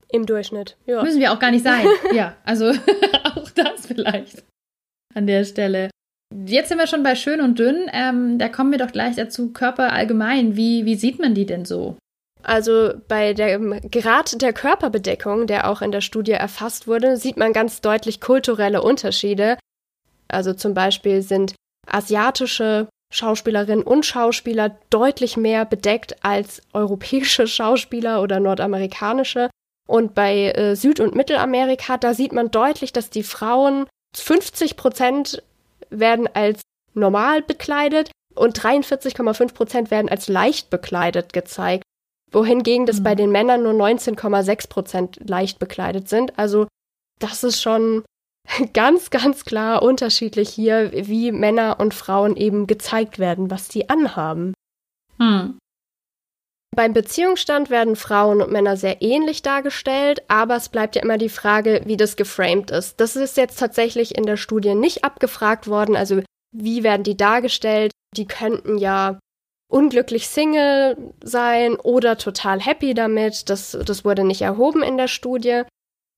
Im 0.10 0.25
Durchschnitt, 0.25 0.77
ja. 0.86 1.01
Müssen 1.03 1.19
wir 1.21 1.31
auch 1.31 1.39
gar 1.39 1.51
nicht 1.51 1.63
sein. 1.63 1.86
ja, 2.13 2.36
also 2.43 2.69
auch 3.23 3.49
das 3.51 3.88
vielleicht 3.88 4.43
an 5.15 5.25
der 5.25 5.43
Stelle. 5.45 5.89
Jetzt 6.45 6.69
sind 6.69 6.77
wir 6.77 6.88
schon 6.88 7.03
bei 7.03 7.15
schön 7.15 7.41
und 7.41 7.60
dünn. 7.60 7.89
Ähm, 7.91 8.38
da 8.38 8.47
kommen 8.47 8.71
wir 8.71 8.77
doch 8.77 8.91
gleich 8.91 9.15
dazu. 9.15 9.51
Körper 9.51 9.91
allgemein. 9.91 10.55
Wie, 10.55 10.86
wie 10.86 10.95
sieht 10.95 11.19
man 11.19 11.34
die 11.34 11.45
denn 11.45 11.65
so? 11.65 11.97
Also 12.43 12.93
bei 13.08 13.34
dem 13.34 13.80
Grad 13.91 14.41
der 14.41 14.54
Körperbedeckung, 14.54 15.47
der 15.47 15.69
auch 15.69 15.82
in 15.82 15.91
der 15.91 16.01
Studie 16.01 16.32
erfasst 16.32 16.88
wurde, 16.88 17.17
sieht 17.17 17.38
man 17.38 17.54
ganz 17.54 17.82
deutlich 17.82 18.19
kulturelle 18.19 18.82
Unterschiede. 18.82 19.58
Also 20.27 20.54
zum 20.54 20.73
Beispiel 20.73 21.21
sind 21.21 21.54
asiatische 21.88 22.88
Schauspielerinnen 23.13 23.84
und 23.84 24.06
Schauspieler 24.06 24.77
deutlich 24.89 25.38
mehr 25.38 25.65
bedeckt 25.65 26.23
als 26.23 26.62
europäische 26.73 27.47
Schauspieler 27.47 28.21
oder 28.21 28.39
nordamerikanische. 28.39 29.49
Und 29.88 30.15
bei 30.15 30.51
äh, 30.51 30.75
Süd- 30.75 31.01
und 31.01 31.15
Mittelamerika, 31.15 31.97
da 31.97 32.13
sieht 32.13 32.32
man 32.32 32.49
deutlich, 32.49 32.93
dass 32.93 33.10
die 33.10 33.23
Frauen 33.23 33.88
50 34.15 34.77
Prozent 34.77 35.43
werden 35.89 36.30
als 36.34 36.62
normal 36.93 37.41
bekleidet 37.41 38.12
und 38.34 38.58
43,5 38.58 39.54
Prozent 39.54 39.91
werden 39.91 40.10
als 40.10 40.30
leicht 40.30 40.69
bekleidet 40.69 41.34
gezeigt 41.34 41.84
wohingegen 42.32 42.86
das 42.86 43.00
Mhm. 43.00 43.04
bei 43.04 43.15
den 43.15 43.32
Männern 43.32 43.63
nur 43.63 43.74
19,6 43.74 44.67
Prozent 44.67 45.30
leicht 45.30 45.60
bekleidet 45.60 46.10
sind. 46.10 46.38
Also 46.38 46.67
das 47.20 47.44
ist 47.44 47.62
schon 47.62 48.04
ganz, 48.74 49.10
ganz 49.10 49.46
klar 49.46 49.84
unterschiedlich 49.84 50.50
hier, 50.50 50.91
wie 50.94 51.32
Männer 51.32 51.80
und 51.80 51.94
Frauen 51.94 52.36
eben 52.36 52.67
gezeigt 52.67 53.20
werden, 53.20 53.52
was 53.52 53.67
die 53.67 53.89
anhaben. 53.89 54.54
Hm. 55.20 55.58
Beim 56.74 56.94
Beziehungsstand 56.94 57.70
werden 57.70 57.98
Frauen 57.98 58.41
und 58.41 58.50
Männer 58.52 58.78
sehr 58.78 59.02
ähnlich 59.02 59.41
dargestellt, 59.41 60.24
aber 60.30 60.56
es 60.56 60.70
bleibt 60.70 60.96
ja 60.96 61.02
immer 61.02 61.17
die 61.17 61.28
Frage, 61.28 61.82
wie 61.86 61.98
das 61.98 62.15
geframed 62.15 62.72
ist. 62.72 63.02
Das 63.02 63.17
ist 63.17 63.36
jetzt 63.36 63.60
tatsächlich 63.60 64.17
in 64.17 64.26
der 64.26 64.38
Studie 64.38 64.74
nicht 64.74 65.04
abgefragt 65.04 65.67
worden, 65.67 65.98
also 65.98 66.22
wie 66.56 66.84
werden 66.84 67.04
die 67.04 67.17
dargestellt? 67.17 67.91
Die 68.15 68.26
könnten 68.26 68.78
ja 68.78 69.20
unglücklich 69.71 70.27
Single 70.27 70.97
sein 71.23 71.75
oder 71.77 72.17
total 72.17 72.60
happy 72.60 72.93
damit. 72.93 73.49
Das, 73.49 73.77
das 73.86 74.05
wurde 74.05 74.23
nicht 74.23 74.41
erhoben 74.41 74.84
in 74.84 74.97
der 74.97 75.07
Studie. 75.07 75.63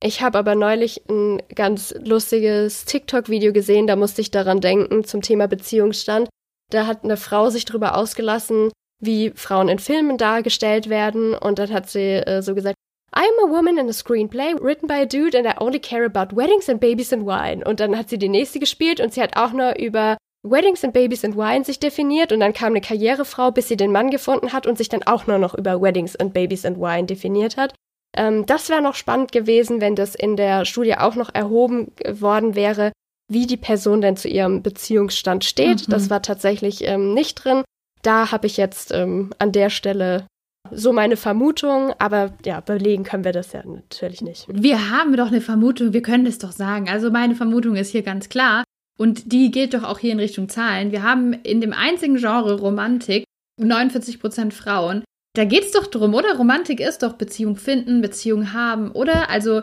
Ich 0.01 0.21
habe 0.21 0.37
aber 0.37 0.55
neulich 0.55 1.01
ein 1.09 1.41
ganz 1.55 1.95
lustiges 2.03 2.83
TikTok-Video 2.85 3.53
gesehen, 3.53 3.87
da 3.87 3.95
musste 3.95 4.19
ich 4.19 4.31
daran 4.31 4.59
denken 4.59 5.05
zum 5.05 5.21
Thema 5.21 5.47
Beziehungsstand. 5.47 6.27
Da 6.71 6.87
hat 6.87 7.05
eine 7.05 7.15
Frau 7.15 7.49
sich 7.49 7.63
darüber 7.63 7.95
ausgelassen, 7.95 8.71
wie 8.99 9.31
Frauen 9.35 9.69
in 9.69 9.79
Filmen 9.79 10.17
dargestellt 10.17 10.89
werden 10.89 11.35
und 11.35 11.59
dann 11.59 11.71
hat 11.71 11.89
sie 11.89 12.15
äh, 12.15 12.41
so 12.41 12.53
gesagt, 12.53 12.75
I'm 13.15 13.45
a 13.45 13.49
woman 13.49 13.77
in 13.77 13.87
a 13.87 13.93
screenplay 13.93 14.55
written 14.59 14.87
by 14.87 14.95
a 14.95 15.05
dude 15.05 15.37
and 15.37 15.47
I 15.47 15.53
only 15.59 15.79
care 15.79 16.03
about 16.03 16.35
weddings 16.35 16.67
and 16.67 16.81
babies 16.81 17.13
and 17.13 17.25
wine. 17.25 17.63
Und 17.63 17.79
dann 17.79 17.95
hat 17.95 18.09
sie 18.09 18.17
die 18.17 18.29
nächste 18.29 18.59
gespielt 18.59 18.99
und 18.99 19.13
sie 19.13 19.21
hat 19.21 19.37
auch 19.37 19.53
nur 19.53 19.77
über 19.77 20.17
Weddings 20.45 20.83
and 20.83 20.93
Babies 20.93 21.23
and 21.23 21.37
Wine 21.37 21.63
sich 21.63 21.79
definiert 21.79 22.31
und 22.31 22.41
dann 22.41 22.53
kam 22.53 22.73
eine 22.73 22.81
Karrierefrau, 22.81 23.51
bis 23.51 23.69
sie 23.69 23.77
den 23.77 23.91
Mann 23.91 24.09
gefunden 24.09 24.51
hat 24.51 24.67
und 24.67 24.77
sich 24.77 24.89
dann 24.89 25.03
auch 25.03 25.25
nur 25.25 25.37
noch 25.37 25.53
über 25.55 25.81
Weddings 25.81 26.15
and 26.17 26.33
Babies 26.33 26.65
and 26.65 26.77
Wine 26.79 27.05
definiert 27.05 27.55
hat. 27.55 27.73
Ähm, 28.15 28.45
das 28.45 28.69
wäre 28.69 28.81
noch 28.81 28.95
spannend 28.95 29.31
gewesen, 29.31 29.81
wenn 29.81 29.95
das 29.95 30.15
in 30.15 30.35
der 30.35 30.65
Studie 30.65 30.95
auch 30.95 31.15
noch 31.15 31.33
erhoben 31.33 31.91
worden 32.07 32.55
wäre, 32.55 32.91
wie 33.31 33.47
die 33.47 33.57
Person 33.57 34.01
denn 34.01 34.17
zu 34.17 34.27
ihrem 34.27 34.61
Beziehungsstand 34.61 35.45
steht. 35.45 35.87
Mhm. 35.87 35.91
Das 35.91 36.09
war 36.09 36.21
tatsächlich 36.21 36.83
ähm, 36.83 37.13
nicht 37.13 37.35
drin. 37.35 37.63
Da 38.01 38.31
habe 38.31 38.47
ich 38.47 38.57
jetzt 38.57 38.91
ähm, 38.91 39.31
an 39.39 39.53
der 39.53 39.69
Stelle 39.69 40.27
so 40.71 40.91
meine 40.91 41.17
Vermutung, 41.17 41.93
aber 41.99 42.33
ja, 42.45 42.59
belegen 42.59 43.03
können 43.03 43.23
wir 43.23 43.31
das 43.31 43.53
ja 43.53 43.63
natürlich 43.65 44.21
nicht. 44.21 44.45
Wir 44.49 44.91
haben 44.91 45.15
doch 45.15 45.27
eine 45.27 45.41
Vermutung, 45.41 45.93
wir 45.93 46.01
können 46.01 46.25
das 46.25 46.37
doch 46.37 46.51
sagen. 46.51 46.89
Also 46.89 47.11
meine 47.11 47.35
Vermutung 47.35 47.75
ist 47.75 47.91
hier 47.91 48.03
ganz 48.03 48.29
klar. 48.29 48.63
Und 48.99 49.31
die 49.31 49.51
gilt 49.51 49.73
doch 49.73 49.83
auch 49.83 49.99
hier 49.99 50.11
in 50.11 50.19
Richtung 50.19 50.49
Zahlen. 50.49 50.91
Wir 50.91 51.03
haben 51.03 51.33
in 51.33 51.61
dem 51.61 51.73
einzigen 51.73 52.17
Genre 52.17 52.59
Romantik 52.59 53.23
49% 53.61 54.51
Frauen. 54.51 55.03
Da 55.35 55.45
geht's 55.45 55.71
doch 55.71 55.87
drum, 55.87 56.13
oder? 56.13 56.35
Romantik 56.37 56.79
ist 56.79 57.01
doch 57.01 57.13
Beziehung 57.13 57.55
finden, 57.55 58.01
Beziehung 58.01 58.53
haben, 58.53 58.91
oder? 58.91 59.29
Also 59.29 59.61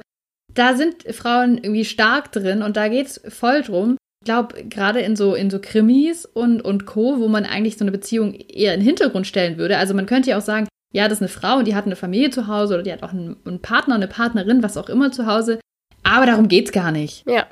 da 0.53 0.75
sind 0.75 1.05
Frauen 1.15 1.59
irgendwie 1.59 1.85
stark 1.85 2.33
drin 2.33 2.63
und 2.63 2.77
da 2.77 2.89
geht's 2.89 3.21
voll 3.29 3.63
drum. 3.63 3.97
Ich 4.23 4.27
glaube, 4.27 4.65
gerade 4.65 5.01
in 5.01 5.17
so, 5.17 5.35
in 5.35 5.49
so 5.49 5.61
Krimis 5.61 6.27
und, 6.27 6.61
und 6.61 6.87
Co., 6.87 7.21
wo 7.21 7.29
man 7.29 7.47
eigentlich 7.47 7.79
so 7.79 7.85
eine 7.85 7.93
Beziehung 7.93 8.35
eher 8.35 8.75
in 8.75 8.81
den 8.81 8.87
Hintergrund 8.87 9.27
stellen 9.27 9.57
würde. 9.59 9.79
Also 9.79 9.95
man 9.95 10.07
könnte 10.07 10.31
ja 10.31 10.39
auch 10.39 10.43
sagen, 10.43 10.67
ja, 10.93 11.05
das 11.05 11.19
ist 11.19 11.23
eine 11.23 11.29
Frau 11.29 11.59
und 11.59 11.69
die 11.69 11.75
hat 11.75 11.87
eine 11.87 11.97
Familie 11.97 12.31
zu 12.31 12.49
Hause 12.49 12.75
oder 12.75 12.83
die 12.83 12.93
hat 12.93 13.03
auch 13.03 13.13
einen, 13.13 13.37
einen 13.47 13.63
Partner, 13.63 13.95
eine 13.95 14.09
Partnerin, 14.09 14.63
was 14.63 14.77
auch 14.77 14.89
immer 14.89 15.13
zu 15.13 15.27
Hause. 15.27 15.61
Aber 16.03 16.27
darum 16.27 16.49
geht's 16.49 16.73
gar 16.73 16.91
nicht. 16.91 17.25
Ja. 17.29 17.47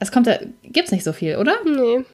Es 0.00 0.12
kommt 0.12 0.26
da, 0.26 0.38
gibt's 0.62 0.92
nicht 0.92 1.04
so 1.04 1.12
viel, 1.12 1.36
oder? 1.36 1.56
Nee. 1.64 2.04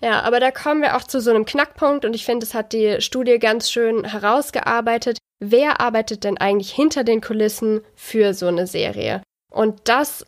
Ja, 0.00 0.22
aber 0.22 0.40
da 0.40 0.50
kommen 0.50 0.82
wir 0.82 0.96
auch 0.96 1.04
zu 1.04 1.20
so 1.20 1.30
einem 1.30 1.44
Knackpunkt 1.44 2.04
und 2.04 2.14
ich 2.14 2.24
finde, 2.24 2.44
es 2.44 2.54
hat 2.54 2.72
die 2.72 3.00
Studie 3.00 3.38
ganz 3.38 3.70
schön 3.70 4.04
herausgearbeitet. 4.04 5.18
Wer 5.38 5.80
arbeitet 5.80 6.24
denn 6.24 6.38
eigentlich 6.38 6.72
hinter 6.72 7.04
den 7.04 7.20
Kulissen 7.20 7.82
für 7.94 8.34
so 8.34 8.48
eine 8.48 8.66
Serie? 8.66 9.22
Und 9.52 9.80
das 9.84 10.26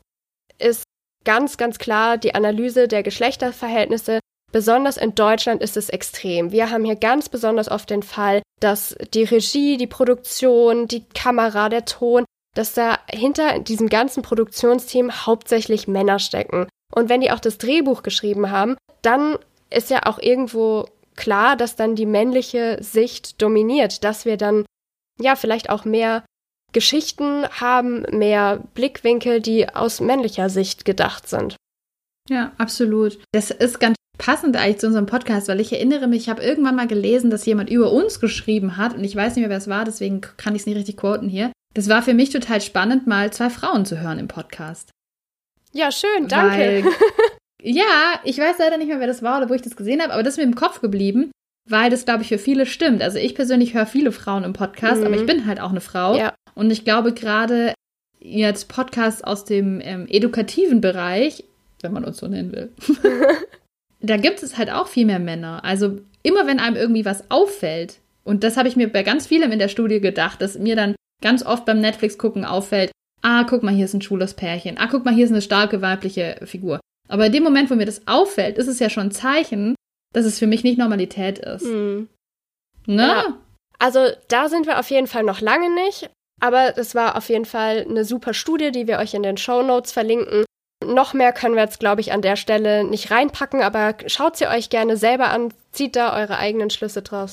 ist 0.58 0.84
ganz, 1.24 1.56
ganz 1.56 1.78
klar 1.78 2.18
die 2.18 2.34
Analyse 2.34 2.86
der 2.86 3.02
Geschlechterverhältnisse. 3.02 4.20
Besonders 4.52 4.96
in 4.96 5.16
Deutschland 5.16 5.62
ist 5.62 5.76
es 5.76 5.88
extrem. 5.88 6.52
Wir 6.52 6.70
haben 6.70 6.84
hier 6.84 6.94
ganz 6.94 7.28
besonders 7.28 7.68
oft 7.68 7.90
den 7.90 8.04
Fall, 8.04 8.42
dass 8.60 8.96
die 9.12 9.24
Regie, 9.24 9.76
die 9.76 9.88
Produktion, 9.88 10.86
die 10.86 11.04
Kamera, 11.08 11.68
der 11.68 11.84
Ton, 11.84 12.24
dass 12.54 12.72
da 12.72 12.98
hinter 13.10 13.58
diesem 13.58 13.88
ganzen 13.88 14.22
Produktionsteam 14.22 15.26
hauptsächlich 15.26 15.88
Männer 15.88 16.18
stecken. 16.18 16.66
Und 16.94 17.08
wenn 17.08 17.20
die 17.20 17.30
auch 17.30 17.40
das 17.40 17.58
Drehbuch 17.58 18.02
geschrieben 18.02 18.50
haben, 18.50 18.76
dann 19.02 19.36
ist 19.70 19.90
ja 19.90 20.06
auch 20.06 20.18
irgendwo 20.18 20.86
klar, 21.16 21.56
dass 21.56 21.76
dann 21.76 21.96
die 21.96 22.06
männliche 22.06 22.78
Sicht 22.80 23.42
dominiert, 23.42 24.04
dass 24.04 24.24
wir 24.24 24.36
dann 24.36 24.64
ja 25.20 25.36
vielleicht 25.36 25.70
auch 25.70 25.84
mehr 25.84 26.24
Geschichten 26.72 27.46
haben, 27.48 28.02
mehr 28.10 28.62
Blickwinkel, 28.74 29.40
die 29.40 29.68
aus 29.68 30.00
männlicher 30.00 30.50
Sicht 30.50 30.84
gedacht 30.84 31.28
sind. 31.28 31.56
Ja, 32.28 32.52
absolut. 32.58 33.18
Das 33.32 33.50
ist 33.50 33.80
ganz 33.80 33.96
passend 34.18 34.56
eigentlich 34.56 34.78
zu 34.78 34.86
unserem 34.86 35.06
Podcast, 35.06 35.48
weil 35.48 35.60
ich 35.60 35.72
erinnere 35.72 36.06
mich, 36.06 36.22
ich 36.22 36.28
habe 36.28 36.42
irgendwann 36.42 36.76
mal 36.76 36.86
gelesen, 36.86 37.30
dass 37.30 37.46
jemand 37.46 37.70
über 37.70 37.92
uns 37.92 38.20
geschrieben 38.20 38.76
hat 38.76 38.94
und 38.94 39.04
ich 39.04 39.14
weiß 39.14 39.34
nicht 39.34 39.42
mehr, 39.42 39.50
wer 39.50 39.58
es 39.58 39.68
war, 39.68 39.84
deswegen 39.84 40.20
kann 40.20 40.54
ich 40.54 40.62
es 40.62 40.66
nicht 40.66 40.76
richtig 40.76 40.96
quoten 40.96 41.28
hier. 41.28 41.52
Das 41.74 41.88
war 41.88 42.02
für 42.02 42.14
mich 42.14 42.30
total 42.30 42.60
spannend, 42.60 43.06
mal 43.06 43.32
zwei 43.32 43.50
Frauen 43.50 43.84
zu 43.84 44.00
hören 44.00 44.20
im 44.20 44.28
Podcast. 44.28 44.90
Ja, 45.72 45.90
schön, 45.90 46.28
danke. 46.28 46.84
Weil, 46.84 46.84
ja, 47.62 48.20
ich 48.22 48.38
weiß 48.38 48.58
leider 48.58 48.78
nicht 48.78 48.86
mehr, 48.86 49.00
wer 49.00 49.08
das 49.08 49.22
war 49.22 49.38
oder 49.38 49.50
wo 49.50 49.54
ich 49.54 49.62
das 49.62 49.74
gesehen 49.74 50.00
habe, 50.00 50.12
aber 50.12 50.22
das 50.22 50.34
ist 50.34 50.38
mir 50.38 50.44
im 50.44 50.54
Kopf 50.54 50.80
geblieben, 50.80 51.32
weil 51.68 51.90
das, 51.90 52.04
glaube 52.04 52.22
ich, 52.22 52.28
für 52.28 52.38
viele 52.38 52.64
stimmt. 52.64 53.02
Also 53.02 53.18
ich 53.18 53.34
persönlich 53.34 53.74
höre 53.74 53.86
viele 53.86 54.12
Frauen 54.12 54.44
im 54.44 54.52
Podcast, 54.52 55.00
mhm. 55.00 55.06
aber 55.08 55.16
ich 55.16 55.26
bin 55.26 55.46
halt 55.46 55.60
auch 55.60 55.70
eine 55.70 55.80
Frau. 55.80 56.16
Ja. 56.16 56.32
Und 56.54 56.70
ich 56.70 56.84
glaube 56.84 57.12
gerade 57.12 57.74
jetzt 58.20 58.68
Podcasts 58.68 59.24
aus 59.24 59.44
dem 59.44 59.80
ähm, 59.82 60.06
edukativen 60.08 60.80
Bereich, 60.80 61.44
wenn 61.82 61.92
man 61.92 62.04
uns 62.04 62.18
so 62.18 62.28
nennen 62.28 62.52
will, 62.52 62.72
da 64.00 64.16
gibt 64.16 64.44
es 64.44 64.56
halt 64.56 64.70
auch 64.70 64.86
viel 64.86 65.06
mehr 65.06 65.18
Männer. 65.18 65.64
Also 65.64 65.98
immer 66.22 66.46
wenn 66.46 66.60
einem 66.60 66.76
irgendwie 66.76 67.04
was 67.04 67.30
auffällt, 67.32 67.98
und 68.22 68.44
das 68.44 68.56
habe 68.56 68.68
ich 68.68 68.76
mir 68.76 68.90
bei 68.90 69.02
ganz 69.02 69.26
vielem 69.26 69.50
in 69.50 69.58
der 69.58 69.68
Studie 69.68 70.00
gedacht, 70.00 70.40
dass 70.40 70.56
mir 70.56 70.76
dann 70.76 70.94
ganz 71.24 71.44
oft 71.44 71.64
beim 71.64 71.80
Netflix 71.80 72.18
gucken 72.18 72.44
auffällt, 72.44 72.92
ah, 73.22 73.44
guck 73.44 73.64
mal, 73.64 73.74
hier 73.74 73.86
ist 73.86 73.94
ein 73.94 74.02
schwules 74.02 74.34
Pärchen, 74.34 74.78
ah, 74.78 74.86
guck 74.88 75.04
mal, 75.04 75.14
hier 75.14 75.24
ist 75.24 75.32
eine 75.32 75.42
starke 75.42 75.82
weibliche 75.82 76.38
Figur. 76.44 76.78
Aber 77.08 77.26
in 77.26 77.32
dem 77.32 77.42
Moment, 77.42 77.70
wo 77.70 77.74
mir 77.74 77.86
das 77.86 78.06
auffällt, 78.06 78.58
ist 78.58 78.68
es 78.68 78.78
ja 78.78 78.90
schon 78.90 79.08
ein 79.08 79.12
Zeichen, 79.12 79.74
dass 80.12 80.26
es 80.26 80.38
für 80.38 80.46
mich 80.46 80.62
nicht 80.62 80.78
Normalität 80.78 81.38
ist. 81.38 81.64
Mhm. 81.64 82.08
Ne? 82.86 83.02
Ja. 83.02 83.38
Also 83.78 84.06
da 84.28 84.48
sind 84.48 84.66
wir 84.66 84.78
auf 84.78 84.90
jeden 84.90 85.06
Fall 85.06 85.24
noch 85.24 85.40
lange 85.40 85.74
nicht, 85.74 86.10
aber 86.40 86.72
das 86.72 86.94
war 86.94 87.16
auf 87.16 87.28
jeden 87.28 87.44
Fall 87.46 87.86
eine 87.88 88.04
super 88.04 88.34
Studie, 88.34 88.70
die 88.70 88.86
wir 88.86 88.98
euch 88.98 89.14
in 89.14 89.22
den 89.22 89.36
Show 89.36 89.62
Notes 89.62 89.92
verlinken. 89.92 90.44
Noch 90.84 91.14
mehr 91.14 91.32
können 91.32 91.54
wir 91.54 91.62
jetzt, 91.62 91.80
glaube 91.80 92.02
ich, 92.02 92.12
an 92.12 92.22
der 92.22 92.36
Stelle 92.36 92.84
nicht 92.84 93.10
reinpacken, 93.10 93.62
aber 93.62 93.96
schaut 94.06 94.36
sie 94.36 94.46
euch 94.46 94.68
gerne 94.68 94.96
selber 94.96 95.30
an, 95.30 95.52
zieht 95.72 95.96
da 95.96 96.14
eure 96.16 96.36
eigenen 96.36 96.70
Schlüsse 96.70 97.02
draus. 97.02 97.32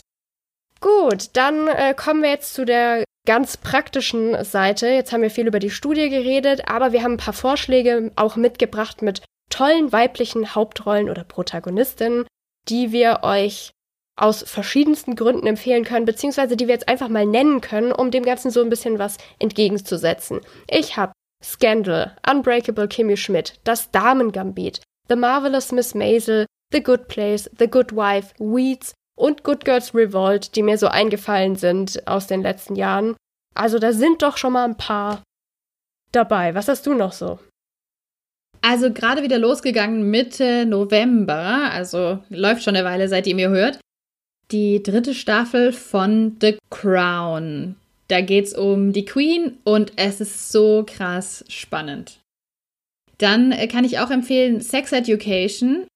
Gut, 0.80 1.30
dann 1.34 1.68
äh, 1.68 1.94
kommen 1.94 2.24
wir 2.24 2.30
jetzt 2.30 2.54
zu 2.54 2.66
der 2.66 3.04
ganz 3.26 3.58
praktischen 3.58 4.44
Seite. 4.44 4.88
Jetzt 4.88 5.12
haben 5.12 5.22
wir 5.22 5.30
viel 5.30 5.48
über 5.48 5.60
die 5.60 5.70
Studie 5.70 6.10
geredet, 6.10 6.68
aber 6.68 6.92
wir 6.92 7.04
haben 7.04 7.14
ein 7.14 7.18
paar 7.18 7.34
Vorschläge 7.34 8.12
auch 8.16 8.36
mitgebracht 8.36 9.02
mit 9.02 9.22
tollen 9.50 9.92
weiblichen 9.92 10.56
Hauptrollen 10.56 11.10
oder 11.10 11.24
Protagonistinnen, 11.24 12.26
die 12.70 12.92
wir 12.92 13.20
euch 13.24 13.72
aus 14.20 14.44
verschiedensten 14.44 15.16
Gründen 15.16 15.48
empfehlen 15.48 15.84
können, 15.84 16.06
beziehungsweise 16.06 16.56
die 16.56 16.68
wir 16.68 16.74
jetzt 16.74 16.88
einfach 16.88 17.10
mal 17.10 17.26
nennen 17.26 17.62
können, 17.62 17.92
um 17.92 18.12
dem 18.12 18.24
Ganzen 18.24 18.52
so 18.52 18.62
ein 18.62 18.70
bisschen 18.70 19.00
was 19.00 19.18
entgegenzusetzen. 19.40 20.42
Ich 20.70 20.98
habe 20.98 21.14
Scandal, 21.44 22.16
Unbreakable 22.30 22.88
Kimmy 22.88 23.18
Schmidt, 23.18 23.60
Das 23.64 23.90
Damengambit, 23.92 24.82
The 25.10 25.16
Marvelous 25.16 25.72
Miss 25.72 25.96
Maisel, 25.96 26.46
The 26.72 26.84
Good 26.84 27.08
Place, 27.08 27.50
The 27.58 27.68
Good 27.68 27.96
Wife, 27.96 28.34
Weeds 28.38 28.94
und 29.22 29.44
Good 29.44 29.66
Girls 29.66 29.94
Revolt, 29.94 30.56
die 30.56 30.64
mir 30.64 30.78
so 30.78 30.88
eingefallen 30.88 31.56
sind 31.56 32.08
aus 32.08 32.28
den 32.28 32.42
letzten 32.42 32.76
Jahren. 32.76 33.16
Also 33.54 33.78
da 33.78 33.94
sind 33.94 34.22
doch 34.22 34.38
schon 34.38 34.54
mal 34.54 34.66
ein 34.66 34.78
paar 34.78 35.22
dabei. 36.12 36.56
Was 36.56 36.68
hast 36.68 36.88
du 36.88 36.94
noch 36.94 37.14
so? 37.14 37.40
Also 38.62 38.92
gerade 38.92 39.24
wieder 39.24 39.38
losgegangen 39.38 40.10
Mitte 40.10 40.66
November, 40.66 41.72
also 41.72 42.20
läuft 42.30 42.64
schon 42.64 42.76
eine 42.76 42.86
Weile, 42.86 43.08
seit 43.08 43.28
ihr 43.28 43.36
mir 43.36 43.50
hört. 43.50 43.80
Die 44.52 44.84
dritte 44.84 45.14
Staffel 45.14 45.72
von 45.72 46.38
The 46.42 46.58
Crown. 46.70 47.76
Da 48.08 48.22
geht's 48.22 48.54
um 48.54 48.92
die 48.92 49.06
Queen 49.06 49.58
und 49.64 49.94
es 49.96 50.20
ist 50.20 50.52
so 50.52 50.84
krass 50.86 51.46
spannend. 51.48 52.20
Dann 53.18 53.52
äh, 53.52 53.68
kann 53.68 53.86
ich 53.86 54.00
auch 54.00 54.12
empfehlen 54.12 54.62
Sex 54.62 54.92
Education, 54.92 55.88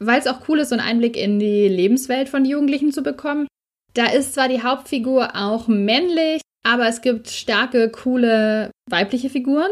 weil 0.00 0.18
es 0.18 0.26
auch 0.26 0.48
cool 0.48 0.58
ist, 0.58 0.70
so 0.70 0.74
einen 0.74 0.86
Einblick 0.86 1.16
in 1.16 1.38
die 1.38 1.68
Lebenswelt 1.68 2.28
von 2.28 2.44
Jugendlichen 2.44 2.92
zu 2.92 3.02
bekommen. 3.02 3.46
Da 3.94 4.06
ist 4.06 4.34
zwar 4.34 4.48
die 4.48 4.62
Hauptfigur 4.62 5.36
auch 5.36 5.68
männlich, 5.68 6.40
aber 6.64 6.88
es 6.88 7.02
gibt 7.02 7.28
starke, 7.28 7.90
coole 7.90 8.70
weibliche 8.88 9.30
Figuren. 9.30 9.70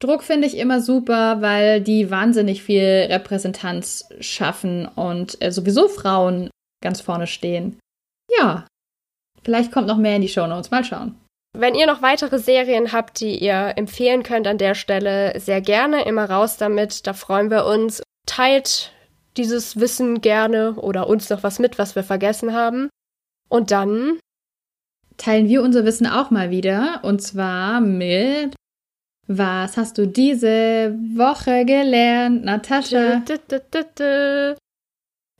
Druck 0.00 0.22
finde 0.22 0.46
ich 0.46 0.56
immer 0.56 0.80
super, 0.80 1.40
weil 1.40 1.80
die 1.80 2.10
wahnsinnig 2.10 2.62
viel 2.62 3.06
Repräsentanz 3.10 4.08
schaffen 4.20 4.86
und 4.86 5.40
äh, 5.42 5.50
sowieso 5.50 5.88
Frauen 5.88 6.50
ganz 6.82 7.00
vorne 7.00 7.26
stehen. 7.26 7.78
Ja, 8.30 8.66
vielleicht 9.42 9.72
kommt 9.72 9.86
noch 9.86 9.96
mehr 9.96 10.16
in 10.16 10.22
die 10.22 10.28
Show 10.28 10.46
Notes. 10.46 10.70
Mal 10.70 10.84
schauen. 10.84 11.14
Wenn 11.56 11.76
ihr 11.76 11.86
noch 11.86 12.02
weitere 12.02 12.38
Serien 12.38 12.92
habt, 12.92 13.20
die 13.20 13.38
ihr 13.38 13.74
empfehlen 13.76 14.24
könnt 14.24 14.48
an 14.48 14.58
der 14.58 14.74
Stelle, 14.74 15.38
sehr 15.38 15.60
gerne, 15.60 16.04
immer 16.04 16.28
raus 16.28 16.56
damit. 16.56 17.06
Da 17.06 17.12
freuen 17.12 17.50
wir 17.50 17.64
uns. 17.64 18.02
Teilt 18.26 18.92
dieses 19.36 19.78
Wissen 19.80 20.20
gerne 20.20 20.74
oder 20.74 21.08
uns 21.08 21.30
noch 21.30 21.42
was 21.42 21.58
mit, 21.58 21.78
was 21.78 21.96
wir 21.96 22.04
vergessen 22.04 22.52
haben. 22.52 22.88
Und 23.48 23.70
dann 23.70 24.18
teilen 25.16 25.48
wir 25.48 25.62
unser 25.62 25.84
Wissen 25.84 26.06
auch 26.06 26.30
mal 26.30 26.50
wieder. 26.50 27.00
Und 27.02 27.22
zwar 27.22 27.80
mit 27.80 28.54
was 29.26 29.78
hast 29.78 29.96
du 29.96 30.06
diese 30.06 30.94
Woche 31.14 31.64
gelernt, 31.64 32.44
Natascha? 32.44 33.22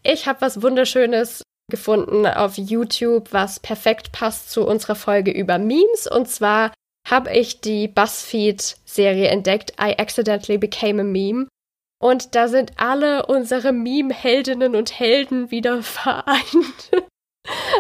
Ich 0.03 0.27
habe 0.27 0.41
was 0.41 0.63
Wunderschönes 0.63 1.43
gefunden 1.71 2.27
auf 2.27 2.57
YouTube, 2.57 3.33
was 3.33 3.61
perfekt 3.61 4.13
passt 4.13 4.51
zu 4.51 4.67
unserer 4.67 4.95
Folge 4.95 5.31
über 5.33 5.59
Memes. 5.59 6.07
Und 6.11 6.29
zwar 6.29 6.73
habe 7.07 7.33
ich 7.37 7.61
die 7.61 7.89
BuzzFeed-Serie 7.89 9.29
entdeckt, 9.29 9.73
I 9.73 9.95
Accidentally 9.99 10.59
Became 10.59 11.03
a 11.03 11.05
Meme. 11.05 11.47
Und 12.03 12.35
da 12.35 12.49
sind 12.49 12.73
alle 12.77 13.27
unsere 13.27 13.73
Meme-Heldinnen 13.73 14.75
und 14.75 14.99
Helden 14.99 15.51
wieder 15.51 15.83
vereint. 15.83 16.91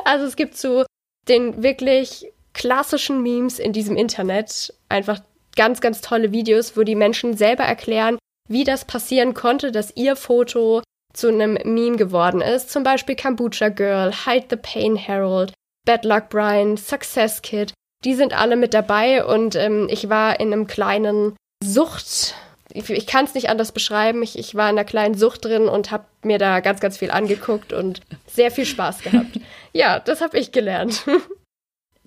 also 0.04 0.26
es 0.26 0.36
gibt 0.36 0.56
so 0.56 0.84
den 1.28 1.62
wirklich 1.62 2.32
klassischen 2.52 3.22
Memes 3.22 3.58
in 3.58 3.72
diesem 3.72 3.96
Internet 3.96 4.72
einfach 4.88 5.20
ganz, 5.56 5.80
ganz 5.80 6.00
tolle 6.00 6.32
Videos, 6.32 6.76
wo 6.76 6.82
die 6.82 6.94
Menschen 6.94 7.36
selber 7.36 7.64
erklären, 7.64 8.18
wie 8.48 8.64
das 8.64 8.84
passieren 8.84 9.34
konnte, 9.34 9.72
dass 9.72 9.96
ihr 9.96 10.16
Foto 10.16 10.82
zu 11.12 11.28
einem 11.28 11.54
Meme 11.54 11.96
geworden 11.96 12.40
ist. 12.40 12.70
Zum 12.70 12.82
Beispiel 12.82 13.16
Kombucha 13.16 13.68
Girl, 13.68 14.12
Hide 14.12 14.46
the 14.50 14.56
Pain 14.56 14.96
Herald, 14.96 15.52
Bad 15.86 16.04
Luck 16.04 16.28
Brian, 16.28 16.76
Success 16.76 17.42
Kid. 17.42 17.72
Die 18.04 18.14
sind 18.14 18.38
alle 18.38 18.56
mit 18.56 18.74
dabei 18.74 19.24
und 19.24 19.54
ähm, 19.54 19.88
ich 19.90 20.08
war 20.08 20.38
in 20.40 20.52
einem 20.52 20.66
kleinen 20.66 21.36
Sucht. 21.62 22.34
Ich, 22.74 22.90
ich 22.90 23.06
kann 23.06 23.24
es 23.24 23.34
nicht 23.34 23.48
anders 23.48 23.70
beschreiben. 23.70 24.22
Ich, 24.22 24.36
ich 24.36 24.56
war 24.56 24.68
in 24.68 24.76
einer 24.76 24.84
kleinen 24.84 25.14
Sucht 25.14 25.44
drin 25.44 25.68
und 25.68 25.92
habe 25.92 26.04
mir 26.22 26.38
da 26.38 26.58
ganz, 26.58 26.80
ganz 26.80 26.98
viel 26.98 27.12
angeguckt 27.12 27.72
und 27.72 28.00
sehr 28.26 28.50
viel 28.50 28.66
Spaß 28.66 29.02
gehabt. 29.02 29.38
ja, 29.72 30.00
das 30.00 30.20
habe 30.20 30.38
ich 30.38 30.52
gelernt. 30.52 31.04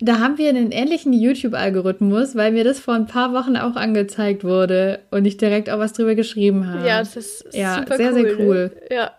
Da 0.00 0.20
haben 0.20 0.38
wir 0.38 0.48
einen 0.48 0.70
ähnlichen 0.70 1.12
YouTube-Algorithmus, 1.12 2.36
weil 2.36 2.52
mir 2.52 2.62
das 2.62 2.78
vor 2.78 2.94
ein 2.94 3.08
paar 3.08 3.34
Wochen 3.34 3.56
auch 3.56 3.74
angezeigt 3.74 4.44
wurde 4.44 5.00
und 5.10 5.24
ich 5.24 5.38
direkt 5.38 5.68
auch 5.68 5.80
was 5.80 5.92
drüber 5.92 6.14
geschrieben 6.14 6.68
habe. 6.68 6.86
Ja, 6.86 7.00
das 7.00 7.16
ist 7.16 7.48
ja, 7.52 7.78
super 7.78 7.96
sehr, 7.96 8.12
cool. 8.12 8.22
Sehr, 8.22 8.38
cool. 8.38 8.80
Ja. 8.92 9.10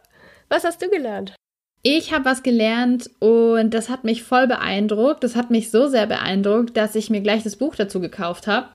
Was 0.47 0.63
hast 0.63 0.81
du 0.81 0.89
gelernt? 0.89 1.35
Ich 1.83 2.13
habe 2.13 2.23
was 2.23 2.43
gelernt 2.43 3.09
und 3.19 3.73
das 3.73 3.89
hat 3.89 4.05
mich 4.05 4.23
voll 4.23 4.47
beeindruckt. 4.47 5.21
Das 5.21 5.35
hat 5.35 5.49
mich 5.49 5.69
so 5.69 5.87
sehr 5.87 6.07
beeindruckt, 6.07 6.77
dass 6.77 6.95
ich 6.95 7.09
mir 7.09 7.19
gleich 7.19 7.43
das 7.43 7.57
Buch 7.57 7.75
dazu 7.75 7.99
gekauft 7.99 8.47
habe. 8.47 8.69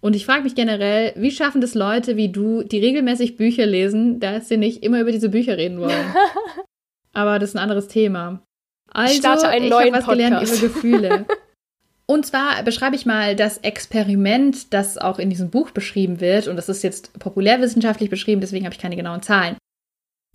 Und 0.00 0.16
ich 0.16 0.24
frage 0.24 0.44
mich 0.44 0.54
generell, 0.54 1.12
wie 1.16 1.30
schaffen 1.30 1.60
das 1.60 1.74
Leute 1.74 2.16
wie 2.16 2.30
du, 2.30 2.62
die 2.62 2.78
regelmäßig 2.78 3.36
Bücher 3.36 3.66
lesen, 3.66 4.18
dass 4.18 4.48
sie 4.48 4.56
nicht 4.56 4.82
immer 4.82 5.00
über 5.00 5.12
diese 5.12 5.28
Bücher 5.28 5.58
reden 5.58 5.78
wollen? 5.78 6.14
Aber 7.12 7.38
das 7.38 7.50
ist 7.50 7.56
ein 7.56 7.62
anderes 7.62 7.88
Thema. 7.88 8.42
Also, 8.90 9.12
ich 9.12 9.18
starte 9.18 9.48
einen 9.48 9.66
ich 9.66 9.70
neuen 9.70 9.92
was 9.92 10.04
Podcast. 10.04 10.28
gelernt 10.28 10.48
über 10.48 10.56
Gefühle. 10.60 11.26
Und 12.06 12.26
zwar 12.26 12.64
beschreibe 12.64 12.96
ich 12.96 13.06
mal 13.06 13.36
das 13.36 13.58
Experiment, 13.58 14.72
das 14.72 14.98
auch 14.98 15.20
in 15.20 15.30
diesem 15.30 15.50
Buch 15.50 15.70
beschrieben 15.70 16.20
wird. 16.20 16.48
Und 16.48 16.56
das 16.56 16.68
ist 16.68 16.82
jetzt 16.82 17.16
populärwissenschaftlich 17.20 18.10
beschrieben, 18.10 18.40
deswegen 18.40 18.64
habe 18.64 18.74
ich 18.74 18.80
keine 18.80 18.96
genauen 18.96 19.22
Zahlen. 19.22 19.56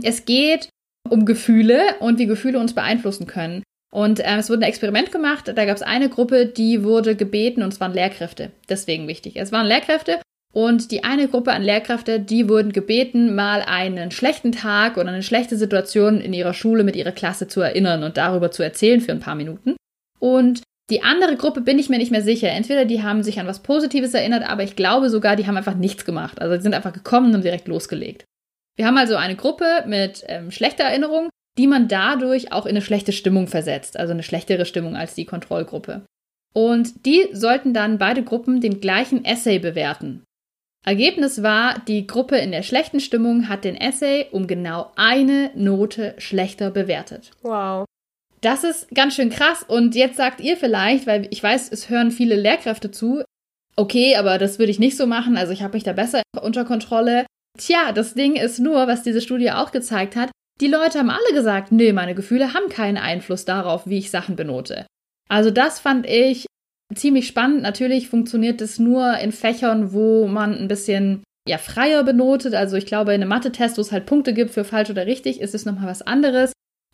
Es 0.01 0.23
geht 0.23 0.69
um 1.09 1.25
Gefühle 1.25 1.95
und 1.99 2.17
wie 2.17 2.27
Gefühle 2.27 2.59
uns 2.59 2.73
beeinflussen 2.73 3.27
können. 3.27 3.61
Und 3.95 4.19
äh, 4.19 4.35
es 4.35 4.49
wurde 4.49 4.63
ein 4.63 4.67
Experiment 4.67 5.13
gemacht. 5.13 5.47
Da 5.55 5.63
gab 5.63 5.77
es 5.77 5.81
eine 5.81 6.09
Gruppe, 6.09 6.47
die 6.47 6.83
wurde 6.83 7.15
gebeten, 7.15 7.63
und 7.63 7.71
es 7.71 7.79
waren 7.79 7.93
Lehrkräfte. 7.93 8.51
Deswegen 8.67 9.07
wichtig. 9.07 9.37
Es 9.37 9.53
waren 9.53 9.65
Lehrkräfte 9.65 10.19
und 10.53 10.91
die 10.91 11.05
eine 11.05 11.29
Gruppe 11.29 11.53
an 11.53 11.63
Lehrkräfte, 11.63 12.19
die 12.19 12.49
wurden 12.49 12.73
gebeten, 12.73 13.35
mal 13.35 13.61
einen 13.61 14.11
schlechten 14.11 14.51
Tag 14.51 14.97
oder 14.97 15.07
eine 15.07 15.23
schlechte 15.23 15.55
Situation 15.55 16.19
in 16.19 16.33
ihrer 16.33 16.53
Schule 16.53 16.83
mit 16.83 16.97
ihrer 16.97 17.13
Klasse 17.13 17.47
zu 17.47 17.61
erinnern 17.61 18.03
und 18.03 18.17
darüber 18.17 18.51
zu 18.51 18.63
erzählen 18.63 18.99
für 18.99 19.13
ein 19.13 19.21
paar 19.21 19.35
Minuten. 19.35 19.77
Und 20.19 20.61
die 20.89 21.01
andere 21.01 21.37
Gruppe 21.37 21.61
bin 21.61 21.79
ich 21.79 21.87
mir 21.87 21.97
nicht 21.97 22.11
mehr 22.11 22.21
sicher. 22.21 22.49
Entweder 22.49 22.83
die 22.83 23.01
haben 23.01 23.23
sich 23.23 23.39
an 23.39 23.47
was 23.47 23.63
Positives 23.63 24.13
erinnert, 24.13 24.43
aber 24.49 24.63
ich 24.63 24.75
glaube 24.75 25.09
sogar, 25.09 25.37
die 25.37 25.47
haben 25.47 25.55
einfach 25.55 25.75
nichts 25.75 26.03
gemacht. 26.03 26.41
Also 26.41 26.57
die 26.57 26.61
sind 26.61 26.73
einfach 26.73 26.93
gekommen 26.93 27.33
und 27.33 27.45
direkt 27.45 27.69
losgelegt. 27.69 28.25
Wir 28.75 28.87
haben 28.87 28.97
also 28.97 29.15
eine 29.15 29.37
Gruppe 29.37 29.85
mit 29.87 30.25
ähm, 30.27 30.51
schlechter 30.51 30.83
Erinnerung, 30.83 31.29
die 31.57 31.67
man 31.67 31.87
dadurch 31.87 32.51
auch 32.51 32.65
in 32.65 32.71
eine 32.71 32.81
schlechte 32.81 33.11
Stimmung 33.11 33.47
versetzt, 33.47 33.97
also 33.97 34.13
eine 34.13 34.23
schlechtere 34.23 34.65
Stimmung 34.65 34.95
als 34.95 35.15
die 35.15 35.25
Kontrollgruppe. 35.25 36.05
Und 36.53 37.05
die 37.05 37.27
sollten 37.33 37.73
dann 37.73 37.97
beide 37.97 38.23
Gruppen 38.23 38.61
den 38.61 38.79
gleichen 38.79 39.25
Essay 39.25 39.59
bewerten. 39.59 40.23
Ergebnis 40.85 41.41
war, 41.41 41.79
die 41.87 42.05
Gruppe 42.05 42.37
in 42.37 42.51
der 42.51 42.63
schlechten 42.63 42.99
Stimmung 42.99 43.49
hat 43.49 43.63
den 43.63 43.75
Essay 43.75 44.27
um 44.31 44.45
genau 44.47 44.91
eine 44.95 45.51
Note 45.55 46.13
schlechter 46.19 46.69
bewertet. 46.69 47.31
Wow. 47.41 47.85
Das 48.41 48.63
ist 48.63 48.93
ganz 48.93 49.15
schön 49.15 49.31
krass. 49.31 49.63
Und 49.67 49.95
jetzt 49.95 50.17
sagt 50.17 50.39
ihr 50.41 50.55
vielleicht, 50.55 51.07
weil 51.07 51.27
ich 51.31 51.41
weiß, 51.41 51.71
es 51.71 51.89
hören 51.89 52.11
viele 52.11 52.35
Lehrkräfte 52.35 52.91
zu, 52.91 53.23
okay, 53.75 54.15
aber 54.15 54.37
das 54.37 54.59
würde 54.59 54.71
ich 54.71 54.79
nicht 54.79 54.95
so 54.95 55.07
machen, 55.07 55.37
also 55.37 55.51
ich 55.51 55.63
habe 55.63 55.73
mich 55.73 55.83
da 55.83 55.93
besser 55.93 56.21
unter 56.39 56.63
Kontrolle. 56.65 57.25
Tja, 57.57 57.91
das 57.91 58.13
Ding 58.13 58.35
ist 58.35 58.59
nur, 58.59 58.87
was 58.87 59.01
diese 59.01 59.21
Studie 59.21 59.51
auch 59.51 59.71
gezeigt 59.71 60.15
hat, 60.15 60.29
die 60.61 60.67
Leute 60.67 60.99
haben 60.99 61.09
alle 61.09 61.33
gesagt, 61.33 61.71
nee, 61.71 61.91
meine 61.91 62.15
Gefühle 62.15 62.53
haben 62.53 62.69
keinen 62.69 62.97
Einfluss 62.97 63.45
darauf, 63.45 63.87
wie 63.87 63.97
ich 63.97 64.11
Sachen 64.11 64.35
benote. 64.35 64.85
Also 65.27 65.51
das 65.51 65.79
fand 65.79 66.05
ich 66.07 66.45
ziemlich 66.93 67.27
spannend. 67.27 67.61
Natürlich 67.61 68.09
funktioniert 68.09 68.61
es 68.61 68.79
nur 68.79 69.17
in 69.17 69.31
Fächern, 69.31 69.91
wo 69.91 70.27
man 70.27 70.57
ein 70.57 70.67
bisschen 70.67 71.23
ja, 71.47 71.57
freier 71.57 72.03
benotet. 72.03 72.53
Also 72.53 72.77
ich 72.77 72.85
glaube, 72.85 73.13
in 73.13 73.21
einem 73.21 73.29
Mathe-Test, 73.29 73.77
wo 73.77 73.81
es 73.81 73.91
halt 73.91 74.05
Punkte 74.05 74.33
gibt 74.33 74.51
für 74.51 74.63
falsch 74.63 74.89
oder 74.89 75.05
richtig, 75.05 75.41
ist 75.41 75.55
es 75.55 75.65
nochmal 75.65 75.87
was 75.87 76.01
anderes. 76.01 76.53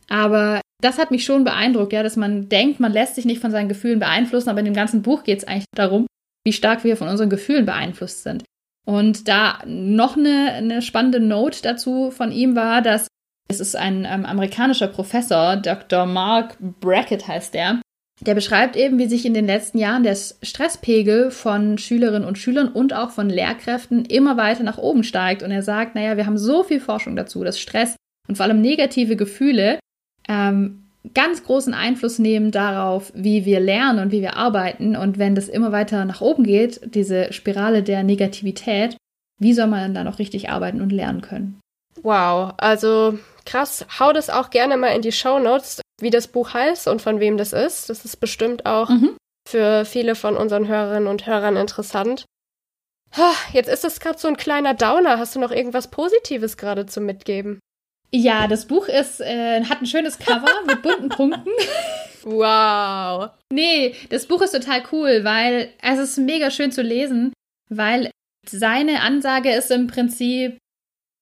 Aber 0.10 0.62
das 0.82 0.98
hat 0.98 1.12
mich 1.12 1.24
schon 1.24 1.44
beeindruckt, 1.44 1.94
ja, 1.94 2.04
dass 2.04 2.16
man 2.16 2.50
denkt, 2.50 2.80
man 2.80 2.92
lässt 2.92 3.16
sich 3.16 3.26
nicht 3.26 3.42
von 3.42 3.52
seinen 3.52 3.70
Gefühlen 3.70 4.00
beeinflussen, 4.00 4.50
aber 4.50 4.60
in 4.60 4.66
dem 4.66 4.74
ganzen 4.74 5.04
Buch 5.04 5.24
geht 5.24 5.40
es 5.40 5.48
eigentlich 5.48 5.66
darum, 5.76 6.08
wie 6.44 6.54
stark 6.54 6.84
wir 6.84 6.98
von 6.98 7.08
unseren 7.08 7.30
Gefühlen 7.30 7.66
beeinflusst 7.66 8.24
sind. 8.24 8.44
Und 8.86 9.28
da 9.28 9.60
noch 9.66 10.18
eine, 10.18 10.54
eine 10.54 10.82
spannende 10.82 11.20
Note 11.20 11.62
dazu 11.62 12.10
von 12.10 12.32
ihm 12.32 12.56
war, 12.56 12.82
dass 12.82 13.08
es 13.52 13.60
ist 13.60 13.76
ein 13.76 14.08
ähm, 14.10 14.26
amerikanischer 14.26 14.88
Professor, 14.88 15.58
Dr. 15.58 16.06
Mark 16.06 16.58
Brackett 16.80 17.28
heißt 17.28 17.54
der, 17.54 17.82
der 18.22 18.34
beschreibt 18.34 18.76
eben, 18.76 18.98
wie 18.98 19.08
sich 19.08 19.26
in 19.26 19.34
den 19.34 19.46
letzten 19.46 19.78
Jahren 19.78 20.04
der 20.04 20.16
Stresspegel 20.16 21.32
von 21.32 21.78
Schülerinnen 21.78 22.28
und 22.28 22.38
Schülern 22.38 22.70
und 22.70 22.94
auch 22.94 23.12
von 23.12 23.30
Lehrkräften 23.30 24.06
immer 24.06 24.38
weiter 24.38 24.64
nach 24.64 24.78
oben 24.78 25.04
steigt. 25.04 25.44
Und 25.44 25.52
er 25.52 25.64
sagt, 25.64 25.96
naja, 25.96 26.18
wir 26.18 26.28
haben 26.28 26.38
so 26.38 26.64
viel 26.64 26.80
Forschung 26.80 27.16
dazu, 27.16 27.44
dass 27.44 27.60
Stress 27.60 27.96
und 28.30 28.36
vor 28.36 28.46
allem 28.46 28.62
negative 28.62 29.16
Gefühle 29.16 29.80
ähm, 30.30 30.84
ganz 31.16 31.44
großen 31.44 31.74
Einfluss 31.74 32.20
nehmen 32.20 32.52
darauf, 32.52 33.12
wie 33.16 33.46
wir 33.46 33.60
lernen 33.60 34.00
und 34.00 34.12
wie 34.12 34.22
wir 34.22 34.38
arbeiten. 34.38 34.96
Und 34.96 35.18
wenn 35.18 35.34
das 35.34 35.50
immer 35.50 35.72
weiter 35.72 36.06
nach 36.06 36.22
oben 36.22 36.44
geht, 36.44 36.80
diese 36.94 37.34
Spirale 37.34 37.82
der 37.82 38.04
Negativität, 38.04 38.96
wie 39.40 39.54
soll 39.54 39.68
man 39.68 39.96
dann 39.96 40.06
noch 40.06 40.20
richtig 40.20 40.52
arbeiten 40.52 40.80
und 40.80 40.92
lernen 40.92 41.22
können? 41.22 41.61
Wow, 42.04 42.54
also 42.58 43.18
krass. 43.46 43.86
Hau 44.00 44.14
das 44.14 44.30
auch 44.30 44.50
gerne 44.50 44.78
mal 44.78 44.96
in 44.96 45.02
die 45.02 45.12
Show 45.12 45.40
Notes, 45.40 45.82
wie 46.02 46.10
das 46.10 46.28
Buch 46.28 46.54
heißt 46.54 46.88
und 46.88 47.02
von 47.02 47.20
wem 47.20 47.38
das 47.38 47.54
ist. 47.54 47.90
Das 47.90 48.06
ist 48.06 48.18
bestimmt 48.18 48.66
auch 48.66 48.90
mhm. 48.90 49.16
für 49.48 49.86
viele 49.86 50.16
von 50.16 50.36
unseren 50.38 50.68
Hörerinnen 50.68 51.08
und 51.08 51.26
Hörern 51.26 51.58
interessant. 51.58 52.26
Jetzt 53.52 53.70
ist 53.70 53.84
es 53.84 54.00
gerade 54.00 54.18
so 54.18 54.28
ein 54.28 54.38
kleiner 54.38 54.74
Downer. 54.74 55.20
Hast 55.20 55.36
du 55.36 55.40
noch 55.40 55.52
irgendwas 55.52 55.92
Positives 55.92 56.58
gerade 56.58 56.86
zu 56.86 57.02
mitgeben? 57.02 57.60
Ja, 58.14 58.48
das 58.48 58.66
Buch 58.66 58.88
ist, 58.88 59.22
äh, 59.22 59.64
hat 59.64 59.82
ein 59.82 59.86
schönes 59.86 60.20
Cover 60.20 60.52
mit 60.66 60.82
bunten 60.82 61.10
Punkten. 61.10 61.52
Wow. 62.24 63.32
Nee, 63.52 63.96
das 64.10 64.26
Buch 64.28 64.42
ist 64.42 64.52
total 64.52 64.84
cool, 64.92 65.24
weil 65.24 65.74
es 65.82 66.00
ist 66.00 66.18
mega 66.18 66.52
schön 66.52 66.72
zu 66.72 66.82
lesen, 66.82 67.34
weil 67.70 68.12
seine 68.48 69.02
Ansage 69.02 69.52
ist 69.52 69.72
im 69.72 69.88
Prinzip, 69.88 70.58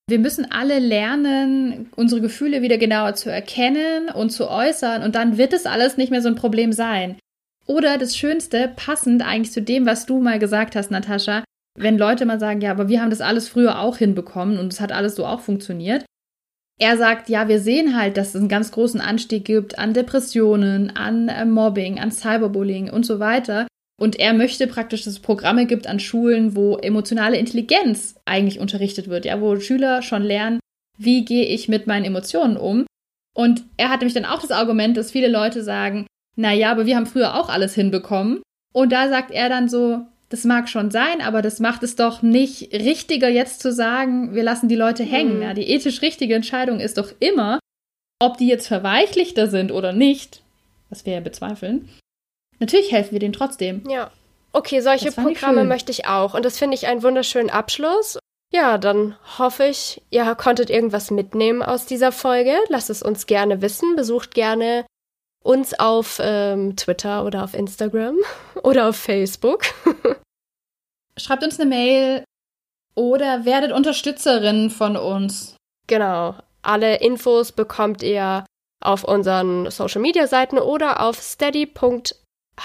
wir 0.09 0.19
müssen 0.19 0.51
alle 0.51 0.79
lernen, 0.79 1.89
unsere 1.95 2.21
Gefühle 2.21 2.61
wieder 2.61 2.77
genauer 2.77 3.15
zu 3.15 3.31
erkennen 3.31 4.09
und 4.09 4.31
zu 4.31 4.49
äußern 4.49 5.03
und 5.03 5.15
dann 5.15 5.37
wird 5.37 5.53
es 5.53 5.65
alles 5.65 5.97
nicht 5.97 6.11
mehr 6.11 6.21
so 6.21 6.29
ein 6.29 6.35
Problem 6.35 6.73
sein. 6.73 7.17
Oder 7.65 7.97
das 7.97 8.17
Schönste, 8.17 8.71
passend 8.75 9.25
eigentlich 9.25 9.51
zu 9.51 9.61
dem, 9.61 9.85
was 9.85 10.05
du 10.05 10.19
mal 10.19 10.39
gesagt 10.39 10.75
hast, 10.75 10.89
Natascha, 10.89 11.43
wenn 11.77 11.97
Leute 11.97 12.25
mal 12.25 12.39
sagen, 12.39 12.61
ja, 12.61 12.71
aber 12.71 12.89
wir 12.89 13.01
haben 13.01 13.11
das 13.11 13.21
alles 13.21 13.47
früher 13.47 13.79
auch 13.79 13.97
hinbekommen 13.97 14.57
und 14.57 14.73
es 14.73 14.81
hat 14.81 14.91
alles 14.91 15.15
so 15.15 15.25
auch 15.25 15.39
funktioniert. 15.39 16.03
Er 16.79 16.97
sagt, 16.97 17.29
ja, 17.29 17.47
wir 17.47 17.59
sehen 17.59 17.95
halt, 17.95 18.17
dass 18.17 18.29
es 18.29 18.35
einen 18.37 18.47
ganz 18.47 18.71
großen 18.71 19.01
Anstieg 19.01 19.45
gibt 19.45 19.77
an 19.77 19.93
Depressionen, 19.93 20.95
an 20.95 21.27
äh, 21.27 21.45
Mobbing, 21.45 21.99
an 21.99 22.11
Cyberbullying 22.11 22.89
und 22.89 23.05
so 23.05 23.19
weiter. 23.19 23.67
Und 23.99 24.17
er 24.17 24.33
möchte 24.33 24.65
praktisch, 24.65 25.03
dass 25.03 25.13
es 25.13 25.19
Programme 25.19 25.65
gibt 25.65 25.85
an 25.85 25.99
Schulen, 25.99 26.55
wo 26.55 26.77
emotionale 26.77 27.37
Intelligenz 27.37 28.15
eigentlich 28.25 28.59
unterrichtet 28.59 29.09
wird, 29.09 29.25
ja, 29.25 29.41
wo 29.41 29.59
Schüler 29.59 30.01
schon 30.01 30.23
lernen, 30.23 30.59
wie 30.97 31.25
gehe 31.25 31.45
ich 31.45 31.67
mit 31.67 31.85
meinen 31.85 32.05
Emotionen 32.05 32.57
um. 32.57 32.85
Und 33.35 33.63
er 33.77 33.89
hat 33.89 33.99
nämlich 33.99 34.13
dann 34.13 34.25
auch 34.25 34.41
das 34.41 34.51
Argument, 34.51 34.95
dass 34.95 35.11
viele 35.11 35.27
Leute 35.27 35.63
sagen, 35.63 36.07
na 36.35 36.53
ja, 36.53 36.71
aber 36.71 36.85
wir 36.85 36.95
haben 36.95 37.05
früher 37.05 37.35
auch 37.35 37.49
alles 37.49 37.75
hinbekommen. 37.75 38.41
Und 38.73 38.91
da 38.91 39.09
sagt 39.09 39.31
er 39.31 39.49
dann 39.49 39.67
so, 39.67 40.05
das 40.29 40.45
mag 40.45 40.69
schon 40.69 40.91
sein, 40.91 41.21
aber 41.21 41.41
das 41.41 41.59
macht 41.59 41.83
es 41.83 41.95
doch 41.95 42.21
nicht 42.21 42.71
richtiger, 42.73 43.29
jetzt 43.29 43.61
zu 43.61 43.73
sagen, 43.73 44.35
wir 44.35 44.43
lassen 44.43 44.69
die 44.69 44.75
Leute 44.75 45.03
hängen. 45.03 45.37
Mhm. 45.37 45.41
Ja, 45.41 45.53
die 45.53 45.69
ethisch 45.69 46.01
richtige 46.01 46.35
Entscheidung 46.35 46.79
ist 46.79 46.97
doch 46.97 47.11
immer, 47.19 47.59
ob 48.21 48.37
die 48.37 48.47
jetzt 48.47 48.67
verweichlichter 48.67 49.47
sind 49.47 49.71
oder 49.71 49.91
nicht, 49.91 50.41
was 50.89 51.05
wir 51.05 51.13
ja 51.13 51.19
bezweifeln, 51.19 51.89
Natürlich 52.59 52.91
helfen 52.91 53.13
wir 53.13 53.19
denen 53.19 53.33
trotzdem. 53.33 53.83
Ja. 53.89 54.11
Okay, 54.51 54.81
solche 54.81 55.11
Programme 55.11 55.63
möchte 55.63 55.91
ich 55.91 56.07
auch. 56.07 56.33
Und 56.33 56.43
das 56.43 56.57
finde 56.57 56.75
ich 56.75 56.87
einen 56.87 57.03
wunderschönen 57.03 57.49
Abschluss. 57.49 58.17
Ja, 58.51 58.79
dann 58.79 59.15
hoffe 59.37 59.65
ich, 59.65 60.01
ihr 60.09 60.33
konntet 60.35 60.69
irgendwas 60.71 61.11
mitnehmen 61.11 61.61
aus 61.61 61.85
dieser 61.85 62.11
Folge. 62.11 62.57
Lasst 62.67 62.89
es 62.89 63.03
uns 63.03 63.27
gerne 63.27 63.61
wissen. 63.61 63.95
Besucht 63.95 64.33
gerne 64.33 64.85
uns 65.43 65.79
auf 65.79 66.19
ähm, 66.21 66.75
Twitter 66.75 67.25
oder 67.25 67.43
auf 67.43 67.53
Instagram 67.53 68.17
oder 68.63 68.89
auf 68.89 68.95
Facebook. 68.95 69.65
Schreibt 71.17 71.43
uns 71.43 71.59
eine 71.59 71.69
Mail 71.69 72.23
oder 72.95 73.45
werdet 73.45 73.71
Unterstützerin 73.71 74.69
von 74.71 74.97
uns. 74.97 75.55
Genau. 75.87 76.35
Alle 76.61 76.97
Infos 76.97 77.51
bekommt 77.51 78.01
ihr 78.03 78.45
auf 78.81 79.03
unseren 79.03 79.69
Social 79.69 80.01
Media 80.01 80.27
Seiten 80.27 80.57
oder 80.57 81.01
auf 81.01 81.21
steady.com 81.21 82.03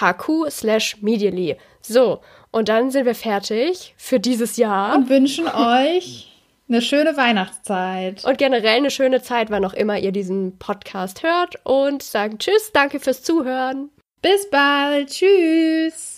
hq 0.00 0.50
slash 0.50 1.02
medially. 1.02 1.56
So, 1.80 2.20
und 2.50 2.68
dann 2.68 2.90
sind 2.90 3.06
wir 3.06 3.14
fertig 3.14 3.94
für 3.96 4.20
dieses 4.20 4.56
Jahr. 4.56 4.96
Und 4.96 5.08
wünschen 5.08 5.46
euch 5.48 6.30
eine 6.68 6.80
schöne 6.80 7.16
Weihnachtszeit. 7.16 8.24
Und 8.24 8.38
generell 8.38 8.76
eine 8.76 8.90
schöne 8.90 9.22
Zeit, 9.22 9.50
wann 9.50 9.64
auch 9.64 9.74
immer 9.74 9.98
ihr 9.98 10.12
diesen 10.12 10.58
Podcast 10.58 11.22
hört. 11.22 11.56
Und 11.64 12.02
sagen 12.02 12.38
Tschüss, 12.38 12.70
danke 12.72 13.00
fürs 13.00 13.22
Zuhören. 13.22 13.90
Bis 14.22 14.48
bald. 14.48 15.10
Tschüss. 15.10 16.13